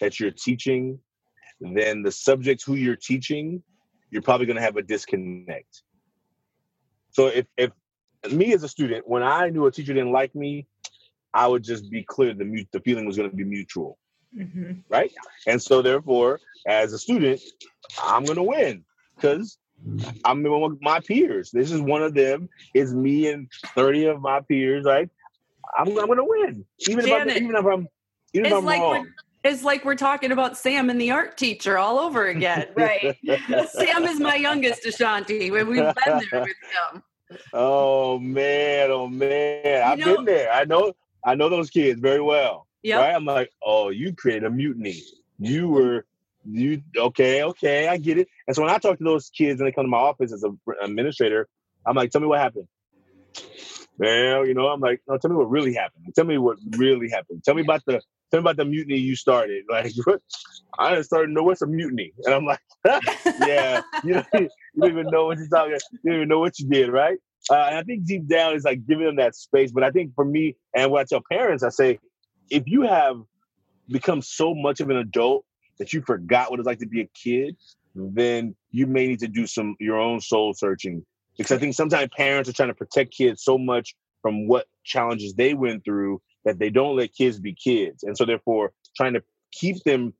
that 0.00 0.20
you're 0.20 0.30
teaching 0.30 1.00
than 1.60 2.02
the 2.02 2.12
subject 2.12 2.62
who 2.64 2.74
you're 2.74 2.94
teaching 3.10 3.62
you're 4.10 4.22
probably 4.22 4.46
going 4.46 4.56
to 4.56 4.62
have 4.62 4.76
a 4.76 4.82
disconnect. 4.82 5.82
So 7.12 7.26
if 7.26 7.46
if 7.56 7.70
me 8.30 8.52
as 8.52 8.62
a 8.62 8.68
student, 8.68 9.08
when 9.08 9.22
I 9.22 9.48
knew 9.48 9.66
a 9.66 9.72
teacher 9.72 9.94
didn't 9.94 10.12
like 10.12 10.34
me, 10.34 10.66
I 11.32 11.46
would 11.46 11.62
just 11.62 11.90
be 11.90 12.02
clear 12.02 12.34
the 12.34 12.66
the 12.72 12.80
feeling 12.80 13.06
was 13.06 13.16
going 13.16 13.30
to 13.30 13.36
be 13.36 13.44
mutual, 13.44 13.98
mm-hmm. 14.36 14.80
right? 14.88 15.12
And 15.46 15.62
so 15.62 15.82
therefore, 15.82 16.40
as 16.66 16.92
a 16.92 16.98
student, 16.98 17.40
I'm 18.02 18.24
going 18.24 18.36
to 18.36 18.42
win 18.42 18.84
because 19.16 19.58
I'm 20.24 20.42
with 20.42 20.78
my 20.82 21.00
peers. 21.00 21.50
This 21.50 21.70
is 21.70 21.80
one 21.80 22.02
of 22.02 22.14
them. 22.14 22.48
It's 22.74 22.92
me 22.92 23.28
and 23.28 23.48
30 23.74 24.06
of 24.06 24.20
my 24.20 24.40
peers, 24.40 24.84
right? 24.84 25.08
I'm, 25.78 25.88
I'm 25.88 26.06
going 26.06 26.18
to 26.18 26.24
win, 26.24 26.64
even 26.88 27.06
Janet, 27.06 27.28
if 27.28 27.36
I'm 27.36 27.44
even 27.44 27.56
if 27.56 27.64
I'm 27.64 27.88
even 28.34 28.46
if 28.46 28.52
I'm 28.52 28.64
like 28.64 28.80
wrong 28.80 29.06
it's 29.42 29.62
like 29.62 29.84
we're 29.84 29.94
talking 29.96 30.32
about 30.32 30.56
Sam 30.56 30.90
and 30.90 31.00
the 31.00 31.10
art 31.10 31.36
teacher 31.36 31.78
all 31.78 31.98
over 31.98 32.26
again. 32.26 32.68
right. 32.74 33.16
Sam 33.70 34.04
is 34.04 34.20
my 34.20 34.36
youngest 34.36 34.84
Ashanti. 34.86 35.50
We've 35.50 35.66
been 35.66 35.76
there 35.76 36.20
with 36.32 36.56
him. 36.92 37.02
Oh 37.52 38.18
man, 38.18 38.90
oh 38.90 39.08
man. 39.08 39.82
I've 39.82 39.98
know, 39.98 40.16
been 40.16 40.24
there. 40.24 40.52
I 40.52 40.64
know 40.64 40.92
I 41.24 41.34
know 41.34 41.48
those 41.48 41.70
kids 41.70 42.00
very 42.00 42.20
well. 42.20 42.66
Yeah. 42.82 42.98
Right? 42.98 43.14
I'm 43.14 43.24
like, 43.24 43.50
oh, 43.62 43.90
you 43.90 44.14
created 44.14 44.44
a 44.44 44.50
mutiny. 44.50 45.02
You 45.38 45.68
were 45.68 46.06
you 46.44 46.82
okay, 46.96 47.42
okay, 47.42 47.88
I 47.88 47.96
get 47.98 48.18
it. 48.18 48.28
And 48.46 48.56
so 48.56 48.62
when 48.62 48.70
I 48.70 48.78
talk 48.78 48.98
to 48.98 49.04
those 49.04 49.30
kids 49.30 49.60
and 49.60 49.68
they 49.68 49.72
come 49.72 49.84
to 49.84 49.90
my 49.90 49.98
office 49.98 50.32
as 50.32 50.42
an 50.42 50.58
administrator, 50.82 51.48
I'm 51.86 51.96
like, 51.96 52.10
tell 52.10 52.20
me 52.20 52.26
what 52.26 52.40
happened. 52.40 52.66
Well, 53.98 54.46
you 54.46 54.54
know, 54.54 54.68
I'm 54.68 54.80
like, 54.80 55.02
no, 55.06 55.18
tell 55.18 55.30
me 55.30 55.36
what 55.36 55.50
really 55.50 55.74
happened. 55.74 56.06
Tell 56.14 56.24
me 56.24 56.38
what 56.38 56.56
really 56.78 57.10
happened. 57.10 57.44
Tell 57.44 57.54
me 57.54 57.62
about 57.62 57.84
the 57.84 58.00
tell 58.30 58.40
me 58.40 58.42
about 58.42 58.56
the 58.56 58.64
mutiny 58.64 58.96
you 58.96 59.16
started. 59.16 59.64
Like, 59.70 59.92
I 60.78 60.90
didn't 60.90 61.04
start 61.04 61.26
to 61.26 61.32
know 61.32 61.42
what's 61.42 61.62
a 61.62 61.66
mutiny. 61.66 62.12
And 62.24 62.34
I'm 62.34 62.46
like, 62.46 62.60
yeah, 63.40 63.82
you, 64.04 64.14
know, 64.14 64.24
you 64.34 64.48
don't 64.80 64.90
even 64.90 65.06
know 65.10 65.26
what 65.26 65.38
you're 65.38 65.48
talking 65.48 65.72
You 65.72 65.98
don't 66.04 66.14
even 66.14 66.28
know 66.28 66.38
what 66.38 66.58
you 66.58 66.68
did, 66.68 66.90
right? 66.90 67.18
Uh, 67.50 67.54
and 67.54 67.76
I 67.76 67.82
think 67.82 68.04
deep 68.04 68.28
down 68.28 68.54
is 68.54 68.64
like 68.64 68.86
giving 68.86 69.06
them 69.06 69.16
that 69.16 69.34
space. 69.34 69.72
But 69.72 69.84
I 69.84 69.90
think 69.90 70.14
for 70.14 70.24
me, 70.24 70.56
and 70.74 70.90
what 70.90 71.00
I 71.00 71.04
tell 71.04 71.22
parents, 71.30 71.62
I 71.62 71.70
say, 71.70 71.98
if 72.50 72.64
you 72.66 72.82
have 72.82 73.16
become 73.88 74.22
so 74.22 74.54
much 74.54 74.80
of 74.80 74.90
an 74.90 74.96
adult 74.96 75.44
that 75.78 75.92
you 75.92 76.02
forgot 76.02 76.50
what 76.50 76.60
it's 76.60 76.66
like 76.66 76.78
to 76.78 76.86
be 76.86 77.00
a 77.00 77.08
kid, 77.14 77.56
then 77.94 78.54
you 78.70 78.86
may 78.86 79.06
need 79.06 79.20
to 79.20 79.28
do 79.28 79.46
some 79.46 79.74
your 79.80 79.98
own 79.98 80.20
soul 80.20 80.54
searching. 80.54 81.04
Because 81.36 81.52
I 81.52 81.58
think 81.58 81.74
sometimes 81.74 82.10
parents 82.16 82.48
are 82.48 82.52
trying 82.52 82.68
to 82.68 82.74
protect 82.74 83.12
kids 83.12 83.42
so 83.42 83.58
much 83.58 83.94
from 84.22 84.46
what 84.46 84.66
challenges 84.84 85.34
they 85.34 85.54
went 85.54 85.84
through 85.84 86.20
that 86.44 86.58
they 86.58 86.70
don't 86.70 86.96
let 86.96 87.14
kids 87.14 87.38
be 87.38 87.54
kids. 87.54 88.02
And 88.02 88.16
so 88.16 88.24
therefore 88.24 88.72
trying 88.96 89.14
to 89.14 89.22
keep 89.52 89.82
them 89.84 90.14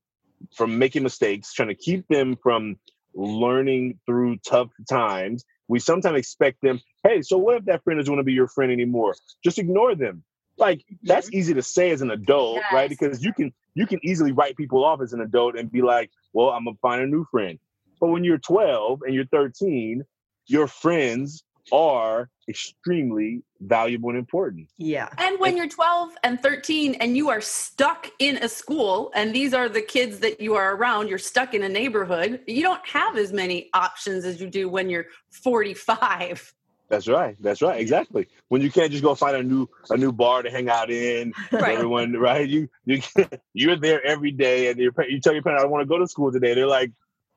from 0.54 0.78
making 0.78 1.02
mistakes, 1.02 1.52
trying 1.52 1.68
to 1.68 1.74
keep 1.74 2.06
them 2.08 2.36
from 2.42 2.76
learning 3.14 3.98
through 4.06 4.38
tough 4.38 4.70
times. 4.88 5.44
We 5.68 5.78
sometimes 5.78 6.18
expect 6.18 6.62
them, 6.62 6.80
hey, 7.04 7.22
so 7.22 7.38
what 7.38 7.56
if 7.56 7.64
that 7.66 7.84
friend 7.84 7.98
doesn't 7.98 8.12
want 8.12 8.20
to 8.20 8.24
be 8.24 8.32
your 8.32 8.48
friend 8.48 8.72
anymore? 8.72 9.14
Just 9.44 9.58
ignore 9.58 9.94
them. 9.94 10.24
Like 10.56 10.84
that's 11.02 11.28
mm-hmm. 11.28 11.38
easy 11.38 11.54
to 11.54 11.62
say 11.62 11.90
as 11.90 12.02
an 12.02 12.10
adult, 12.10 12.56
Yes. 12.56 12.72
right? 12.72 12.90
Because 12.90 13.24
you 13.24 13.32
can 13.32 13.52
you 13.74 13.86
can 13.86 13.98
easily 14.04 14.32
write 14.32 14.56
people 14.56 14.84
off 14.84 15.00
as 15.00 15.12
an 15.12 15.20
adult 15.20 15.56
and 15.56 15.72
be 15.72 15.80
like, 15.80 16.10
"Well, 16.34 16.50
I'm 16.50 16.64
gonna 16.64 16.76
find 16.82 17.00
a 17.02 17.06
new 17.06 17.24
friend." 17.30 17.58
But 17.98 18.08
when 18.08 18.24
you're 18.24 18.38
12 18.38 19.02
and 19.02 19.14
you're 19.14 19.26
13, 19.26 20.04
your 20.46 20.66
friends 20.66 21.44
are 21.72 22.28
extremely 22.48 23.42
valuable 23.60 24.08
and 24.10 24.18
important. 24.18 24.68
Yeah. 24.78 25.08
And 25.18 25.38
when 25.38 25.56
you're 25.56 25.68
12 25.68 26.16
and 26.24 26.42
13 26.42 26.94
and 26.94 27.16
you 27.16 27.28
are 27.30 27.40
stuck 27.40 28.08
in 28.18 28.38
a 28.38 28.48
school 28.48 29.10
and 29.14 29.34
these 29.34 29.54
are 29.54 29.68
the 29.68 29.82
kids 29.82 30.18
that 30.20 30.40
you 30.40 30.54
are 30.54 30.74
around, 30.74 31.08
you're 31.08 31.18
stuck 31.18 31.54
in 31.54 31.62
a 31.62 31.68
neighborhood, 31.68 32.40
you 32.46 32.62
don't 32.62 32.84
have 32.86 33.16
as 33.16 33.32
many 33.32 33.70
options 33.74 34.24
as 34.24 34.40
you 34.40 34.48
do 34.48 34.68
when 34.68 34.90
you're 34.90 35.06
45. 35.30 36.52
That's 36.88 37.06
right. 37.06 37.36
That's 37.40 37.62
right. 37.62 37.80
Exactly. 37.80 38.26
When 38.48 38.60
you 38.62 38.70
can't 38.70 38.90
just 38.90 39.04
go 39.04 39.14
find 39.14 39.36
a 39.36 39.42
new 39.44 39.68
a 39.90 39.96
new 39.96 40.10
bar 40.10 40.42
to 40.42 40.50
hang 40.50 40.68
out 40.68 40.90
in, 40.90 41.32
Right. 41.52 41.74
everyone, 41.76 42.14
right? 42.14 42.48
You 42.48 42.68
you 42.84 43.00
you're 43.54 43.76
there 43.76 44.04
every 44.04 44.32
day, 44.32 44.70
and 44.70 44.78
your, 44.78 44.90
pa- 44.90 45.04
you 45.08 45.20
tell 45.20 45.32
your 45.32 45.42
parents, 45.44 45.62
"I 45.62 45.68
want 45.68 45.82
to 45.82 45.86
go 45.86 45.98
to 45.98 46.08
school 46.08 46.32
today." 46.32 46.52
They're 46.52 46.66
like, 46.66 46.90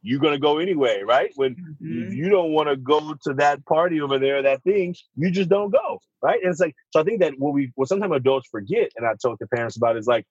"You're 0.04 0.20
gonna 0.20 0.40
go 0.40 0.60
anyway, 0.60 1.02
right?" 1.04 1.32
When 1.36 1.56
Mhm. 1.82 2.16
you 2.16 2.30
don't 2.30 2.52
want 2.52 2.70
to 2.70 2.76
go 2.76 3.16
to 3.24 3.34
that 3.36 3.66
party 3.66 4.02
over 4.02 4.20
there, 4.20 4.42
that 4.44 4.64
thing, 4.64 4.96
you 5.16 5.32
just 5.32 5.50
don't 5.50 5.72
go, 5.72 6.00
right? 6.22 6.42
And 6.42 6.52
it's 6.52 6.60
like, 6.60 6.76
so 6.92 7.00
I 7.02 7.04
think 7.04 7.22
that 7.22 7.34
what 7.40 7.54
we, 7.54 7.72
what 7.76 7.88
sometimes 7.88 8.14
adults 8.16 8.48
forget, 8.50 8.92
and 8.96 9.08
I 9.08 9.14
talk 9.22 9.40
to 9.40 9.48
parents 9.48 9.78
about 9.78 9.98
is 9.98 10.08
like, 10.08 10.26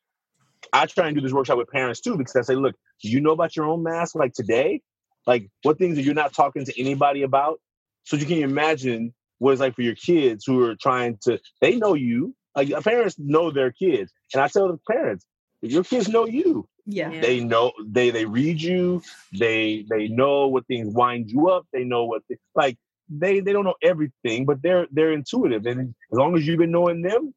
I 0.73 0.87
try 0.87 1.07
and 1.09 1.17
do 1.17 1.21
this 1.23 1.33
workshop 1.33 1.59
with 1.59 1.69
parents 1.69 2.01
too, 2.01 2.17
because 2.17 2.37
I 2.37 2.43
say, 2.43 2.55
look, 2.55 2.75
do 3.03 3.09
you 3.11 3.21
know 3.21 3.33
about 3.33 3.57
your 3.57 3.67
own 3.67 3.83
mask 3.83 4.15
like 4.15 4.33
today? 4.33 4.81
Like, 5.27 5.49
what 5.63 5.79
things 5.79 5.99
are 5.99 6.03
you're 6.03 6.15
not 6.15 6.33
talking 6.33 6.65
to 6.65 6.81
anybody 6.81 7.23
about? 7.23 7.61
So 8.05 8.17
you 8.17 8.27
can 8.27 8.39
imagine 8.39 9.15
what 9.39 9.53
it's 9.53 9.61
like 9.61 9.75
for 9.75 9.83
your 9.83 9.95
kids 9.95 10.45
who 10.47 10.63
are 10.65 10.77
trying 10.77 11.19
to, 11.23 11.41
they 11.61 11.77
know 11.77 11.95
you. 11.95 12.35
Like, 12.57 12.71
parents 12.85 13.17
know 13.19 13.51
their 13.51 13.73
kids. 13.73 14.13
And 14.35 14.43
I 14.43 14.49
tell 14.49 14.69
the 14.69 14.79
parents, 14.91 15.25
your 15.63 15.85
kids 15.85 16.09
know 16.09 16.27
you 16.27 16.69
Yeah. 16.87 17.11
Yeah. 17.11 17.21
they 17.21 17.41
know 17.41 17.73
they 17.85 18.11
they 18.11 18.25
read 18.25 18.61
you 18.61 19.03
they 19.39 19.87
they 19.89 20.09
know 20.09 20.49
what 20.49 20.67
things 20.67 20.93
wind 20.93 21.31
you 21.31 21.49
up 21.49 21.67
they 21.73 21.85
know 21.85 22.05
what 22.05 22.23
they, 22.29 22.37
like 22.55 22.77
they 23.09 23.41
they 23.41 23.53
don't 23.53 23.65
know 23.65 23.77
everything 23.83 24.45
but 24.45 24.63
they're 24.63 24.87
they're 24.91 25.13
intuitive 25.13 25.65
and 25.67 25.95
as 26.13 26.19
long 26.19 26.37
as 26.37 26.47
you've 26.47 26.59
been 26.59 26.73
knowing 26.73 27.03
them 27.03 27.33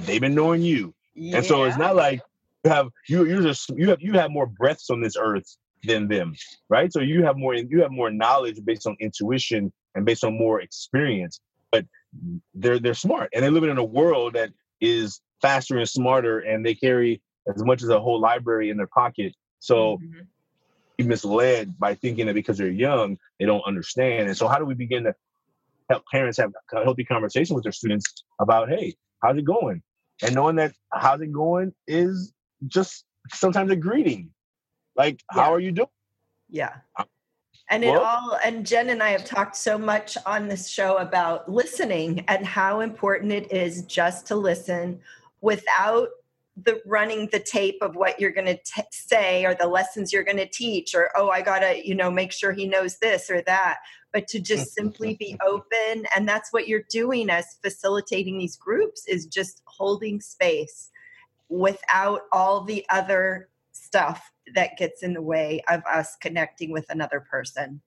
they've 0.00 0.20
been 0.20 0.34
knowing 0.34 0.60
you 0.60 0.94
and 1.16 1.44
so 1.46 1.64
it's 1.64 1.78
not 1.78 1.96
like 1.96 2.20
you 2.64 2.70
have 2.70 2.88
you 3.08 3.24
you're 3.24 3.42
just 3.42 3.70
you 3.70 3.88
have 3.88 4.00
you 4.02 4.12
have 4.12 4.30
more 4.30 4.46
breaths 4.46 4.90
on 4.90 5.00
this 5.00 5.16
earth 5.18 5.56
than 5.84 6.08
them 6.08 6.34
right 6.68 6.92
so 6.92 7.00
you 7.00 7.24
have 7.24 7.36
more 7.36 7.54
you 7.54 7.80
have 7.80 7.90
more 7.90 8.10
knowledge 8.10 8.58
based 8.64 8.86
on 8.86 8.96
intuition 9.00 9.72
and 9.94 10.04
based 10.04 10.24
on 10.24 10.36
more 10.36 10.60
experience 10.60 11.40
but 11.72 11.86
they're 12.54 12.78
they're 12.78 12.94
smart 12.94 13.30
and 13.32 13.44
they 13.44 13.50
live 13.50 13.64
in 13.64 13.78
a 13.78 13.84
world 13.84 14.34
that 14.34 14.50
is 14.80 15.20
faster 15.40 15.78
and 15.78 15.88
smarter 15.88 16.40
and 16.40 16.64
they 16.64 16.74
carry 16.74 17.20
as 17.52 17.62
much 17.64 17.82
as 17.82 17.88
a 17.88 18.00
whole 18.00 18.20
library 18.20 18.70
in 18.70 18.76
their 18.76 18.86
pocket 18.88 19.34
so 19.58 19.98
Mhm. 19.98 20.26
be 20.96 21.04
misled 21.04 21.78
by 21.78 21.94
thinking 21.94 22.26
that 22.26 22.34
because 22.34 22.56
they're 22.58 22.68
young 22.68 23.18
they 23.38 23.46
don't 23.46 23.62
understand 23.66 24.28
and 24.28 24.36
so 24.36 24.46
how 24.48 24.58
do 24.58 24.64
we 24.64 24.74
begin 24.74 25.04
to 25.04 25.14
help 25.90 26.04
parents 26.10 26.38
have 26.38 26.52
a 26.72 26.84
healthy 26.84 27.04
conversation 27.04 27.54
with 27.54 27.62
their 27.64 27.72
students 27.72 28.24
about 28.40 28.68
hey 28.68 28.94
how's 29.22 29.36
it 29.36 29.44
going 29.44 29.82
and 30.22 30.34
knowing 30.34 30.56
that 30.56 30.72
how's 30.92 31.20
it 31.20 31.32
going 31.32 31.72
is 31.86 32.32
just 32.68 33.04
sometimes 33.32 33.70
a 33.70 33.76
greeting 33.76 34.30
like 34.96 35.20
Yeah. 35.34 35.42
how 35.42 35.52
are 35.52 35.60
you 35.60 35.72
doing 35.72 35.88
Yeah. 36.50 36.76
Uh, 36.96 37.04
And 37.70 37.82
it 37.82 37.90
well- 37.90 38.04
all 38.04 38.38
and 38.44 38.64
Jen 38.66 38.90
and 38.90 39.02
I 39.02 39.08
have 39.10 39.24
talked 39.24 39.56
so 39.56 39.76
much 39.78 40.16
on 40.26 40.46
this 40.46 40.68
show 40.68 40.98
about 40.98 41.50
listening 41.50 42.20
and 42.28 42.46
how 42.46 42.80
important 42.80 43.32
it 43.32 43.50
is 43.50 43.82
just 43.86 44.26
to 44.26 44.36
listen 44.36 45.00
without 45.40 46.10
the 46.56 46.80
running 46.86 47.28
the 47.32 47.40
tape 47.40 47.78
of 47.82 47.96
what 47.96 48.20
you're 48.20 48.30
going 48.30 48.46
to 48.46 48.84
say 48.90 49.44
or 49.44 49.54
the 49.54 49.66
lessons 49.66 50.12
you're 50.12 50.24
going 50.24 50.36
to 50.36 50.48
teach 50.48 50.94
or 50.94 51.10
oh 51.16 51.28
I 51.28 51.42
got 51.42 51.60
to 51.60 51.86
you 51.86 51.94
know 51.94 52.10
make 52.10 52.32
sure 52.32 52.52
he 52.52 52.66
knows 52.66 52.98
this 52.98 53.28
or 53.28 53.42
that 53.42 53.78
but 54.12 54.28
to 54.28 54.40
just 54.40 54.72
simply 54.78 55.16
be 55.16 55.36
open 55.44 56.06
and 56.14 56.28
that's 56.28 56.52
what 56.52 56.68
you're 56.68 56.84
doing 56.90 57.28
as 57.28 57.58
facilitating 57.60 58.38
these 58.38 58.56
groups 58.56 59.04
is 59.08 59.26
just 59.26 59.62
holding 59.64 60.20
space 60.20 60.90
without 61.48 62.22
all 62.32 62.62
the 62.62 62.84
other 62.88 63.48
stuff 63.72 64.30
that 64.54 64.76
gets 64.76 65.02
in 65.02 65.14
the 65.14 65.22
way 65.22 65.62
of 65.68 65.82
us 65.86 66.16
connecting 66.20 66.70
with 66.70 66.86
another 66.90 67.20
person. 67.30 67.80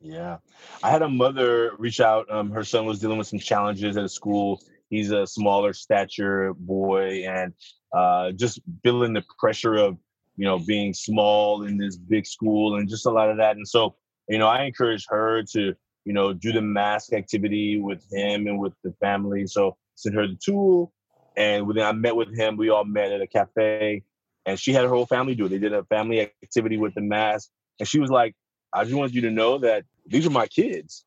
Yeah. 0.00 0.38
I 0.82 0.90
had 0.90 1.02
a 1.02 1.08
mother 1.08 1.72
reach 1.78 2.00
out. 2.00 2.30
Um, 2.30 2.50
her 2.52 2.64
son 2.64 2.86
was 2.86 3.00
dealing 3.00 3.18
with 3.18 3.26
some 3.26 3.38
challenges 3.38 3.96
at 3.96 4.04
a 4.04 4.08
school. 4.08 4.62
He's 4.90 5.10
a 5.10 5.26
smaller 5.26 5.72
stature 5.72 6.54
boy 6.54 7.24
and 7.26 7.52
uh, 7.92 8.32
just 8.32 8.60
feeling 8.82 9.12
the 9.12 9.24
pressure 9.38 9.74
of, 9.74 9.96
you 10.36 10.44
know, 10.44 10.58
being 10.58 10.94
small 10.94 11.64
in 11.64 11.78
this 11.78 11.96
big 11.96 12.26
school 12.26 12.76
and 12.76 12.88
just 12.88 13.06
a 13.06 13.10
lot 13.10 13.30
of 13.30 13.38
that. 13.38 13.56
And 13.56 13.66
so, 13.66 13.96
you 14.28 14.38
know, 14.38 14.46
I 14.46 14.64
encourage 14.64 15.04
her 15.08 15.42
to, 15.52 15.74
you 16.04 16.12
know, 16.12 16.32
do 16.32 16.52
the 16.52 16.62
mask 16.62 17.12
activity 17.12 17.80
with 17.80 18.04
him 18.12 18.46
and 18.46 18.58
with 18.58 18.74
the 18.84 18.92
family. 19.00 19.46
So 19.46 19.76
sent 19.94 20.14
her 20.14 20.26
the 20.26 20.38
tool. 20.42 20.92
And 21.36 21.66
when 21.66 21.78
I 21.80 21.92
met 21.92 22.16
with 22.16 22.36
him, 22.36 22.56
we 22.56 22.68
all 22.68 22.84
met 22.84 23.12
at 23.12 23.20
a 23.20 23.26
cafe 23.26 24.02
and 24.46 24.58
she 24.58 24.72
had 24.72 24.84
her 24.84 24.88
whole 24.88 25.06
family 25.06 25.34
do 25.34 25.46
it. 25.46 25.50
They 25.50 25.58
did 25.58 25.74
a 25.74 25.84
family 25.84 26.20
activity 26.20 26.78
with 26.78 26.94
the 26.94 27.02
mask. 27.02 27.50
And 27.78 27.86
she 27.86 28.00
was 28.00 28.10
like, 28.10 28.34
I 28.72 28.84
just 28.84 28.96
wanted 28.96 29.14
you 29.14 29.22
to 29.22 29.30
know 29.30 29.58
that 29.58 29.84
these 30.06 30.26
are 30.26 30.30
my 30.30 30.46
kids. 30.46 31.04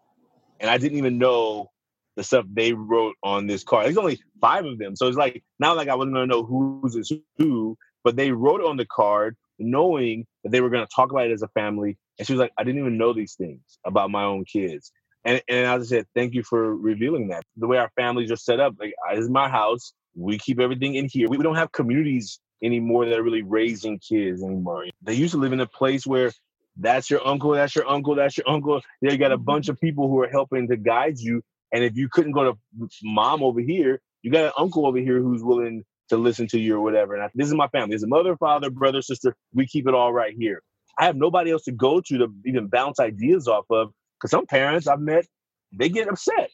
And 0.59 0.69
I 0.69 0.77
didn't 0.77 0.99
even 0.99 1.17
know 1.17 1.71
the 2.15 2.23
stuff 2.23 2.45
they 2.51 2.73
wrote 2.73 3.15
on 3.23 3.47
this 3.47 3.63
card. 3.63 3.85
There's 3.85 3.97
only 3.97 4.19
five 4.41 4.65
of 4.65 4.77
them. 4.77 4.95
So 4.95 5.07
it's 5.07 5.17
like, 5.17 5.43
not 5.59 5.77
like 5.77 5.87
I 5.87 5.95
wasn't 5.95 6.15
to 6.15 6.25
know 6.25 6.43
who's 6.43 6.95
is 6.95 7.11
who, 7.37 7.77
but 8.03 8.15
they 8.15 8.31
wrote 8.31 8.63
on 8.63 8.77
the 8.77 8.85
card 8.85 9.37
knowing 9.59 10.25
that 10.43 10.51
they 10.51 10.61
were 10.61 10.69
to 10.69 10.87
talk 10.93 11.11
about 11.11 11.27
it 11.27 11.31
as 11.31 11.41
a 11.41 11.47
family. 11.49 11.97
And 12.17 12.27
she 12.27 12.33
was 12.33 12.39
like, 12.39 12.51
I 12.57 12.63
didn't 12.63 12.81
even 12.81 12.97
know 12.97 13.13
these 13.13 13.35
things 13.35 13.61
about 13.85 14.11
my 14.11 14.23
own 14.23 14.45
kids. 14.45 14.91
And, 15.23 15.41
and 15.47 15.67
I 15.67 15.77
just 15.77 15.89
said, 15.89 16.05
thank 16.15 16.33
you 16.33 16.43
for 16.43 16.75
revealing 16.75 17.29
that. 17.29 17.43
The 17.57 17.67
way 17.67 17.77
our 17.77 17.91
families 17.95 18.31
are 18.31 18.37
set 18.37 18.59
up, 18.59 18.75
like, 18.79 18.93
this 19.11 19.23
is 19.23 19.29
my 19.29 19.49
house. 19.49 19.93
We 20.15 20.39
keep 20.39 20.59
everything 20.59 20.95
in 20.95 21.07
here. 21.07 21.29
We, 21.29 21.37
we 21.37 21.43
don't 21.43 21.55
have 21.55 21.71
communities 21.71 22.39
anymore 22.63 23.05
that 23.05 23.17
are 23.17 23.23
really 23.23 23.43
raising 23.43 23.99
kids 23.99 24.43
anymore. 24.43 24.85
They 25.03 25.13
used 25.13 25.33
to 25.33 25.39
live 25.39 25.53
in 25.53 25.59
a 25.59 25.67
place 25.67 26.05
where 26.05 26.31
that's 26.77 27.09
your 27.09 27.25
uncle, 27.25 27.51
that's 27.51 27.75
your 27.75 27.87
uncle, 27.87 28.15
that's 28.15 28.37
your 28.37 28.49
uncle. 28.49 28.81
They 29.01 29.17
got 29.17 29.31
a 29.31 29.37
bunch 29.37 29.69
of 29.69 29.79
people 29.79 30.09
who 30.09 30.19
are 30.21 30.29
helping 30.29 30.67
to 30.69 30.77
guide 30.77 31.19
you. 31.19 31.43
And 31.71 31.83
if 31.83 31.95
you 31.95 32.09
couldn't 32.09 32.33
go 32.33 32.53
to 32.53 32.89
mom 33.03 33.43
over 33.43 33.61
here, 33.61 34.01
you 34.21 34.31
got 34.31 34.45
an 34.45 34.51
uncle 34.57 34.85
over 34.85 34.97
here 34.97 35.19
who's 35.19 35.43
willing 35.43 35.83
to 36.09 36.17
listen 36.17 36.47
to 36.47 36.59
you 36.59 36.77
or 36.77 36.81
whatever. 36.81 37.15
And 37.15 37.23
I, 37.23 37.29
this 37.33 37.47
is 37.47 37.53
my 37.53 37.67
family. 37.69 37.91
There's 37.91 38.03
a 38.03 38.07
mother, 38.07 38.35
father, 38.37 38.69
brother, 38.69 39.01
sister. 39.01 39.35
We 39.53 39.67
keep 39.67 39.87
it 39.87 39.93
all 39.93 40.13
right 40.13 40.35
here. 40.37 40.61
I 40.99 41.05
have 41.05 41.15
nobody 41.15 41.51
else 41.51 41.63
to 41.63 41.71
go 41.71 42.01
to 42.01 42.17
to 42.19 42.33
even 42.45 42.67
bounce 42.67 42.99
ideas 42.99 43.47
off 43.47 43.65
of. 43.69 43.91
Because 44.19 44.31
some 44.31 44.45
parents 44.45 44.87
I've 44.87 44.99
met, 44.99 45.25
they 45.71 45.89
get 45.89 46.09
upset 46.09 46.51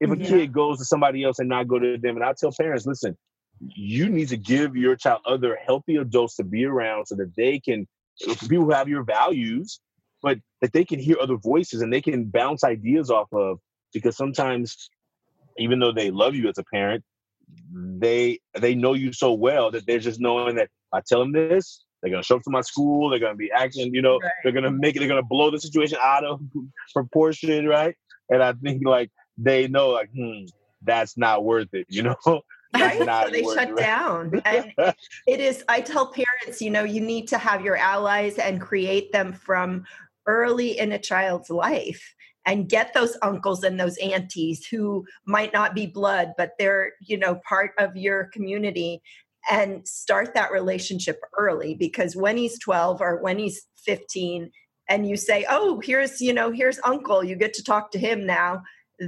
if 0.00 0.10
a 0.10 0.18
Yeah. 0.18 0.28
kid 0.28 0.52
goes 0.52 0.78
to 0.78 0.84
somebody 0.84 1.24
else 1.24 1.38
and 1.38 1.48
not 1.48 1.68
go 1.68 1.78
to 1.78 1.98
them. 1.98 2.16
And 2.16 2.24
I 2.24 2.32
tell 2.38 2.52
parents, 2.52 2.86
listen, 2.86 3.16
you 3.60 4.08
need 4.08 4.28
to 4.28 4.36
give 4.36 4.76
your 4.76 4.96
child 4.96 5.20
other 5.26 5.56
healthy 5.66 5.96
adults 5.96 6.36
to 6.36 6.44
be 6.44 6.64
around 6.64 7.06
so 7.06 7.14
that 7.16 7.34
they 7.36 7.60
can 7.60 7.86
people 8.40 8.64
who 8.64 8.70
have 8.72 8.88
your 8.88 9.04
values, 9.04 9.80
but 10.22 10.38
that 10.62 10.72
they 10.72 10.84
can 10.84 10.98
hear 10.98 11.16
other 11.20 11.36
voices 11.36 11.82
and 11.82 11.92
they 11.92 12.00
can 12.00 12.24
bounce 12.24 12.64
ideas 12.64 13.10
off 13.10 13.32
of. 13.32 13.58
Because 13.96 14.14
sometimes, 14.14 14.90
even 15.56 15.78
though 15.78 15.92
they 15.92 16.10
love 16.10 16.34
you 16.34 16.50
as 16.50 16.58
a 16.58 16.64
parent, 16.64 17.02
they 17.72 18.38
they 18.60 18.74
know 18.74 18.92
you 18.92 19.10
so 19.12 19.32
well 19.32 19.70
that 19.70 19.86
they're 19.86 19.98
just 19.98 20.20
knowing 20.20 20.56
that 20.56 20.68
I 20.92 21.00
tell 21.06 21.20
them 21.20 21.32
this, 21.32 21.82
they're 22.02 22.10
gonna 22.10 22.22
show 22.22 22.36
up 22.36 22.42
to 22.42 22.50
my 22.50 22.60
school, 22.60 23.08
they're 23.08 23.18
gonna 23.18 23.36
be 23.36 23.50
acting, 23.50 23.94
you 23.94 24.02
know, 24.02 24.18
Right. 24.22 24.30
they're 24.42 24.52
gonna 24.52 24.70
make 24.70 24.96
it, 24.96 24.98
they're 24.98 25.08
gonna 25.08 25.22
blow 25.22 25.50
the 25.50 25.58
situation 25.58 25.96
out 26.02 26.24
of 26.24 26.40
proportion, 26.92 27.66
right? 27.66 27.94
And 28.28 28.42
I 28.42 28.52
think 28.52 28.82
like 28.84 29.10
they 29.38 29.66
know 29.66 29.88
like, 29.90 30.10
hmm, 30.14 30.44
that's 30.82 31.16
not 31.16 31.42
worth 31.42 31.72
it, 31.72 31.86
you 31.88 32.02
know. 32.26 32.42
Right? 32.74 32.98
So 32.98 33.30
they 33.30 33.42
shut 33.42 33.70
it, 33.70 33.76
down. 33.76 34.42
And 34.44 34.72
it 35.26 35.40
is, 35.40 35.64
I 35.68 35.80
tell 35.80 36.12
parents, 36.12 36.60
you 36.60 36.70
know, 36.70 36.84
you 36.84 37.00
need 37.00 37.28
to 37.28 37.38
have 37.38 37.64
your 37.64 37.76
allies 37.76 38.36
and 38.36 38.60
create 38.60 39.12
them 39.12 39.32
from 39.32 39.86
early 40.26 40.78
in 40.78 40.92
a 40.92 40.98
child's 40.98 41.48
life 41.48 42.15
and 42.46 42.68
get 42.68 42.94
those 42.94 43.18
uncles 43.22 43.64
and 43.64 43.78
those 43.78 43.98
aunties 43.98 44.64
who 44.66 45.04
might 45.26 45.52
not 45.52 45.74
be 45.74 45.86
blood, 45.86 46.32
but 46.38 46.52
they're, 46.58 46.92
you 47.00 47.18
know, 47.18 47.40
part 47.46 47.72
of 47.78 47.96
your 47.96 48.30
community 48.32 49.02
and 49.50 49.86
start 49.86 50.32
that 50.34 50.52
relationship 50.52 51.20
early 51.36 51.74
because 51.74 52.16
when 52.16 52.36
he's 52.36 52.58
12 52.60 53.00
or 53.00 53.20
when 53.20 53.38
he's 53.38 53.66
15 53.84 54.50
and 54.88 55.08
you 55.08 55.16
say, 55.16 55.44
oh, 55.48 55.80
here's, 55.84 56.20
you 56.20 56.32
know, 56.32 56.52
here's 56.52 56.78
uncle, 56.84 57.24
you 57.24 57.34
get 57.34 57.52
to 57.54 57.64
talk 57.64 57.90
to 57.90 57.98
him 57.98 58.24
now, 58.24 58.62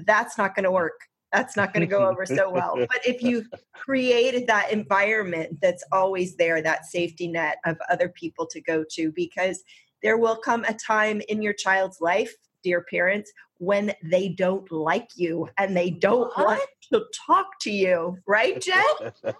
that's 0.05 0.37
not 0.37 0.55
going 0.55 0.65
to 0.65 0.73
work. 0.73 1.01
That's 1.33 1.57
not 1.57 1.73
going 1.73 1.83
to 1.83 1.87
go 1.87 2.09
over 2.09 2.25
so 2.27 2.51
well. 2.51 2.75
But 2.89 3.07
if 3.07 3.23
you 3.23 3.45
created 3.75 4.47
that 4.47 4.73
environment 4.73 5.59
that's 5.61 5.85
always 5.93 6.37
there, 6.37 6.63
that 6.63 6.87
safety 6.87 7.29
net 7.29 7.59
of 7.67 7.77
other 7.91 8.09
people 8.09 8.47
to 8.47 8.61
go 8.61 8.85
to, 8.93 9.13
because 9.13 9.63
there 10.03 10.17
will 10.17 10.37
come 10.37 10.65
a 10.65 10.75
time 10.75 11.21
in 11.29 11.43
your 11.43 11.53
child's 11.53 12.01
life, 12.01 12.35
dear 12.63 12.85
parents, 12.91 13.33
when 13.59 13.93
they 14.03 14.29
don't 14.29 14.71
like 14.71 15.09
you 15.17 15.49
and 15.59 15.77
they 15.77 15.91
don't 15.91 16.37
want 16.37 16.61
she'll 16.89 17.07
talk 17.27 17.47
to 17.63 17.71
you, 17.71 18.19
right, 18.27 18.61
Jen? 18.63 18.83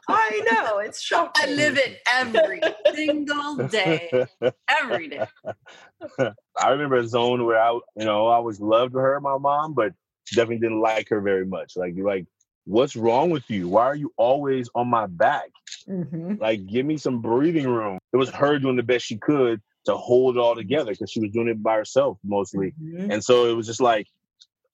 I 0.09 0.43
know 0.51 0.79
it's 0.79 1.01
shocking. 1.01 1.51
I 1.51 1.53
live 1.53 1.79
it 1.79 2.01
every 2.13 2.61
single 2.95 3.57
day, 3.69 4.27
every 4.69 5.09
day. 5.09 5.27
I 6.61 6.71
remember 6.71 6.97
a 6.97 7.07
zone 7.07 7.45
where 7.45 7.61
I, 7.61 7.73
you 7.73 8.05
know, 8.05 8.27
I 8.27 8.37
always 8.37 8.61
loved 8.61 8.95
her, 8.95 9.21
my 9.21 9.39
mom, 9.39 9.75
but 9.75 9.93
definitely 10.35 10.59
didn't 10.59 10.81
like 10.81 11.09
her 11.09 11.21
very 11.21 11.47
much. 11.47 11.77
Like, 11.77 11.95
you're 11.97 12.07
like, 12.07 12.27
what's 12.65 12.97
wrong 12.97 13.31
with 13.31 13.49
you? 13.49 13.69
Why 13.69 13.85
are 13.85 13.95
you 13.95 14.13
always 14.17 14.69
on 14.75 14.89
my 14.89 15.07
back? 15.07 15.51
Mm-hmm. 15.89 16.35
Like, 16.41 16.67
give 16.67 16.85
me 16.85 16.97
some 16.97 17.21
breathing 17.21 17.69
room. 17.69 17.99
It 18.13 18.17
was 18.17 18.31
her 18.31 18.59
doing 18.59 18.77
the 18.77 18.83
best 18.83 19.07
she 19.07 19.17
could 19.17 19.61
to 19.89 19.97
hold 19.97 20.37
it 20.37 20.41
all 20.41 20.55
together 20.55 20.93
because 20.93 21.11
she 21.11 21.21
was 21.21 21.31
doing 21.31 21.49
it 21.49 21.63
by 21.63 21.75
herself 21.75 22.19
mostly. 22.23 22.75
Mm-hmm. 22.81 23.11
And 23.11 23.25
so 23.25 23.47
it 23.47 23.57
was 23.57 23.67
just 23.67 23.81
like 23.81 24.07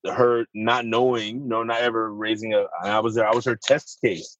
her 0.05 0.45
not 0.55 0.85
knowing, 0.85 1.41
you 1.41 1.49
know, 1.49 1.63
not 1.63 1.81
ever 1.81 2.13
raising 2.13 2.53
a. 2.53 2.67
I 2.83 2.99
was 3.01 3.15
there. 3.15 3.27
I 3.27 3.35
was 3.35 3.45
her 3.45 3.57
test 3.57 3.99
case. 4.05 4.37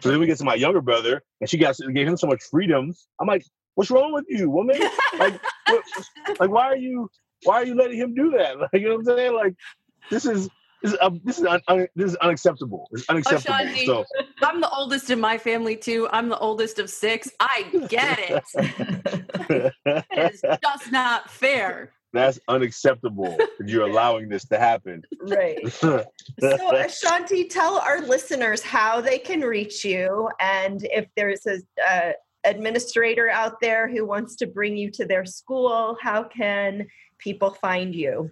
So 0.00 0.10
then 0.10 0.20
we 0.20 0.26
get 0.26 0.38
to 0.38 0.44
my 0.44 0.54
younger 0.54 0.82
brother, 0.82 1.22
and 1.40 1.50
she 1.50 1.56
got 1.56 1.76
gave 1.94 2.06
him 2.06 2.16
so 2.16 2.26
much 2.26 2.42
freedom. 2.50 2.94
I'm 3.20 3.26
like, 3.26 3.44
what's 3.74 3.90
wrong 3.90 4.12
with 4.12 4.26
you, 4.28 4.50
woman? 4.50 4.78
like, 5.18 5.40
what, 5.66 5.84
like 6.40 6.50
why 6.50 6.66
are 6.66 6.76
you 6.76 7.10
why 7.44 7.54
are 7.56 7.64
you 7.64 7.74
letting 7.74 7.98
him 7.98 8.14
do 8.14 8.30
that? 8.36 8.56
Like, 8.60 8.70
you 8.74 8.88
know 8.88 8.96
what 8.96 9.08
I'm 9.10 9.16
saying? 9.16 9.34
Like, 9.34 9.54
this 10.10 10.26
is 10.26 10.50
this 10.82 10.92
is 10.92 10.98
uh, 11.00 11.10
this 11.24 11.38
is 11.38 11.44
un, 11.44 11.60
un, 11.68 11.86
this 11.94 12.12
is 12.12 12.16
unaccepceptable. 12.18 12.86
It's 12.92 13.08
unacceptable. 13.08 13.54
Ashanti. 13.54 13.86
so 13.86 14.04
I'm 14.42 14.60
the 14.60 14.70
oldest 14.70 15.10
in 15.10 15.20
my 15.20 15.38
family 15.38 15.76
too. 15.76 16.08
I'm 16.10 16.28
the 16.28 16.38
oldest 16.38 16.78
of 16.78 16.90
six. 16.90 17.30
I 17.40 17.64
get 17.88 18.18
it. 18.18 19.72
It 19.84 20.32
is 20.32 20.42
just 20.62 20.92
not 20.92 21.28
fair. 21.28 21.92
that's 22.12 22.38
unacceptable 22.46 23.36
that 23.58 23.68
you're 23.68 23.88
allowing 23.88 24.28
this 24.28 24.44
to 24.46 24.58
happen. 24.58 25.02
right. 25.22 25.58
So, 26.40 26.76
Ashanti, 26.76 27.48
tell 27.48 27.78
our 27.78 28.00
listeners 28.00 28.62
how 28.62 29.00
they 29.00 29.18
can 29.18 29.40
reach 29.40 29.84
you, 29.84 30.30
and 30.40 30.84
if 30.84 31.06
there's 31.16 31.44
a 31.46 31.58
uh, 31.86 32.12
administrator 32.44 33.28
out 33.28 33.60
there 33.60 33.88
who 33.88 34.06
wants 34.06 34.36
to 34.36 34.46
bring 34.46 34.76
you 34.76 34.90
to 34.92 35.04
their 35.04 35.24
school, 35.24 35.96
how 36.00 36.22
can 36.24 36.86
people 37.18 37.50
find 37.50 37.94
you? 37.94 38.30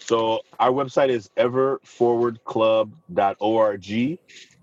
So 0.00 0.40
our 0.58 0.70
website 0.70 1.10
is 1.10 1.30
everforwardclub.org. 1.36 4.18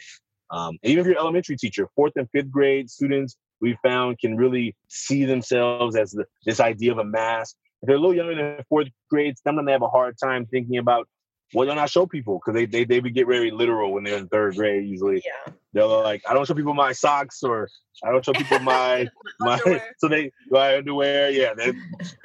Um, 0.52 0.78
and 0.84 0.92
even 0.92 1.02
if 1.02 1.08
you're 1.08 1.20
elementary 1.20 1.58
teacher, 1.58 1.88
fourth 1.96 2.14
and 2.16 2.28
fifth 2.32 2.52
grade 2.52 2.90
students, 2.90 3.38
we 3.62 3.78
found 3.84 4.20
can 4.20 4.36
really 4.36 4.76
see 4.88 5.26
themselves 5.26 5.96
as 5.96 6.12
the, 6.12 6.26
this 6.46 6.60
idea 6.60 6.92
of 6.92 6.98
a 6.98 7.06
mask. 7.06 7.56
If 7.82 7.88
they're 7.88 7.96
a 7.96 8.00
little 8.00 8.16
younger 8.16 8.36
than 8.36 8.64
fourth 8.70 8.88
grade, 9.10 9.36
some 9.44 9.58
of 9.58 9.66
them 9.66 9.72
have 9.72 9.82
a 9.82 9.88
hard 9.88 10.16
time 10.22 10.46
thinking 10.46 10.78
about 10.78 11.08
what 11.52 11.66
don't 11.66 11.78
I 11.78 11.86
show 11.86 12.08
people 12.08 12.40
because 12.40 12.56
they, 12.56 12.66
they 12.66 12.84
they 12.84 13.00
would 13.00 13.14
get 13.14 13.28
very 13.28 13.52
literal 13.52 13.94
when 13.94 14.04
they're 14.04 14.18
in 14.18 14.28
third 14.28 14.56
grade. 14.56 14.88
Usually, 14.88 15.22
Yeah. 15.26 15.54
they're 15.74 15.86
like, 15.86 16.24
I 16.28 16.34
don't 16.34 16.48
show 16.48 16.54
people 16.54 16.74
my 16.74 16.94
socks 16.94 17.44
or 17.44 17.70
I 18.04 18.12
don't 18.12 18.26
show 18.26 18.34
people 18.34 18.60
my 18.60 19.08
my 19.40 19.60
so 19.98 20.08
they 20.08 20.32
my 20.50 20.78
underwear. 20.78 21.30
Yeah, 21.30 21.54
they, 21.54 21.74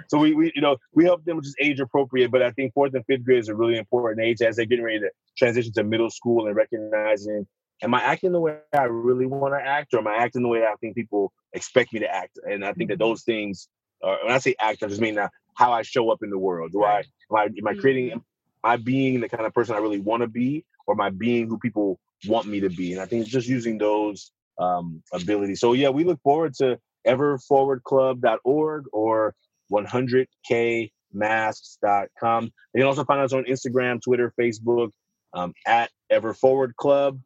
so 0.09 0.19
we, 0.19 0.35
we 0.35 0.53
you 0.55 0.63
know 0.63 0.77
we 0.95 1.05
help 1.05 1.25
them 1.25 1.37
which 1.37 1.47
is 1.47 1.57
age 1.61 1.81
appropriate, 1.81 2.31
but 2.31 2.43
I 2.43 2.53
think 2.53 2.73
fourth 2.73 2.95
and 2.95 3.05
fifth 3.07 3.25
grade 3.25 3.41
is 3.41 3.49
a 3.49 3.55
really 3.55 3.77
important 3.77 4.25
age 4.25 4.41
as 4.41 4.57
they're 4.57 4.67
getting 4.67 4.85
ready 4.85 5.01
to 5.01 5.11
transition 5.37 5.73
to 5.75 5.85
middle 5.85 6.11
school 6.11 6.47
and 6.47 6.57
recognizing 6.57 7.47
am 7.83 7.95
I 7.95 8.03
acting 8.03 8.33
the 8.33 8.41
way 8.41 8.59
I 8.73 8.85
really 8.85 9.27
want 9.27 9.55
to 9.55 9.61
act 9.61 9.95
or 9.95 9.99
am 9.99 10.07
I 10.09 10.17
acting 10.17 10.43
the 10.43 10.49
way 10.49 10.65
I 10.65 10.75
think 10.81 10.95
people 10.95 11.33
expect 11.53 11.93
me 11.93 12.01
to 12.01 12.13
act? 12.13 12.39
And 12.49 12.65
I 12.65 12.73
think 12.73 12.91
that 12.91 12.99
those 12.99 13.23
things 13.23 13.69
are 14.03 14.19
when 14.25 14.33
I 14.33 14.39
say 14.39 14.55
act, 14.59 14.83
I 14.83 14.89
just 14.89 15.01
mean 15.01 15.19
uh, 15.19 15.29
how 15.55 15.73
I 15.73 15.83
show 15.83 16.11
up 16.11 16.23
in 16.23 16.31
the 16.31 16.39
world. 16.39 16.73
Do 16.73 16.83
I 16.83 16.99
am 17.31 17.37
I 17.37 17.45
am 17.45 17.67
I 17.69 17.75
creating 17.75 18.21
I 18.69 18.77
being 18.77 19.21
the 19.21 19.29
kind 19.29 19.47
of 19.47 19.55
person 19.55 19.75
I 19.75 19.79
really 19.79 20.01
want 20.01 20.23
to 20.23 20.29
be 20.29 20.65
or 20.87 21.01
I 21.01 21.11
being 21.11 21.49
who 21.49 21.59
people 21.59 21.99
want 22.27 22.47
me 22.47 22.61
to 22.61 22.69
be? 22.69 22.93
And 22.93 23.01
I 23.01 23.07
think 23.07 23.23
it's 23.23 23.31
just 23.31 23.49
using 23.49 23.79
those 23.79 24.31
um, 24.59 25.03
abilities. 25.13 25.61
So 25.61 25.73
yeah, 25.73 25.89
we 25.89 26.05
look 26.05 26.21
forward 26.23 26.55
to 26.59 26.79
everforwardclub.org 27.07 28.85
or 28.93 29.35
100kmasks.com. 29.73 32.45
You 32.45 32.51
can 32.77 32.83
also 32.83 33.05
find 33.05 33.21
us 33.21 33.33
on 33.33 33.45
Instagram, 33.45 34.03
Twitter, 34.03 34.35
Facebook 34.39 34.91
um, 35.33 35.55
at 35.67 35.91
everforwardclub. 36.13 37.19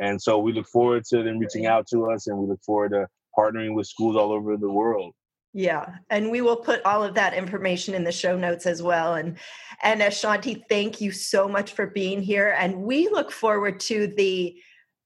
And 0.00 0.20
so 0.20 0.38
we 0.38 0.52
look 0.52 0.66
forward 0.66 1.04
to 1.10 1.22
them 1.22 1.38
reaching 1.38 1.66
out 1.66 1.86
to 1.92 2.10
us 2.10 2.26
and 2.26 2.36
we 2.38 2.48
look 2.48 2.62
forward 2.64 2.90
to 2.92 3.06
partnering 3.36 3.74
with 3.74 3.86
schools 3.86 4.16
all 4.16 4.32
over 4.32 4.56
the 4.56 4.70
world. 4.70 5.14
Yeah, 5.52 5.96
and 6.10 6.30
we 6.30 6.42
will 6.42 6.56
put 6.56 6.80
all 6.84 7.02
of 7.02 7.14
that 7.14 7.34
information 7.34 7.94
in 7.94 8.04
the 8.04 8.12
show 8.12 8.36
notes 8.38 8.66
as 8.66 8.82
well. 8.82 9.14
And 9.14 9.36
and 9.82 10.00
Ashanti, 10.00 10.64
thank 10.68 11.00
you 11.00 11.10
so 11.10 11.48
much 11.48 11.72
for 11.72 11.86
being 11.88 12.22
here. 12.22 12.54
And 12.58 12.82
we 12.82 13.08
look 13.08 13.32
forward 13.32 13.80
to 13.80 14.06
the 14.16 14.54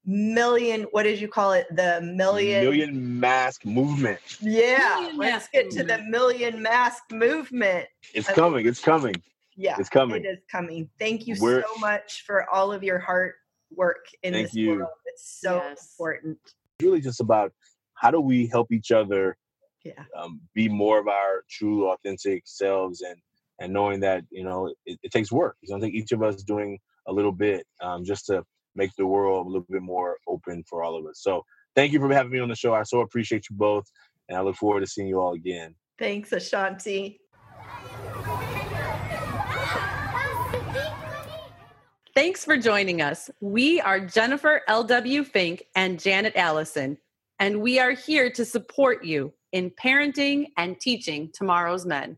million. 0.05 0.83
What 0.91 1.03
did 1.03 1.19
you 1.19 1.27
call 1.27 1.53
it? 1.53 1.65
The 1.75 1.99
million. 2.01 2.63
Million 2.63 3.19
mask 3.19 3.65
movement. 3.65 4.19
Yeah, 4.39 4.97
Million 4.99 5.17
let's 5.17 5.31
mask 5.33 5.51
get 5.51 5.71
to 5.71 5.83
the 5.83 5.97
million 6.09 6.61
mask 6.61 7.03
movement. 7.11 7.87
It's 8.13 8.29
I- 8.29 8.33
coming. 8.33 8.67
It's 8.67 8.81
coming. 8.81 9.15
Yeah, 9.57 9.77
It's 9.79 9.89
coming. 9.89 10.23
It 10.23 10.27
is 10.27 10.39
coming. 10.51 10.89
Thank 10.99 11.25
you 11.27 11.37
We're- 11.39 11.63
so 11.63 11.79
much 11.79 12.23
for 12.27 12.47
all 12.53 12.71
of 12.73 12.83
your 12.83 12.99
hard 12.99 13.31
work 13.71 14.05
in 14.21 14.33
Thank 14.33 14.47
this 14.47 14.55
you. 14.55 14.75
world. 14.75 14.89
It's 15.05 15.39
so 15.39 15.55
Yes. 15.55 15.93
important. 15.97 16.37
It's 16.43 16.55
really 16.83 16.99
just 17.01 17.21
about 17.21 17.53
how 17.95 18.11
do 18.11 18.19
we 18.19 18.47
help 18.47 18.71
each 18.73 18.91
other 18.91 19.37
Yeah. 19.85 20.03
um, 20.17 20.41
be 20.55 20.67
more 20.67 20.99
of 20.99 21.07
our 21.07 21.43
true 21.49 21.91
authentic 21.91 22.43
selves 22.45 23.01
and 23.01 23.17
and 23.59 23.71
knowing 23.71 23.99
that 24.01 24.23
you 24.31 24.43
know 24.43 24.73
it, 24.85 24.99
it 25.03 25.11
takes 25.11 25.31
work 25.31 25.57
it's 25.61 25.69
going 25.71 25.81
to 25.81 25.95
each 25.95 26.11
of 26.11 26.23
us 26.23 26.43
doing 26.43 26.79
a 27.07 27.13
little 27.13 27.31
bit 27.31 27.65
um, 27.81 28.03
just 28.03 28.25
to 28.25 28.43
make 28.75 28.91
the 28.97 29.05
world 29.05 29.45
a 29.45 29.49
little 29.49 29.67
bit 29.69 29.83
more 29.83 30.17
open 30.27 30.63
for 30.67 30.83
all 30.83 30.97
of 30.97 31.05
us 31.05 31.21
so 31.21 31.43
thank 31.75 31.93
you 31.93 31.99
for 31.99 32.11
having 32.11 32.31
me 32.31 32.39
on 32.39 32.49
the 32.49 32.55
show 32.55 32.73
i 32.73 32.81
so 32.81 33.01
appreciate 33.01 33.45
you 33.49 33.55
both 33.55 33.85
and 34.27 34.37
i 34.37 34.41
look 34.41 34.55
forward 34.55 34.79
to 34.79 34.87
seeing 34.87 35.07
you 35.07 35.21
all 35.21 35.33
again 35.33 35.75
Thanks, 35.97 36.31
Ashanti. 36.33 37.21
Thanks 42.13 42.45
for 42.45 42.57
joining 42.57 43.01
us. 43.01 43.29
We 43.39 43.81
are 43.81 43.99
Jennifer 43.99 44.61
L.W. 44.67 45.23
Fink 45.23 45.63
and 45.75 45.99
Janet 45.99 46.35
Allison, 46.35 46.97
and 47.39 47.61
we 47.61 47.79
are 47.79 47.91
here 47.91 48.29
to 48.31 48.45
support 48.45 49.03
you 49.05 49.33
in 49.55 49.71
parenting 49.71 50.47
and 50.57 50.77
teaching 50.81 51.31
tomorrow's 51.33 51.85
men. 51.85 52.17